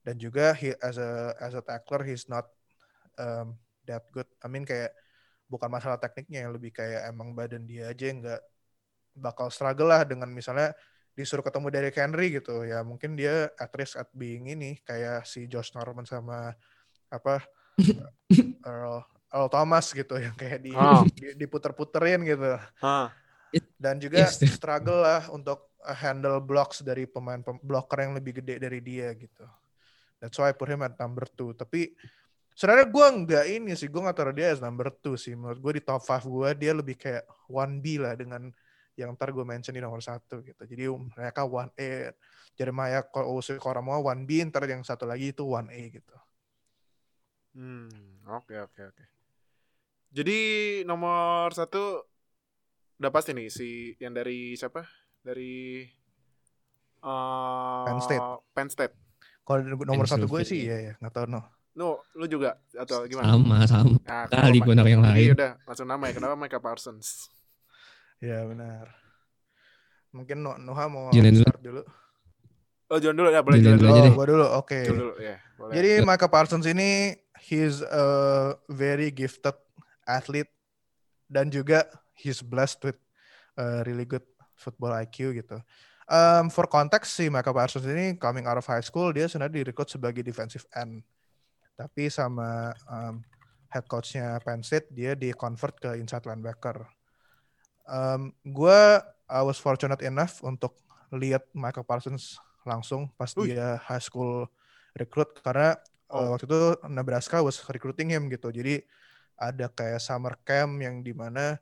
Dan 0.00 0.16
juga 0.16 0.56
he 0.56 0.72
as 0.80 0.96
a 0.96 1.36
as 1.44 1.52
a 1.52 1.60
tackler 1.60 2.00
he's 2.08 2.24
not 2.32 2.48
um, 3.20 3.60
that 3.84 4.08
good. 4.08 4.24
I 4.40 4.48
mean 4.48 4.64
kayak 4.64 4.96
bukan 5.44 5.68
masalah 5.68 6.00
tekniknya 6.00 6.48
yang 6.48 6.56
lebih 6.56 6.72
kayak 6.72 7.12
emang 7.12 7.36
badan 7.36 7.68
dia 7.68 7.92
aja 7.92 8.08
yang 8.08 8.24
nggak 8.24 8.42
bakal 9.12 9.52
struggle 9.52 9.92
lah 9.92 10.02
dengan 10.08 10.32
misalnya 10.32 10.72
disuruh 11.12 11.44
ketemu 11.44 11.68
dari 11.68 11.90
Henry 11.92 12.40
gitu. 12.40 12.64
Ya 12.64 12.80
mungkin 12.80 13.20
dia 13.20 13.52
at 13.60 13.70
risk 13.76 14.00
at 14.00 14.08
being 14.16 14.48
ini 14.48 14.80
kayak 14.80 15.28
si 15.28 15.44
Josh 15.44 15.76
Norman 15.76 16.08
sama 16.08 16.56
apa 17.12 17.44
Earl, 18.64 19.04
Earl 19.34 19.50
Thomas 19.50 19.90
gitu 19.90 20.14
yang 20.14 20.32
kayak 20.32 20.62
di, 20.62 20.70
Oh. 20.70 21.02
di 21.18 21.34
diputer-puterin 21.34 22.22
gitu 22.22 22.54
Hah. 22.78 23.10
dan 23.74 23.98
juga 23.98 24.30
Yes. 24.30 24.38
struggle 24.54 25.02
lah 25.02 25.26
untuk 25.28 25.74
uh, 25.82 25.90
handle 25.92 26.38
blocks 26.38 26.86
dari 26.86 27.04
pemain 27.04 27.42
pem- 27.42 27.58
blocker 27.58 27.98
yang 27.98 28.14
lebih 28.14 28.38
gede 28.38 28.62
dari 28.62 28.78
dia 28.78 29.10
gitu. 29.12 29.42
That's 30.22 30.38
why 30.38 30.50
I 30.50 30.56
put 30.56 30.70
him 30.70 30.80
at 30.80 30.94
number 30.96 31.26
two. 31.28 31.52
Tapi 31.52 31.92
sebenarnya 32.54 32.86
gue 32.88 33.06
nggak 33.26 33.44
ini 33.50 33.72
sih, 33.74 33.90
gue 33.90 33.98
nggak 33.98 34.16
taruh 34.16 34.32
dia 34.32 34.54
as 34.54 34.62
number 34.62 34.88
two 34.94 35.18
sih. 35.18 35.34
Menurut 35.34 35.58
gue 35.58 35.72
di 35.76 35.82
top 35.82 36.00
five 36.00 36.22
gue 36.22 36.48
dia 36.54 36.72
lebih 36.72 36.94
kayak 36.94 37.26
one 37.50 37.82
B 37.82 37.98
lah 37.98 38.14
dengan 38.14 38.48
yang 38.94 39.18
ntar 39.18 39.34
gue 39.34 39.42
mention 39.42 39.74
di 39.74 39.82
nomor 39.82 39.98
satu 39.98 40.38
gitu. 40.40 40.62
Jadi 40.62 40.86
mereka 41.18 41.42
one 41.42 41.68
A, 41.74 42.14
Jeremiah 42.54 43.02
Owusu 43.10 43.58
Koramoah 43.58 43.98
one 44.00 44.22
B, 44.22 44.38
ntar 44.46 44.62
yang 44.64 44.86
satu 44.86 45.02
lagi 45.04 45.34
itu 45.34 45.42
one 45.42 45.66
A 45.68 45.82
gitu. 45.90 46.14
Hmm, 47.54 47.90
oke 48.26 48.54
oke 48.66 48.80
oke. 48.90 49.04
Jadi 50.14 50.38
nomor 50.86 51.50
satu 51.50 52.06
udah 52.96 53.10
pasti 53.10 53.34
nih 53.34 53.50
si 53.50 53.68
yang 53.98 54.14
dari 54.14 54.54
siapa? 54.54 54.86
Dari 55.18 55.82
uh, 57.02 57.82
Penn 57.82 57.98
State. 58.00 58.24
Penn 58.54 58.68
State. 58.70 58.94
Kalau 59.42 59.60
nomor 59.76 60.06
satu 60.06 60.24
gue 60.24 60.40
sih 60.46 60.64
iya 60.64 60.76
ya, 60.80 60.92
nggak 61.02 61.12
tahu 61.12 61.26
no. 61.28 61.42
No, 61.74 61.98
lu 62.14 62.30
juga 62.30 62.54
atau 62.70 63.02
gimana? 63.04 63.34
Sama, 63.34 63.58
sama. 63.66 63.98
Nah, 64.06 64.30
Kali 64.30 64.62
gue 64.62 64.74
yang 64.78 65.02
Jadi 65.02 65.26
lain. 65.26 65.34
udah 65.34 65.52
langsung 65.66 65.88
nama 65.90 66.06
ya. 66.06 66.12
Kenapa 66.14 66.34
Micah 66.38 66.62
Parsons? 66.62 67.26
Iya 68.22 68.46
benar. 68.46 68.94
Mungkin 70.14 70.38
No- 70.38 70.54
Noah 70.56 70.86
mau 70.86 71.10
dulu. 71.10 71.42
start 71.42 71.58
dulu. 71.60 71.82
Oh, 72.86 72.98
John 73.02 73.18
dulu 73.18 73.34
ya, 73.34 73.42
boleh 73.42 73.58
Jalan 73.58 73.74
John 73.74 73.90
dulu 73.90 73.90
Oh, 73.90 74.14
gue 74.14 74.26
dulu. 74.30 74.46
Oke. 74.54 74.78
John 74.86 74.98
dulu 75.02 75.14
ya, 75.18 75.36
boleh. 75.58 75.72
Jadi 75.74 75.90
Micah 76.06 76.30
Parsons 76.30 76.66
ini 76.70 77.18
he's 77.42 77.82
a 77.82 78.06
very 78.70 79.10
gifted 79.10 79.58
athlete 80.06 80.52
dan 81.26 81.48
juga 81.48 81.88
he's 82.14 82.44
blessed 82.44 82.80
with 82.84 82.98
a 83.56 83.82
really 83.88 84.04
good 84.04 84.24
football 84.54 84.94
IQ 84.94 85.34
gitu. 85.34 85.58
Um, 86.04 86.52
for 86.52 86.68
context 86.68 87.16
si 87.16 87.32
Micah 87.32 87.56
Parsons 87.56 87.88
ini 87.88 88.20
coming 88.20 88.44
out 88.44 88.60
of 88.60 88.66
high 88.68 88.84
school 88.84 89.08
dia 89.10 89.24
sebenarnya 89.24 89.64
direkrut 89.64 89.88
sebagai 89.88 90.20
defensive 90.20 90.68
end. 90.76 91.00
Tapi 91.74 92.12
sama 92.12 92.70
um, 92.86 93.24
head 93.72 93.88
coachnya 93.88 94.38
Penn 94.44 94.62
State 94.62 94.92
dia 94.92 95.16
di 95.16 95.32
convert 95.32 95.74
ke 95.80 95.96
inside 95.98 96.28
linebacker. 96.28 96.86
Um, 97.88 98.32
gue 98.44 98.80
I 99.24 99.40
was 99.40 99.56
fortunate 99.56 100.04
enough 100.04 100.44
untuk 100.44 100.76
lihat 101.08 101.48
Michael 101.56 101.88
Parsons 101.88 102.36
langsung 102.68 103.08
pas 103.16 103.32
Wih. 103.36 103.52
dia 103.52 103.80
high 103.80 104.00
school 104.00 104.48
recruit 104.96 105.32
karena 105.40 105.76
uh, 106.12 106.14
Oh. 106.14 106.36
waktu 106.36 106.46
itu 106.46 106.60
Nebraska 106.86 107.40
was 107.40 107.58
recruiting 107.66 108.12
him 108.12 108.28
gitu. 108.30 108.52
Jadi 108.52 108.84
ada 109.38 109.66
kayak 109.70 110.00
summer 110.02 110.34
camp 110.46 110.78
yang 110.82 111.02
di 111.04 111.12
mana 111.16 111.58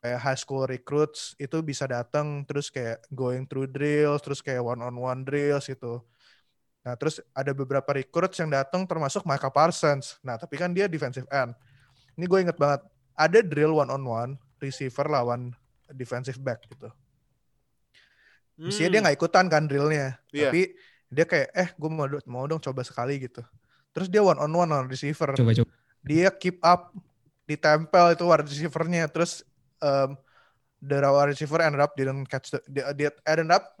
kayak 0.00 0.20
high 0.22 0.38
school 0.38 0.64
recruits 0.68 1.34
itu 1.40 1.58
bisa 1.64 1.88
datang 1.88 2.44
terus 2.46 2.68
kayak 2.70 3.02
going 3.10 3.44
through 3.48 3.66
drills 3.70 4.20
terus 4.22 4.40
kayak 4.44 4.62
one 4.62 4.80
on 4.82 4.94
one 4.96 5.22
drills 5.26 5.66
gitu. 5.66 6.04
Nah 6.86 6.94
terus 6.94 7.18
ada 7.34 7.50
beberapa 7.56 7.90
recruits 7.96 8.38
yang 8.38 8.50
datang 8.52 8.86
termasuk 8.86 9.26
Micah 9.26 9.50
Parsons. 9.50 10.18
Nah 10.22 10.38
tapi 10.38 10.54
kan 10.60 10.70
dia 10.70 10.86
defensive 10.86 11.26
end. 11.32 11.52
Ini 12.18 12.24
gue 12.28 12.38
inget 12.48 12.58
banget 12.58 12.82
ada 13.16 13.38
drill 13.42 13.76
one 13.78 13.90
on 13.90 14.02
one 14.06 14.32
receiver 14.62 15.06
lawan 15.08 15.52
defensive 15.94 16.38
back 16.42 16.62
gitu. 16.70 16.90
Mestinya 18.66 18.90
dia 18.90 18.98
Hmm, 18.98 19.04
nggak 19.06 19.16
ikutan 19.20 19.46
kan 19.52 19.62
drillnya, 19.70 20.18
Iya. 20.32 20.50
tapi 20.50 20.60
dia 21.12 21.24
kayak 21.28 21.48
eh 21.54 21.68
gue 21.78 21.90
mau 21.92 22.06
mau 22.26 22.44
dong 22.50 22.58
coba 22.58 22.82
sekali 22.82 23.20
gitu. 23.22 23.44
Terus 23.94 24.08
dia 24.10 24.20
one 24.24 24.38
on 24.40 24.50
one 24.52 24.70
on 24.72 24.84
receiver, 24.90 25.30
Coba, 25.36 25.52
coba. 25.54 25.72
Dia 26.06 26.30
keep 26.30 26.62
up, 26.62 26.94
ditempel 27.50 28.14
itu 28.14 28.22
wide 28.22 28.46
receivernya, 28.46 29.10
terus 29.10 29.42
um, 29.82 30.14
the 30.78 31.02
wide 31.02 31.34
receiver 31.34 31.58
ended 31.58 31.82
up 31.82 31.92
didn't 31.98 32.30
catch 32.30 32.54
the, 32.54 32.62
dia, 32.94 33.10
ended 33.26 33.50
up 33.50 33.74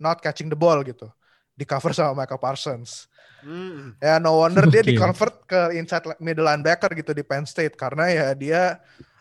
not 0.00 0.24
catching 0.24 0.48
the 0.48 0.56
ball 0.56 0.80
gitu, 0.80 1.12
di 1.52 1.68
cover 1.68 1.92
sama 1.92 2.24
Michael 2.24 2.40
Parsons. 2.40 3.06
hmm. 3.44 4.00
Ya 4.00 4.16
no 4.16 4.40
wonder 4.40 4.64
dia 4.72 4.80
di 4.80 4.96
convert 4.96 5.44
ke 5.44 5.76
inside 5.76 6.16
middle 6.16 6.48
linebacker 6.48 6.92
gitu 6.96 7.12
di 7.12 7.20
Penn 7.20 7.44
State 7.44 7.76
karena 7.76 8.08
ya 8.08 8.26
dia 8.32 8.62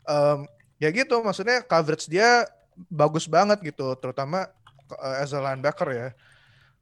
um, 0.08 0.48
ya 0.80 0.88
gitu 0.96 1.20
maksudnya 1.20 1.64
coverage 1.68 2.08
dia 2.08 2.48
bagus 2.88 3.28
banget 3.28 3.60
gitu 3.60 3.92
terutama 4.00 4.48
uh, 4.96 5.16
as 5.20 5.36
a 5.36 5.40
linebacker 5.40 5.92
ya. 5.92 6.08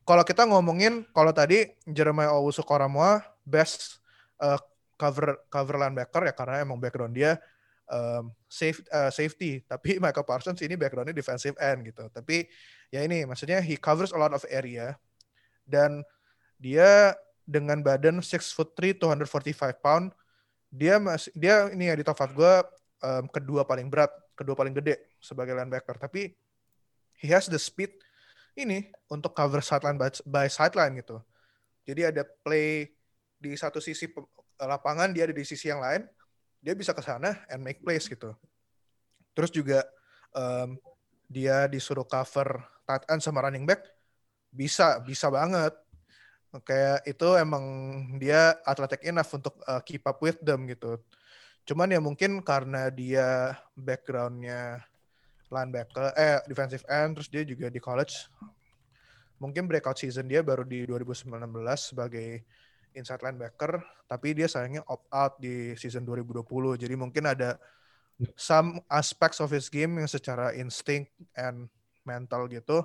Kalau 0.08 0.24
kita 0.24 0.48
ngomongin 0.48 1.04
kalau 1.12 1.36
tadi 1.36 1.68
Jeremiah 1.84 2.32
Owusu 2.32 2.64
Koramoah 2.64 3.26
best 3.44 4.00
uh, 4.40 4.56
cover 4.98 5.46
cover 5.48 5.78
linebacker 5.78 6.26
ya 6.26 6.34
karena 6.34 6.66
emang 6.66 6.82
background 6.82 7.14
dia 7.14 7.38
um, 7.88 8.32
safe, 8.48 8.84
uh, 8.92 9.12
safety. 9.12 9.62
Tapi 9.72 9.98
Michael 9.98 10.28
Parsons 10.28 10.60
ini 10.64 10.76
backgroundnya 10.76 11.16
defensive 11.16 11.56
end 11.58 11.88
gitu. 11.88 12.08
Tapi 12.12 12.48
ya 12.92 13.04
ini 13.04 13.24
maksudnya 13.24 13.64
he 13.64 13.80
covers 13.80 14.12
a 14.12 14.20
lot 14.20 14.32
of 14.36 14.44
area. 14.52 14.96
Dan 15.68 16.04
dia 16.60 17.16
dengan 17.48 17.80
badan 17.80 18.20
6 18.20 18.56
foot 18.56 18.76
3 18.76 19.00
245 19.00 19.80
pound 19.80 20.12
dia 20.68 21.00
masih 21.00 21.32
dia 21.32 21.72
ini 21.72 21.88
ya 21.88 21.96
di 21.96 22.04
top 22.04 22.20
5 22.20 22.36
gue 22.36 22.54
um, 23.08 23.24
kedua 23.32 23.64
paling 23.64 23.88
berat 23.88 24.12
kedua 24.36 24.52
paling 24.52 24.76
gede 24.76 25.00
sebagai 25.24 25.56
linebacker. 25.56 25.96
Tapi 25.96 26.36
he 27.18 27.28
has 27.32 27.48
the 27.48 27.60
speed 27.60 27.92
ini 28.58 28.90
untuk 29.08 29.38
cover 29.38 29.62
sideline 29.62 29.96
by, 29.96 30.10
by 30.26 30.48
sideline 30.50 31.00
gitu. 31.00 31.22
Jadi 31.88 32.02
ada 32.04 32.28
play 32.44 32.92
di 33.38 33.54
satu 33.54 33.80
sisi 33.80 34.10
lapangan 34.58 35.14
dia 35.14 35.30
ada 35.30 35.36
di 35.36 35.46
sisi 35.46 35.70
yang 35.70 35.82
lain 35.82 36.06
dia 36.62 36.74
bisa 36.74 36.92
ke 36.92 37.02
sana 37.06 37.38
and 37.48 37.62
make 37.62 37.80
plays 37.80 38.10
gitu. 38.10 38.34
Terus 39.38 39.54
juga 39.54 39.86
um, 40.34 40.76
dia 41.30 41.70
disuruh 41.70 42.08
cover 42.08 42.60
tight 42.88 43.06
end 43.12 43.22
sama 43.22 43.46
running 43.46 43.68
back 43.68 43.86
bisa 44.50 44.98
bisa 45.06 45.30
banget. 45.30 45.76
Kayak 46.66 47.06
itu 47.06 47.28
emang 47.38 47.64
dia 48.18 48.58
athletic 48.66 49.06
enough 49.06 49.30
untuk 49.36 49.54
uh, 49.68 49.84
keep 49.86 50.02
up 50.10 50.18
with 50.24 50.42
them 50.42 50.66
gitu. 50.66 50.98
Cuman 51.68 51.92
ya 51.92 52.00
mungkin 52.02 52.42
karena 52.42 52.88
dia 52.90 53.54
backgroundnya 53.76 54.82
linebacker 55.48 56.12
eh 56.16 56.44
defensive 56.48 56.84
end 56.88 57.20
terus 57.20 57.30
dia 57.30 57.44
juga 57.46 57.68
di 57.70 57.78
college. 57.78 58.32
Mungkin 59.38 59.70
breakout 59.70 60.02
season 60.02 60.26
dia 60.26 60.42
baru 60.42 60.66
di 60.66 60.88
2019 60.90 61.30
sebagai 61.78 62.42
inside 62.98 63.22
linebacker 63.22 63.80
tapi 64.10 64.34
dia 64.34 64.50
sayangnya 64.50 64.82
opt 64.90 65.08
out 65.14 65.34
di 65.38 65.78
season 65.78 66.04
2020 66.04 66.44
jadi 66.82 66.96
mungkin 66.98 67.30
ada 67.30 67.62
some 68.34 68.82
aspects 68.90 69.38
of 69.38 69.54
his 69.54 69.70
game 69.70 70.02
yang 70.02 70.10
secara 70.10 70.52
instinct 70.58 71.14
and 71.38 71.70
mental 72.04 72.50
gitu 72.50 72.82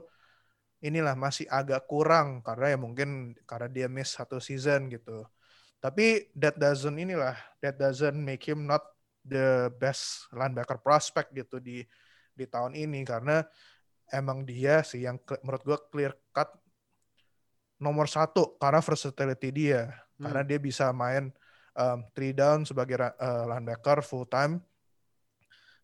inilah 0.82 1.14
masih 1.14 1.46
agak 1.46 1.86
kurang 1.86 2.42
karena 2.42 2.74
ya 2.74 2.78
mungkin 2.78 3.38
karena 3.46 3.70
dia 3.70 3.86
miss 3.86 4.18
satu 4.18 4.42
season 4.42 4.90
gitu. 4.90 5.22
Tapi 5.78 6.30
that 6.34 6.58
doesn't 6.58 6.98
inilah 6.98 7.38
that 7.62 7.78
doesn't 7.78 8.18
make 8.18 8.42
him 8.42 8.66
not 8.66 8.82
the 9.22 9.70
best 9.78 10.26
linebacker 10.34 10.82
prospect 10.82 11.30
gitu 11.30 11.62
di 11.62 11.86
di 12.34 12.44
tahun 12.50 12.74
ini. 12.74 13.06
Karena 13.06 13.46
emang 14.10 14.42
dia 14.42 14.82
sih 14.82 15.06
yang 15.06 15.22
menurut 15.46 15.62
gue 15.62 15.78
clear 15.94 16.12
cut 16.34 16.50
nomor 17.82 18.06
satu 18.06 18.54
karena 18.62 18.78
versatility 18.78 19.50
dia. 19.50 19.90
Hmm. 20.22 20.30
karena 20.30 20.42
dia 20.46 20.58
bisa 20.62 20.94
main 20.94 21.34
um, 21.74 21.98
three 22.14 22.30
down 22.30 22.62
sebagai 22.62 22.94
uh, 22.94 23.44
linebacker 23.50 24.06
full 24.06 24.22
time. 24.30 24.62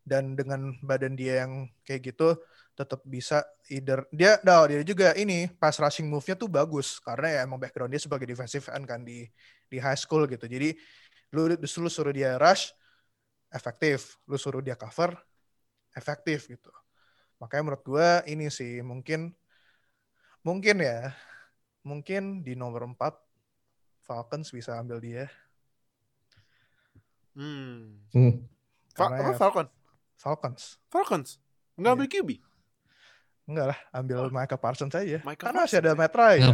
Dan 0.07 0.33
dengan 0.33 0.73
badan 0.81 1.13
dia 1.13 1.43
yang 1.45 1.67
kayak 1.83 2.15
gitu 2.15 2.39
tetap 2.73 3.03
bisa 3.03 3.43
either 3.67 4.07
dia 4.07 4.39
dah 4.39 4.63
dia 4.63 4.79
juga 4.87 5.11
ini 5.19 5.51
pas 5.59 5.75
rushing 5.75 6.07
move-nya 6.07 6.39
tuh 6.39 6.47
bagus. 6.47 7.03
Karena 7.03 7.27
ya 7.35 7.39
emang 7.43 7.59
background 7.59 7.91
dia 7.91 8.01
sebagai 8.01 8.25
defensive 8.25 8.71
end 8.71 8.87
kan 8.87 9.03
di 9.03 9.27
di 9.67 9.77
high 9.77 9.99
school 9.99 10.23
gitu. 10.25 10.47
Jadi 10.47 10.73
lu 11.35 11.51
lu 11.51 11.89
suruh 11.91 12.15
dia 12.15 12.39
rush 12.39 12.71
efektif. 13.51 14.17
Lu 14.23 14.39
suruh 14.39 14.63
dia 14.63 14.79
cover 14.79 15.13
efektif 15.93 16.47
gitu. 16.47 16.71
Makanya 17.43 17.63
menurut 17.67 17.83
gue 17.83 18.09
ini 18.31 18.47
sih 18.47 18.79
mungkin 18.79 19.35
mungkin 20.41 20.79
ya 20.79 21.11
mungkin 21.83 22.43
di 22.43 22.55
nomor 22.55 22.83
4 22.85 22.97
Falcons 24.03 24.49
bisa 24.49 24.75
ambil 24.79 24.97
dia. 24.99 25.25
Hmm. 27.37 28.03
Hmm. 28.11 28.43
Ya, 28.97 29.37
Falcon? 29.37 29.67
Falcons. 30.19 30.81
Falcons. 30.91 31.29
Enggak 31.79 31.91
ambil 31.95 32.09
QB. 32.11 32.29
Enggak 33.49 33.73
lah, 33.73 33.79
ambil 33.89 34.17
oh. 34.21 34.29
Micah 34.29 34.61
Parsons 34.61 34.93
aja. 34.93 35.17
Michael 35.25 35.41
Karena 35.49 35.65
masih 35.65 35.77
ada 35.81 35.91
Matt 35.97 36.13
Ryan. 36.13 36.53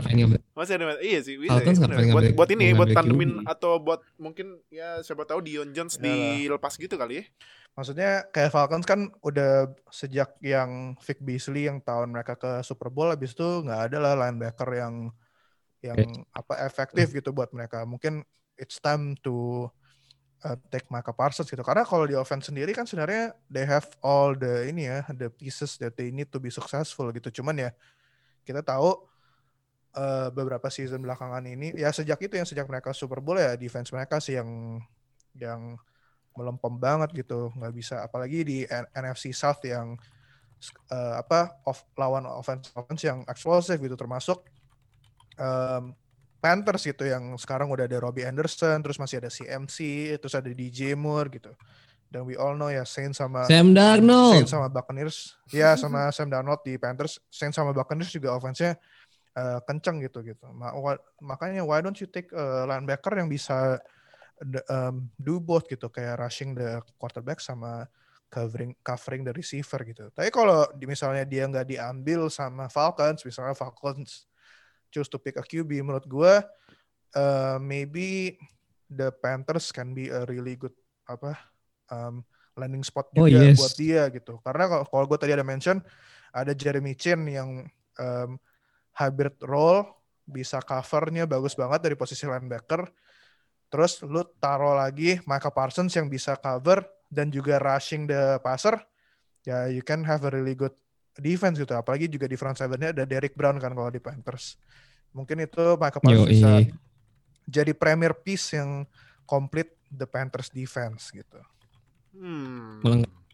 Masih 0.55 0.73
ada 0.79 0.85
Matt 0.87 0.99
Iya 1.03 1.19
sih, 1.27 1.35
bisa. 1.35 1.59
Ya, 1.59 2.07
buat, 2.15 2.25
buat 2.39 2.49
ini, 2.55 2.71
buat 2.71 2.95
tandemin 2.95 3.43
atau 3.43 3.83
buat 3.83 3.99
mungkin 4.15 4.63
ya 4.71 5.03
siapa 5.03 5.27
tahu 5.27 5.43
Dion 5.43 5.75
Jones 5.75 5.99
ya 5.99 6.07
dilepas 6.07 6.79
gitu 6.79 6.95
kali 6.95 7.19
ya. 7.19 7.23
Maksudnya 7.75 8.31
kayak 8.31 8.55
Falcons 8.55 8.87
kan 8.87 9.11
udah 9.19 9.67
sejak 9.91 10.39
yang 10.39 10.95
Vic 11.03 11.19
Beasley 11.19 11.67
yang 11.67 11.83
tahun 11.83 12.15
mereka 12.15 12.39
ke 12.39 12.63
Super 12.63 12.87
Bowl 12.87 13.11
habis 13.11 13.35
itu 13.35 13.43
nggak 13.43 13.91
ada 13.91 13.97
lah 13.99 14.13
linebacker 14.15 14.69
yang 14.71 15.11
yang 15.83 15.99
apa 16.31 16.63
efektif 16.63 17.11
gitu 17.11 17.35
buat 17.35 17.51
mereka. 17.51 17.83
Mungkin 17.83 18.23
it's 18.55 18.79
time 18.79 19.19
to 19.19 19.67
uh, 20.43 20.57
take 20.67 20.89
Micah 20.91 21.15
Parsons 21.15 21.47
gitu. 21.47 21.63
Karena 21.63 21.87
kalau 21.87 22.03
di 22.03 22.17
offense 22.17 22.51
sendiri 22.51 22.75
kan 22.75 22.83
sebenarnya 22.83 23.31
they 23.47 23.63
have 23.63 23.87
all 24.03 24.35
the 24.35 24.67
ini 24.67 24.91
ya, 24.91 25.05
the 25.15 25.31
pieces 25.31 25.79
that 25.79 25.95
they 25.95 26.11
need 26.11 26.27
to 26.27 26.41
be 26.41 26.51
successful 26.51 27.07
gitu. 27.15 27.31
Cuman 27.39 27.55
ya 27.55 27.71
kita 28.43 28.65
tahu 28.65 28.93
uh, 29.95 30.27
beberapa 30.29 30.67
season 30.67 31.01
belakangan 31.01 31.41
ini 31.47 31.73
ya 31.73 31.89
sejak 31.89 32.19
itu 32.19 32.35
yang 32.35 32.47
sejak 32.47 32.67
mereka 32.67 32.91
Super 32.91 33.23
Bowl 33.23 33.39
ya 33.39 33.55
defense 33.55 33.89
mereka 33.89 34.19
sih 34.19 34.37
yang 34.37 34.79
yang 35.35 35.79
melempem 36.35 36.75
banget 36.75 37.25
gitu 37.25 37.49
nggak 37.55 37.73
bisa 37.73 38.03
apalagi 38.03 38.43
di 38.43 38.57
NFC 38.91 39.31
South 39.31 39.63
yang 39.63 39.95
uh, 40.91 41.15
apa 41.19 41.63
off, 41.63 41.87
lawan 41.95 42.27
offense 42.27 42.71
offense 42.75 43.03
yang 43.07 43.23
explosive 43.27 43.79
gitu 43.79 43.95
termasuk 43.95 44.43
um, 45.39 45.95
Panthers 46.45 46.85
gitu 46.85 47.09
yang 47.09 47.33
sekarang 47.41 47.73
udah 47.73 47.89
ada 47.89 47.97
Robbie 47.97 48.21
Anderson 48.21 48.77
terus 48.85 49.01
masih 49.01 49.17
ada 49.17 49.33
CMC 49.33 49.77
terus 50.21 50.37
ada 50.37 50.45
DJ 50.45 50.93
Moore 50.93 51.33
gitu. 51.33 51.49
Dan 52.05 52.29
we 52.29 52.37
all 52.37 52.53
know 52.53 52.69
ya 52.69 52.85
Saints 52.85 53.17
sama 53.17 53.49
Sam 53.49 53.73
Darnold. 53.73 54.37
Saints 54.37 54.53
sama 54.53 54.69
Buccaneers. 54.69 55.33
Ya 55.49 55.73
sama 55.73 56.05
Sam 56.15 56.29
Darnold 56.29 56.61
di 56.61 56.77
Panthers. 56.77 57.17
Saints 57.33 57.57
sama 57.57 57.73
Buccaneers 57.73 58.13
juga 58.13 58.37
offense-nya 58.37 58.77
uh, 59.33 59.57
kenceng 59.65 60.05
gitu 60.05 60.21
gitu. 60.21 60.45
Makanya 61.25 61.65
why 61.65 61.81
don't 61.81 61.97
you 61.97 62.05
take 62.05 62.29
uh, 62.37 62.69
linebacker 62.69 63.17
yang 63.17 63.25
bisa 63.25 63.81
um, 64.69 65.09
do 65.17 65.41
both 65.41 65.65
gitu 65.65 65.89
kayak 65.89 66.21
rushing 66.21 66.53
the 66.53 66.77
quarterback 67.01 67.41
sama 67.41 67.89
covering 68.29 68.77
covering 68.85 69.25
the 69.25 69.33
receiver 69.33 69.81
gitu. 69.81 70.13
Tapi 70.13 70.29
kalau 70.29 70.69
misalnya 70.85 71.25
dia 71.25 71.49
nggak 71.49 71.73
diambil 71.73 72.29
sama 72.29 72.69
Falcons, 72.69 73.25
misalnya 73.25 73.57
Falcons 73.57 74.29
choose 74.95 75.11
to 75.11 75.19
pick 75.19 75.35
a 75.35 75.43
QB, 75.43 75.83
menurut 75.83 76.07
gue 76.07 76.33
uh, 77.19 77.57
maybe 77.59 78.39
the 78.87 79.11
Panthers 79.19 79.75
can 79.75 79.91
be 79.91 80.07
a 80.07 80.23
really 80.31 80.55
good 80.55 80.71
apa 81.11 81.35
um, 81.91 82.23
landing 82.55 82.87
spot 82.87 83.11
oh, 83.19 83.27
juga 83.27 83.43
oh, 83.43 83.51
yes. 83.51 83.59
buat 83.59 83.75
dia 83.75 84.07
gitu. 84.07 84.39
Karena 84.39 84.71
kalau, 84.71 84.85
kalau 84.87 85.05
gue 85.11 85.19
tadi 85.19 85.35
ada 85.35 85.43
mention 85.43 85.83
ada 86.31 86.55
Jeremy 86.55 86.95
Chin 86.95 87.27
yang 87.27 87.67
um, 87.99 88.39
hybrid 88.95 89.35
role 89.43 89.83
bisa 90.23 90.63
covernya 90.63 91.27
bagus 91.27 91.53
banget 91.53 91.83
dari 91.83 91.99
posisi 91.99 92.23
linebacker 92.23 92.87
Terus 93.75 93.99
lu 94.05 94.23
taruh 94.39 94.77
lagi 94.77 95.19
Michael 95.25 95.51
Parsons 95.51 95.91
yang 95.99 96.07
bisa 96.07 96.37
cover 96.37 96.85
dan 97.11 97.27
juga 97.27 97.59
rushing 97.59 98.07
the 98.07 98.39
passer. 98.39 98.77
Ya 99.45 99.69
you 99.69 99.83
can 99.83 100.05
have 100.07 100.25
a 100.25 100.31
really 100.31 100.57
good 100.57 100.73
defense 101.19 101.59
gitu. 101.59 101.73
Apalagi 101.75 102.11
juga 102.11 102.25
di 102.29 102.35
front 102.35 102.55
seven-nya 102.55 102.91
ada 102.95 103.03
Derek 103.03 103.33
Brown 103.33 103.57
kan 103.57 103.71
kalau 103.71 103.91
di 103.91 103.99
Panthers. 103.99 104.59
Mungkin 105.15 105.47
itu 105.47 105.63
Michael 105.79 106.01
Parsons 106.03 106.29
bisa 106.29 106.51
jadi 107.45 107.71
premier 107.77 108.11
piece 108.11 108.57
yang 108.57 108.83
complete 109.29 109.77
the 109.93 110.09
Panthers 110.09 110.49
defense 110.49 111.13
gitu. 111.13 111.39
Hmm. 112.15 112.81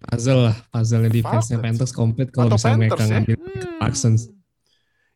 Puzzle 0.01 0.49
lah, 0.49 0.57
puzzle 0.73 1.05
defense-nya 1.09 1.61
Panthers 1.61 1.93
complete 1.93 2.34
kalau 2.34 2.57
misalnya 2.57 2.89
mereka 2.89 3.05
ya? 3.05 3.09
ngambil 3.17 3.38
hmm. 3.38 3.79
Parsons. 3.82 4.21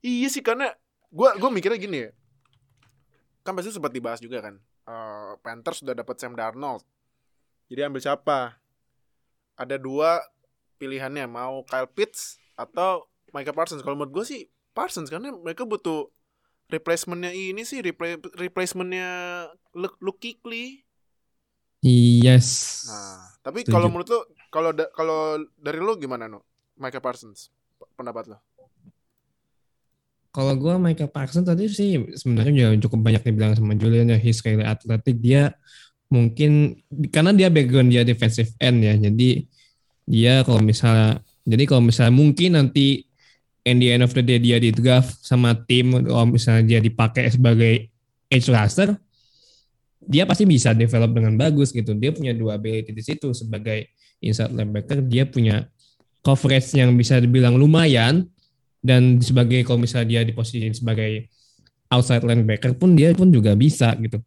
Iya 0.05 0.27
sih 0.29 0.45
karena 0.45 0.69
gue 1.09 1.29
gue 1.37 1.49
mikirnya 1.49 1.79
gini 1.81 1.97
ya. 2.07 2.11
Kan 3.45 3.53
pasti 3.57 3.73
sempat 3.73 3.93
dibahas 3.93 4.21
juga 4.21 4.41
kan 4.41 4.57
uh, 4.85 5.33
Panthers 5.41 5.81
sudah 5.81 5.93
dapat 5.97 6.15
Sam 6.17 6.37
Darnold. 6.37 6.85
Jadi 7.69 7.81
ambil 7.81 8.01
siapa? 8.01 8.57
Ada 9.57 9.81
dua 9.81 10.21
pilihannya, 10.77 11.25
mau 11.25 11.63
Kyle 11.65 11.89
Pitts 11.89 12.37
atau 12.55 13.07
Micah 13.35 13.55
Parsons. 13.55 13.83
Kalau 13.83 13.99
menurut 13.99 14.23
gue 14.23 14.25
sih 14.25 14.41
Parsons 14.75 15.11
karena 15.11 15.31
mereka 15.31 15.67
butuh 15.67 16.11
replacementnya 16.71 17.31
ini 17.31 17.61
sih 17.61 17.83
repla 17.83 18.17
replacementnya 18.35 19.09
Luke 19.75 20.19
Kuechly. 20.19 20.81
Yes. 21.85 22.81
Nah, 22.89 23.21
tapi 23.45 23.61
kalau 23.61 23.93
menurut 23.93 24.09
lo 24.09 24.19
kalau 24.49 24.73
da 24.73 24.89
kalau 24.95 25.37
dari 25.53 25.77
lo 25.77 25.93
gimana 25.99 26.25
no? 26.25 26.41
Micah 26.75 27.03
Parsons 27.03 27.53
pendapat 27.93 28.33
lo? 28.33 28.37
Kalau 30.35 30.51
gue 30.59 30.75
Michael 30.75 31.13
Parsons 31.15 31.47
tadi 31.47 31.71
sih 31.71 31.95
sebenarnya 32.11 32.51
juga 32.51 32.69
cukup 32.89 32.99
banyak 33.07 33.23
dibilang 33.23 33.55
sama 33.55 33.71
Julian 33.79 34.11
ya 34.11 34.19
he's 34.19 34.43
really 34.43 34.67
athletic 34.67 35.15
dia 35.23 35.55
mungkin 36.11 36.81
karena 37.07 37.31
dia 37.31 37.47
background 37.47 37.87
dia 37.87 38.03
defensive 38.03 38.51
end 38.59 38.83
ya 38.83 38.93
jadi 38.99 39.29
dia 40.05 40.33
kalau 40.43 40.59
misalnya 40.59 41.23
jadi 41.45 41.63
kalau 41.69 41.85
misalnya 41.85 42.13
mungkin 42.13 42.57
nanti 42.57 43.05
in 43.65 43.77
the 43.77 43.93
end 43.93 44.01
of 44.01 44.13
the 44.13 44.21
day 44.25 44.41
dia 44.41 44.57
di 44.57 44.73
draft 44.73 45.21
sama 45.21 45.53
tim 45.65 45.93
kalau 45.93 46.25
misalnya 46.29 46.77
dia 46.77 46.79
dipakai 46.81 47.29
sebagai 47.29 47.89
edge 48.29 48.49
rusher 48.49 48.97
dia 50.05 50.23
pasti 50.29 50.45
bisa 50.45 50.71
develop 50.71 51.11
dengan 51.17 51.33
bagus 51.35 51.73
gitu. 51.73 51.97
Dia 51.97 52.13
punya 52.13 52.31
dua 52.31 52.61
ability 52.61 52.93
di 52.93 53.03
situ 53.03 53.33
sebagai 53.33 53.89
inside 54.21 54.53
linebacker. 54.53 55.01
Dia 55.01 55.25
punya 55.25 55.65
coverage 56.21 56.77
yang 56.77 56.93
bisa 56.93 57.17
dibilang 57.17 57.57
lumayan 57.57 58.29
dan 58.85 59.17
sebagai 59.17 59.65
kalau 59.65 59.81
misalnya 59.81 60.07
dia 60.17 60.21
di 60.21 60.33
posisi 60.33 60.69
sebagai 60.73 61.29
outside 61.89 62.21
linebacker 62.21 62.77
pun 62.77 62.93
dia 62.93 63.13
pun 63.17 63.33
juga 63.33 63.57
bisa 63.57 63.93
gitu. 63.97 64.21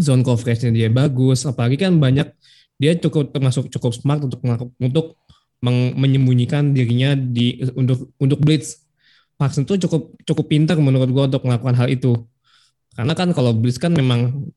Zone 0.00 0.24
coverage-nya 0.24 0.72
dia 0.72 0.88
bagus 0.88 1.44
apalagi 1.44 1.76
kan 1.76 1.92
banyak 2.00 2.24
dia 2.80 2.96
cukup 2.96 3.30
termasuk 3.30 3.68
cukup 3.68 3.92
smart 3.92 4.24
untuk 4.24 4.40
untuk 4.80 5.20
menyembunyikan 5.94 6.74
dirinya 6.74 7.14
di 7.14 7.62
untuk 7.78 8.10
untuk 8.18 8.38
blitz 8.42 8.82
Paxton 9.38 9.62
tuh 9.62 9.78
cukup 9.78 10.10
cukup 10.26 10.44
pintar 10.50 10.76
menurut 10.78 11.08
gua 11.14 11.30
untuk 11.30 11.46
melakukan 11.46 11.78
hal 11.78 11.88
itu 11.88 12.18
karena 12.98 13.14
kan 13.14 13.30
kalau 13.30 13.54
blitz 13.54 13.78
kan 13.78 13.94
memang 13.94 14.50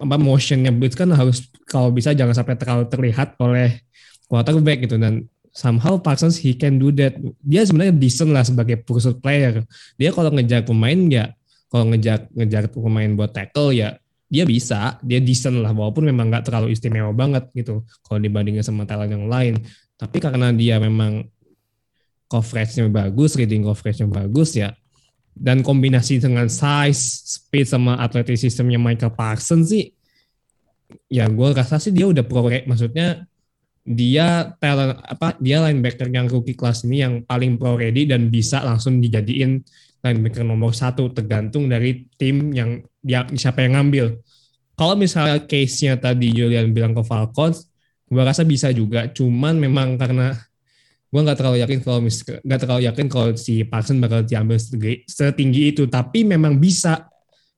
apa 0.00 0.16
motionnya 0.16 0.72
blitz 0.72 0.96
kan 0.96 1.12
harus 1.12 1.52
kalau 1.68 1.92
bisa 1.92 2.16
jangan 2.16 2.32
sampai 2.32 2.56
terlalu 2.56 2.88
terlihat 2.88 3.36
oleh 3.38 3.84
quarterback 4.26 4.88
gitu 4.88 4.96
dan 4.96 5.28
somehow 5.52 6.00
Parsons 6.00 6.40
he 6.40 6.56
can 6.56 6.80
do 6.80 6.88
that. 6.96 7.14
Dia 7.44 7.62
sebenarnya 7.68 7.94
decent 7.94 8.32
lah 8.32 8.42
sebagai 8.42 8.80
pursuit 8.80 9.20
player. 9.20 9.62
Dia 10.00 10.10
kalau 10.10 10.32
ngejar 10.32 10.64
pemain 10.64 10.96
ya, 11.12 11.36
kalau 11.68 11.92
ngejar 11.92 12.26
ngejar 12.32 12.72
pemain 12.72 13.12
buat 13.12 13.30
tackle 13.36 13.76
ya 13.76 14.01
dia 14.32 14.48
bisa, 14.48 14.96
dia 15.04 15.20
decent 15.20 15.60
lah 15.60 15.76
walaupun 15.76 16.08
memang 16.08 16.32
nggak 16.32 16.48
terlalu 16.48 16.72
istimewa 16.72 17.12
banget 17.12 17.52
gitu 17.52 17.84
kalau 18.00 18.16
dibandingin 18.16 18.64
sama 18.64 18.88
talent 18.88 19.12
yang 19.12 19.28
lain. 19.28 19.60
Tapi 20.00 20.16
karena 20.24 20.48
dia 20.56 20.80
memang 20.80 21.28
coverage-nya 22.32 22.88
bagus, 22.88 23.36
reading 23.36 23.68
coverage-nya 23.68 24.08
bagus 24.08 24.56
ya. 24.56 24.72
Dan 25.36 25.60
kombinasi 25.60 26.16
dengan 26.16 26.48
size, 26.48 27.28
speed 27.36 27.68
sama 27.68 28.00
athleticism-nya 28.00 28.80
Michael 28.80 29.12
Parsons 29.12 29.68
sih 29.68 29.92
ya 31.08 31.28
gue 31.28 31.48
rasa 31.52 31.80
sih 31.80 31.92
dia 31.92 32.08
udah 32.08 32.24
pro 32.24 32.48
maksudnya 32.48 33.24
dia 33.82 34.54
talent 34.62 35.02
apa 35.02 35.34
dia 35.42 35.58
linebacker 35.66 36.06
yang 36.12 36.30
rookie 36.30 36.54
kelas 36.54 36.86
ini 36.86 37.02
yang 37.02 37.14
paling 37.26 37.58
pro 37.58 37.74
ready 37.74 38.06
dan 38.06 38.30
bisa 38.30 38.62
langsung 38.62 39.02
dijadiin 39.02 39.58
linebacker 40.02 40.46
nomor 40.46 40.70
satu 40.70 41.10
tergantung 41.10 41.66
dari 41.66 42.06
tim 42.14 42.54
yang 42.54 42.78
dia 43.02 43.26
siapa 43.34 43.66
yang 43.66 43.76
ngambil. 43.76 44.16
Kalau 44.78 44.94
misalnya 44.96 45.42
case-nya 45.44 46.00
tadi 46.00 46.32
Julian 46.32 46.72
bilang 46.72 46.96
ke 46.96 47.02
Falcons, 47.04 47.68
gue 48.08 48.22
rasa 48.22 48.46
bisa 48.46 48.72
juga. 48.72 49.10
Cuman 49.12 49.60
memang 49.60 50.00
karena 50.00 50.32
gue 51.12 51.20
nggak 51.20 51.36
terlalu 51.36 51.60
yakin 51.60 51.78
kalau 51.84 51.98
nggak 52.08 52.60
terlalu 52.62 52.82
yakin 52.88 53.06
kalau 53.12 53.36
si 53.36 53.66
Parsons 53.68 54.00
bakal 54.00 54.24
diambil 54.24 54.56
setinggi 55.04 55.76
itu. 55.76 55.84
Tapi 55.90 56.24
memang 56.24 56.56
bisa 56.56 57.12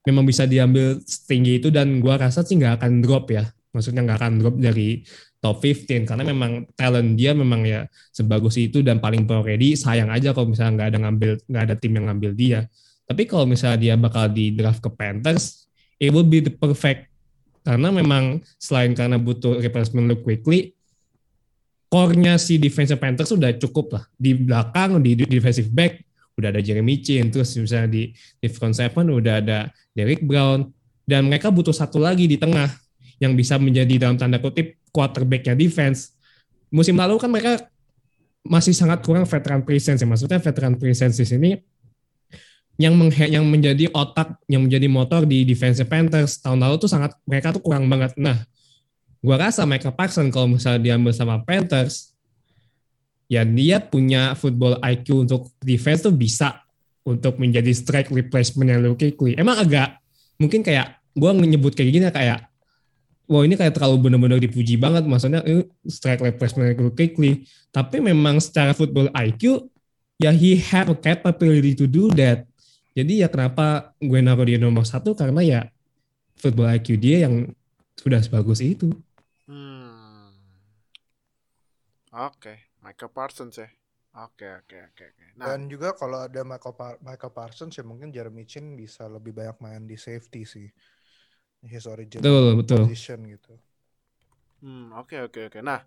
memang 0.04 0.24
bisa 0.28 0.44
diambil 0.44 1.00
setinggi 1.00 1.64
itu 1.64 1.68
dan 1.72 1.98
gua 1.98 2.20
rasa 2.20 2.44
sih 2.44 2.60
nggak 2.60 2.80
akan 2.80 3.00
drop 3.00 3.32
ya 3.32 3.48
maksudnya 3.74 4.06
nggak 4.06 4.18
akan 4.20 4.32
drop 4.38 4.56
dari 4.60 5.02
top 5.42 5.58
15 5.58 6.06
karena 6.06 6.24
memang 6.24 6.52
talent 6.78 7.18
dia 7.18 7.34
memang 7.34 7.66
ya 7.66 7.88
sebagus 8.14 8.54
itu 8.60 8.84
dan 8.84 9.02
paling 9.02 9.26
pro 9.26 9.42
ready 9.42 9.74
sayang 9.74 10.12
aja 10.12 10.30
kalau 10.30 10.52
misalnya 10.52 10.72
nggak 10.78 10.88
ada 10.94 10.98
ngambil 11.08 11.30
nggak 11.50 11.62
ada 11.66 11.74
tim 11.74 11.92
yang 11.96 12.06
ngambil 12.12 12.30
dia 12.38 12.60
tapi 13.04 13.28
kalau 13.28 13.44
misalnya 13.44 13.78
dia 13.80 13.94
bakal 13.96 14.28
di 14.28 14.52
draft 14.52 14.80
ke 14.80 14.90
Panthers 14.92 15.68
it 16.00 16.10
will 16.12 16.26
be 16.26 16.40
the 16.40 16.52
perfect 16.52 17.08
karena 17.64 17.88
memang 17.88 18.44
selain 18.60 18.92
karena 18.92 19.16
butuh 19.16 19.60
replacement 19.60 20.08
look 20.08 20.20
quickly 20.24 20.76
core-nya 21.88 22.36
si 22.36 22.60
defensive 22.60 23.00
Panthers 23.00 23.30
sudah 23.32 23.54
cukup 23.56 24.00
lah 24.00 24.04
di 24.16 24.34
belakang 24.34 25.00
di 25.00 25.14
defensive 25.14 25.70
back 25.70 26.04
udah 26.34 26.50
ada 26.50 26.60
Jeremy 26.62 26.98
Chin, 26.98 27.30
terus 27.30 27.54
misalnya 27.54 27.94
di, 27.94 28.02
di 28.42 28.48
front 28.50 28.74
seven 28.74 29.10
udah 29.10 29.38
ada 29.38 29.70
Derek 29.94 30.22
Brown, 30.26 30.66
dan 31.06 31.30
mereka 31.30 31.54
butuh 31.54 31.74
satu 31.74 32.02
lagi 32.02 32.26
di 32.26 32.40
tengah 32.40 32.66
yang 33.22 33.38
bisa 33.38 33.54
menjadi 33.60 34.08
dalam 34.08 34.18
tanda 34.18 34.42
kutip 34.42 34.82
quarterbacknya 34.90 35.54
defense. 35.54 36.16
Musim 36.74 36.98
lalu 36.98 37.22
kan 37.22 37.30
mereka 37.30 37.70
masih 38.42 38.74
sangat 38.74 39.00
kurang 39.06 39.24
veteran 39.24 39.62
presence 39.62 40.02
ya. 40.02 40.08
Maksudnya 40.10 40.42
veteran 40.42 40.74
presence 40.74 41.22
di 41.22 41.26
sini 41.26 41.50
yang 42.74 42.98
meng 42.98 43.10
yang 43.14 43.46
menjadi 43.46 43.86
otak, 43.94 44.42
yang 44.50 44.66
menjadi 44.66 44.86
motor 44.90 45.22
di 45.22 45.46
defensive 45.46 45.86
Panthers 45.86 46.42
tahun 46.42 46.58
lalu 46.58 46.82
tuh 46.82 46.90
sangat 46.90 47.14
mereka 47.22 47.54
tuh 47.54 47.62
kurang 47.62 47.86
banget. 47.86 48.18
Nah, 48.18 48.42
gua 49.22 49.38
rasa 49.38 49.62
Michael 49.62 49.94
Parsons 49.94 50.30
kalau 50.34 50.50
misalnya 50.50 50.82
diambil 50.82 51.14
sama 51.14 51.38
Panthers, 51.46 52.14
ya 53.30 53.46
dia 53.46 53.78
punya 53.78 54.34
football 54.34 54.82
IQ 54.82 55.26
untuk 55.26 55.54
defense 55.62 56.02
tuh 56.02 56.14
bisa 56.14 56.64
untuk 57.04 57.36
menjadi 57.36 57.70
strike 57.70 58.10
replacement 58.10 58.74
yang 58.74 58.80
Luke 58.82 58.98
Kuechly. 58.98 59.36
Emang 59.36 59.60
agak 59.60 60.00
mungkin 60.40 60.64
kayak 60.64 60.98
gue 61.14 61.30
menyebut 61.30 61.78
kayak 61.78 61.90
gini 61.94 62.06
kayak 62.10 62.50
wah 63.30 63.46
ini 63.46 63.54
kayak 63.54 63.78
terlalu 63.78 64.08
benar-benar 64.10 64.42
dipuji 64.42 64.76
banget 64.76 65.06
maksudnya 65.06 65.40
ini 65.46 65.64
strike 65.86 66.24
replacement 66.24 66.74
yang 66.74 66.90
Kuechly. 66.90 67.46
Tapi 67.70 68.02
memang 68.02 68.42
secara 68.42 68.74
football 68.74 69.12
IQ 69.14 69.70
ya 70.18 70.30
he 70.32 70.56
have 70.58 70.90
a 70.90 70.96
capability 70.96 71.76
to 71.76 71.84
do 71.86 72.10
that. 72.16 72.48
Jadi 72.94 73.26
ya 73.26 73.28
kenapa 73.28 73.92
gue 73.98 74.20
naruh 74.22 74.46
dia 74.46 74.58
nomor 74.58 74.86
satu 74.86 75.18
karena 75.18 75.42
ya 75.42 75.60
football 76.38 76.70
IQ 76.78 76.98
dia 77.02 77.26
yang 77.26 77.50
sudah 77.98 78.22
sebagus 78.22 78.62
itu. 78.62 78.94
Hmm. 79.50 80.30
Oke. 82.14 82.38
Okay. 82.38 82.58
Michael 82.84 83.10
Parsons 83.10 83.56
ya. 83.56 83.68
Oke 84.14 84.46
oke 84.46 84.94
oke 84.94 85.04
oke. 85.10 85.24
Nah, 85.34 85.50
dan 85.50 85.66
juga 85.66 85.90
kalau 85.98 86.22
ada 86.22 86.46
Michael 86.46 86.76
Par 86.78 86.94
Michael 87.02 87.34
Parsons 87.34 87.74
ya 87.74 87.82
mungkin 87.82 88.14
Jeremy 88.14 88.46
Chin 88.46 88.78
bisa 88.78 89.10
lebih 89.10 89.34
banyak 89.34 89.58
main 89.58 89.82
di 89.90 89.98
safety 89.98 90.46
sih. 90.46 90.68
His 91.64 91.88
original 91.90 92.22
betul, 92.22 92.46
betul. 92.60 92.82
position 92.86 93.26
gitu. 93.26 93.58
Hmm, 94.62 94.94
oke 94.94 95.16
okay, 95.16 95.18
oke 95.26 95.32
okay, 95.34 95.42
oke. 95.50 95.58
Okay. 95.58 95.62
Nah, 95.66 95.80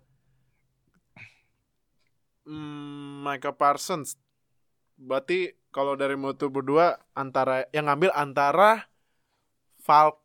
hmm, 2.44 3.24
Michael 3.24 3.56
Parsons 3.56 4.18
berarti 4.98 5.54
kalau 5.70 5.94
dari 5.94 6.16
mutu 6.16 6.48
berdua 6.48 7.00
antara 7.12 7.68
yang 7.72 7.86
ngambil 7.86 8.10
antara 8.16 8.88
Fal 9.80 10.16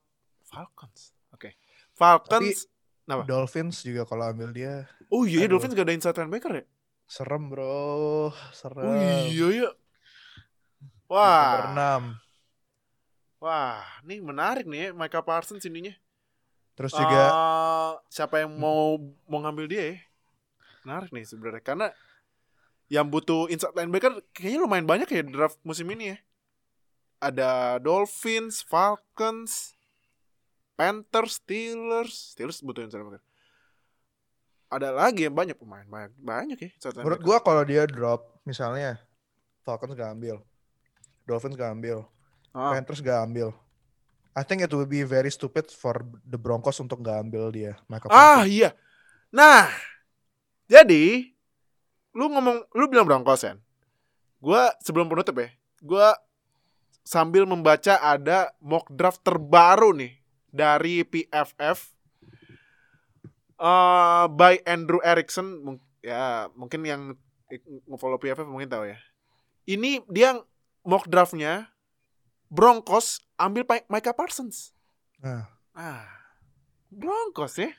Falcons. 0.47 1.15
Oke. 1.33 1.51
Okay. 1.51 1.53
Falcons 1.93 2.67
Tapi, 3.05 3.27
Dolphins 3.27 3.83
juga 3.85 4.07
kalau 4.07 4.31
ambil 4.31 4.49
dia 4.55 4.87
Oh 5.13 5.29
iya, 5.29 5.45
Aduh. 5.45 5.57
Dolphins 5.57 5.77
gak 5.77 5.85
ada 5.85 5.93
inside 5.93 6.17
linebacker 6.17 6.51
ya? 6.57 6.65
Serem 7.05 7.51
bro, 7.51 8.33
serem. 8.49 8.81
Oh 8.81 8.97
iya 9.29 9.47
iya. 9.53 9.69
Wah. 11.05 11.69
Enam. 11.69 12.03
Wah, 13.37 13.83
ini 14.07 14.23
menarik 14.23 14.65
nih 14.65 14.89
ya, 14.89 14.89
Michael 14.95 15.27
Parsons 15.27 15.67
ininya. 15.67 15.93
Terus 16.73 16.89
juga 16.97 17.23
uh, 17.29 17.91
siapa 18.09 18.41
yang 18.41 18.57
mau 18.57 18.97
mau 19.29 19.39
ngambil 19.45 19.69
dia 19.69 19.83
ya? 19.93 19.95
Menarik 20.87 21.13
nih 21.13 21.25
sebenarnya 21.29 21.61
karena 21.61 21.87
yang 22.93 23.09
butuh 23.09 23.49
inside 23.49 23.73
linebacker 23.73 24.21
kayaknya 24.37 24.61
lumayan 24.61 24.85
banyak 24.85 25.09
ya 25.09 25.25
draft 25.25 25.57
musim 25.65 25.89
ini 25.89 26.13
ya. 26.13 26.17
Ada 27.23 27.81
Dolphins, 27.81 28.61
Falcons, 28.61 29.73
Panthers, 30.77 31.41
Steelers, 31.41 32.37
Steelers 32.37 32.61
butuh 32.61 32.85
inside 32.85 33.01
linebacker 33.01 33.25
ada 34.73 34.89
lagi 34.89 35.29
yang 35.29 35.35
banyak 35.37 35.53
pemain 35.53 35.85
banyak 35.85 36.11
banyak 36.17 36.57
ya 36.57 36.69
menurut 36.97 37.21
gua 37.21 37.37
kalau 37.37 37.61
dia 37.61 37.85
drop 37.85 38.25
misalnya 38.41 38.97
Falcons 39.61 39.93
gak 39.93 40.17
ambil 40.17 40.41
Dolphins 41.29 41.53
gak 41.53 41.77
ambil 41.77 42.09
ah. 42.57 42.73
Panthers 42.73 43.05
gak 43.05 43.21
ambil 43.29 43.53
I 44.33 44.41
think 44.41 44.65
it 44.65 44.73
will 44.73 44.89
be 44.89 45.05
very 45.05 45.29
stupid 45.29 45.69
for 45.69 46.01
the 46.25 46.41
Broncos 46.41 46.81
untuk 46.81 47.05
gak 47.05 47.29
ambil 47.29 47.53
dia 47.53 47.77
Michael 47.85 48.09
ah 48.09 48.43
iya. 48.49 48.73
Nah 49.29 49.69
jadi 50.65 51.32
lu 52.13 52.29
ngomong 52.29 52.65
lu 52.73 52.85
bilang 52.89 53.05
Broncos 53.09 53.45
kan 53.45 53.57
gua 54.39 54.73
sebelum 54.81 55.09
penutup 55.09 55.37
ya 55.41 55.49
gua 55.81 56.15
sambil 57.03 57.43
membaca 57.43 57.99
ada 57.99 58.55
mock 58.63 58.87
draft 58.87 59.21
terbaru 59.25 59.91
nih 59.91 60.13
dari 60.53 61.03
PFF 61.03 61.91
uh, 63.59 64.25
by 64.31 64.61
Andrew 64.63 65.01
Erickson 65.03 65.79
ya 66.03 66.47
mungkin 66.53 66.81
yang 66.83 67.01
follow 67.97 68.17
PFF 68.17 68.47
mungkin 68.49 68.69
tahu 68.69 68.89
ya. 68.89 68.99
Ini 69.63 70.03
dia 70.09 70.35
mock 70.83 71.07
draftnya 71.07 71.71
Broncos 72.51 73.23
ambil 73.39 73.65
Micah 73.89 74.15
Parsons. 74.15 74.75
Nah. 75.21 75.47
Ah. 75.73 76.05
Broncos 76.93 77.57
ya. 77.57 77.73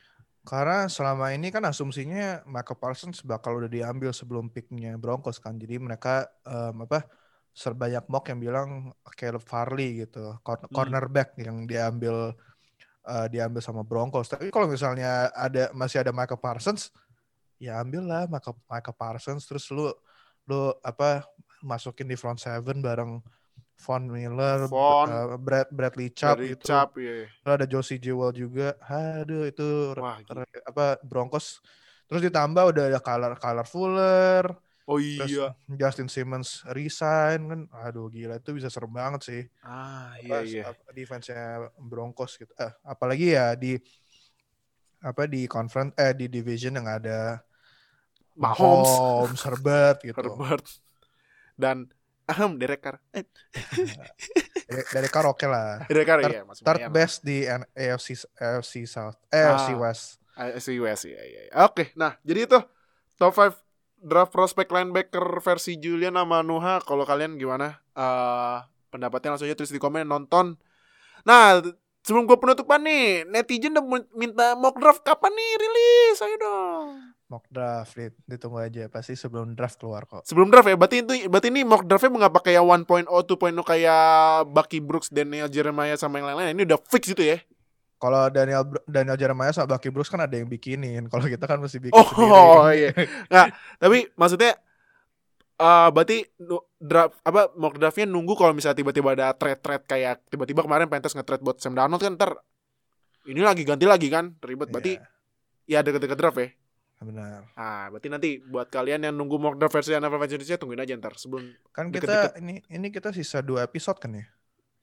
Karena 0.45 0.93
selama 0.93 1.33
ini 1.33 1.49
kan 1.49 1.65
asumsinya 1.65 2.45
Michael 2.45 2.77
Parsons 2.77 3.25
bakal 3.25 3.65
udah 3.65 3.71
diambil 3.73 4.13
sebelum 4.13 4.53
picknya 4.53 5.01
Broncos 5.01 5.41
kan. 5.41 5.57
Jadi 5.57 5.81
mereka 5.81 6.29
um, 6.45 6.85
apa 6.85 7.09
serbanyak 7.57 8.05
mock 8.13 8.29
yang 8.29 8.41
bilang 8.45 8.69
Caleb 9.17 9.41
Farley 9.41 10.05
gitu, 10.05 10.37
hmm. 10.37 10.69
cornerback 10.69 11.33
yang 11.41 11.65
diambil 11.65 12.37
uh, 13.09 13.27
diambil 13.33 13.65
sama 13.65 13.81
Broncos. 13.81 14.29
Tapi 14.29 14.53
kalau 14.53 14.69
misalnya 14.69 15.33
ada 15.33 15.73
masih 15.73 16.05
ada 16.05 16.13
Michael 16.13 16.43
Parsons, 16.45 16.93
ya 17.57 17.81
ambillah 17.81 18.29
Michael, 18.29 18.61
Michael 18.69 18.97
Parsons 19.01 19.49
terus 19.49 19.65
lu 19.73 19.89
lu 20.45 20.77
apa 20.85 21.25
masukin 21.65 22.05
di 22.05 22.21
front 22.21 22.37
seven 22.37 22.85
bareng 22.85 23.17
Von 23.75 24.09
Miller, 24.09 24.71
Von, 24.71 25.09
uh, 25.11 25.37
Brad 25.37 25.69
Bradley 25.69 26.15
Chubb 26.15 26.39
Bradley 26.41 26.55
gitu. 26.57 26.65
Chubb, 26.71 26.89
iya, 26.97 27.13
iya. 27.25 27.29
Lalu 27.45 27.53
ada 27.59 27.67
Josie 27.67 28.01
Jewell 28.01 28.33
juga. 28.33 28.79
Aduh 28.87 29.45
itu 29.45 29.93
Wah, 29.99 30.19
apa 30.65 30.99
Broncos. 31.05 31.61
Terus 32.09 32.23
ditambah 32.25 32.71
udah 32.71 32.85
ada 32.93 33.01
Color 33.01 33.33
Color 33.41 33.67
Fuller, 33.67 34.45
Oh 34.85 35.01
iya. 35.01 35.25
Terus 35.25 35.81
Justin 35.81 36.09
Simmons 36.13 36.61
resign 36.77 37.41
kan, 37.49 37.61
aduh 37.73 38.13
gila 38.13 38.37
itu 38.37 38.53
bisa 38.53 38.69
serem 38.69 38.93
banget 38.93 39.21
sih. 39.25 39.43
Ah 39.65 40.13
iya 40.21 40.45
iya. 40.45 40.65
Defense-nya 40.93 41.73
Broncos 41.81 42.37
gitu. 42.37 42.53
Eh, 42.61 42.73
apalagi 42.85 43.33
ya 43.33 43.57
di 43.57 43.81
apa 45.01 45.25
di 45.25 45.49
conference 45.49 45.97
eh 45.97 46.13
di 46.13 46.29
division 46.29 46.77
yang 46.77 46.89
ada 46.89 47.41
Mahomes, 48.37 48.93
Mahomes 48.93 49.43
Herbert 49.49 49.99
gitu. 50.05 50.21
Herbert. 50.21 50.65
Dan 51.57 51.89
ahem 52.25 52.57
Derek 52.57 52.81
Carr. 52.81 52.97
Eh. 53.13 53.25
Derek 54.93 55.13
Carr 55.13 55.27
oke 55.29 55.41
okay 55.43 55.49
lah. 55.49 55.85
Derek 55.87 56.07
Carr 56.09 56.21
iya 56.25 56.43
Third 56.45 56.89
best 56.93 57.25
di 57.25 57.45
AFC 57.49 58.25
AFC 58.37 58.89
South, 58.89 59.21
eh, 59.29 59.45
AFC 59.45 59.75
ah, 59.75 59.79
West. 59.79 60.05
AFC 60.35 60.69
West 60.81 61.05
ya 61.07 61.21
ya. 61.23 61.43
Oke, 61.69 61.93
nah 61.95 62.17
jadi 62.27 62.49
itu 62.49 62.59
top 63.19 63.33
5 63.37 63.65
draft 64.05 64.33
prospek 64.37 64.69
linebacker 64.69 65.41
versi 65.41 65.81
Julian 65.81 66.21
sama 66.21 66.45
Nuha 66.45 66.85
kalau 66.85 67.09
kalian 67.09 67.41
gimana 67.41 67.81
uh, 67.97 68.61
pendapatnya 68.93 69.35
langsung 69.35 69.49
aja 69.49 69.57
tulis 69.57 69.73
di 69.73 69.81
komen 69.81 70.05
nonton 70.05 70.61
nah 71.25 71.57
sebelum 72.05 72.29
gue 72.29 72.37
penutupan 72.37 72.85
nih 72.85 73.25
netizen 73.25 73.73
udah 73.73 74.05
minta 74.13 74.53
mock 74.61 74.77
draft 74.77 75.01
kapan 75.01 75.33
nih 75.33 75.51
rilis 75.57 76.21
ayo 76.21 76.37
dong 76.37 77.14
mock 77.35 77.51
draft 77.51 77.93
dit- 77.93 78.21
ditunggu 78.25 78.63
aja 78.63 78.87
pasti 78.87 79.13
sebelum 79.13 79.53
draft 79.53 79.75
keluar 79.75 80.07
kok. 80.07 80.23
Sebelum 80.23 80.47
draft 80.47 80.71
ya, 80.71 80.79
berarti 80.79 81.03
itu 81.03 81.27
berarti 81.27 81.51
ini 81.51 81.67
mock 81.67 81.83
draftnya 81.83 82.15
nggak 82.15 82.35
pakai 82.39 82.55
yang 82.55 82.65
1.0, 82.65 83.11
2.0 83.11 83.35
kayak 83.67 84.05
Bucky 84.47 84.79
Brooks, 84.79 85.11
Daniel 85.11 85.51
Jeremiah 85.51 85.99
sama 85.99 86.23
yang 86.23 86.31
lain-lain. 86.31 86.55
Ini 86.55 86.63
udah 86.63 86.79
fix 86.87 87.11
gitu 87.11 87.27
ya. 87.27 87.43
Kalau 87.95 88.29
Daniel 88.29 88.63
Daniel 88.85 89.17
Jeremiah 89.17 89.51
sama 89.51 89.75
Bucky 89.75 89.91
Brooks 89.91 90.09
kan 90.09 90.21
ada 90.21 90.33
yang 90.33 90.47
bikinin. 90.47 91.07
Kalau 91.13 91.25
kita 91.25 91.45
kan 91.45 91.59
mesti 91.59 91.83
bikin 91.83 91.97
Oh, 91.97 92.05
sendiri. 92.07 92.77
iya. 92.81 92.91
Nah, 93.27 93.47
tapi 93.77 94.07
maksudnya 94.15 94.55
eh 95.55 95.89
berarti 95.89 96.27
draft 96.77 97.15
apa 97.23 97.55
mock 97.55 97.79
draftnya 97.79 98.11
nunggu 98.11 98.35
kalau 98.35 98.51
misalnya 98.51 98.75
tiba-tiba 98.75 99.15
ada 99.15 99.31
trade-trade 99.33 99.87
kayak 99.87 100.27
tiba-tiba 100.27 100.67
kemarin 100.67 100.91
Panthers 100.91 101.15
nge-trade 101.15 101.41
buat 101.41 101.63
Sam 101.63 101.79
Darnold 101.79 102.03
kan 102.03 102.19
ntar 102.19 102.43
ini 103.25 103.39
lagi 103.39 103.63
ganti 103.63 103.87
lagi 103.87 104.11
kan 104.11 104.35
ribet 104.43 104.69
berarti 104.69 104.99
Iya, 105.65 105.81
ya 105.81 105.87
deket-deket 105.87 106.19
draft 106.19 106.39
ya. 106.43 106.49
Benar. 107.05 107.41
Ah, 107.55 107.93
berarti 107.93 108.09
nanti 108.09 108.31
buat 108.41 108.73
kalian 108.73 109.07
yang 109.07 109.15
nunggu 109.15 109.37
mock 109.37 109.55
draft 109.61 109.77
versi 109.77 109.93
NFL 109.93 110.19
fans 110.19 110.33
Indonesia 110.35 110.57
tungguin 110.59 110.83
aja 110.83 110.93
ntar 110.97 111.15
sebelum 111.21 111.45
Kan 111.71 111.93
kita 111.93 112.35
ini 112.41 112.65
ini 112.73 112.89
kita 112.89 113.13
sisa 113.13 113.45
dua 113.45 113.69
episode 113.69 114.01
kan 114.01 114.17
ya. 114.17 114.25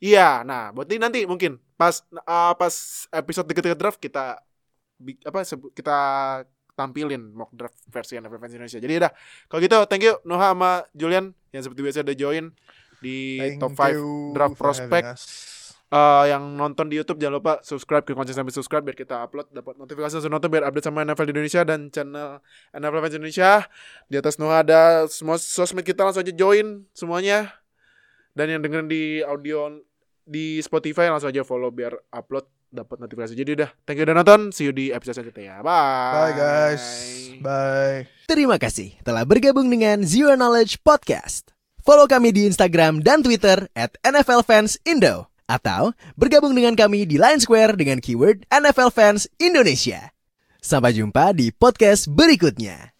Iya, 0.01 0.29
nah 0.41 0.73
berarti 0.73 0.97
nanti 0.97 1.19
mungkin 1.29 1.61
pas 1.77 2.01
eh, 2.09 2.53
pas 2.57 2.73
episode 3.13 3.47
deket-deket 3.49 3.79
draft 3.79 3.99
kita 4.01 4.41
apa 5.01 5.39
kita 5.73 5.97
tampilin 6.77 7.21
mock 7.33 7.51
draft 7.53 7.77
versi 7.89 8.17
NFL 8.17 8.41
Indonesia. 8.49 8.79
Jadi 8.81 8.93
udah 8.97 9.11
kalau 9.49 9.61
gitu 9.61 9.77
thank 9.89 10.05
you 10.05 10.15
Noha 10.25 10.53
sama 10.53 10.71
Julian 10.95 11.33
yang 11.51 11.61
seperti 11.61 11.81
biasa 11.83 12.05
udah 12.07 12.17
join 12.17 12.45
di 13.01 13.41
Thank 13.41 13.61
top 13.61 13.73
5 13.75 13.97
you 13.97 14.33
draft 14.37 14.57
prospect. 14.57 15.05
Eh, 15.91 16.25
yang 16.31 16.55
nonton 16.55 16.87
di 16.87 16.95
YouTube 16.95 17.19
jangan 17.19 17.43
lupa 17.43 17.53
subscribe 17.67 18.07
ke 18.07 18.15
konten 18.15 18.31
sampai 18.31 18.55
subscribe 18.55 18.79
biar 18.79 18.95
kita 18.95 19.27
upload 19.27 19.51
dapat 19.51 19.75
notifikasi 19.75 20.23
langsung 20.23 20.31
nonton 20.31 20.47
biar 20.47 20.63
update 20.71 20.87
sama 20.87 21.03
NFL 21.03 21.27
di 21.27 21.33
Indonesia 21.35 21.61
dan 21.67 21.91
channel 21.91 22.39
NFL 22.71 22.99
Fans 23.03 23.15
Indonesia. 23.19 23.51
Di 24.07 24.15
atas 24.15 24.39
Noah 24.39 24.63
ada 24.63 24.81
semua 25.11 25.35
sosmed 25.35 25.83
kita 25.83 26.07
langsung 26.07 26.23
aja 26.23 26.31
join 26.31 26.87
semuanya. 26.95 27.51
Dan 28.31 28.55
yang 28.55 28.63
dengerin 28.63 28.87
di 28.87 29.19
audio 29.19 29.83
di 30.23 30.63
Spotify 30.63 31.11
langsung 31.11 31.27
aja 31.27 31.43
follow 31.43 31.67
biar 31.75 31.91
upload 32.15 32.47
dapat 32.71 33.03
notifikasi. 33.03 33.35
Jadi 33.35 33.51
udah, 33.59 33.69
thank 33.83 33.99
you 33.99 34.07
udah 34.07 34.15
nonton. 34.15 34.55
See 34.55 34.63
you 34.63 34.71
di 34.71 34.95
episode 34.95 35.19
selanjutnya 35.19 35.43
ya. 35.43 35.55
Bye. 35.59 36.15
Bye 36.15 36.33
guys. 36.39 36.83
Bye. 37.43 38.07
Terima 38.31 38.55
kasih 38.55 38.95
telah 39.03 39.27
bergabung 39.27 39.67
dengan 39.67 40.07
Zero 40.07 40.39
Knowledge 40.39 40.79
Podcast. 40.87 41.51
Follow 41.83 42.07
kami 42.07 42.31
di 42.31 42.47
Instagram 42.47 43.03
dan 43.03 43.19
Twitter 43.19 43.67
at 43.75 43.99
NFL 44.07 44.47
Fans 44.47 44.79
Indo. 44.87 45.30
Atau 45.51 45.91
bergabung 46.15 46.55
dengan 46.55 46.79
kami 46.79 47.03
di 47.03 47.19
Line 47.19 47.43
Square 47.43 47.75
dengan 47.75 47.99
keyword 47.99 48.47
NFL 48.47 48.95
Fans 48.95 49.27
Indonesia. 49.35 50.15
Sampai 50.63 50.95
jumpa 50.95 51.35
di 51.35 51.51
podcast 51.51 52.07
berikutnya. 52.07 52.95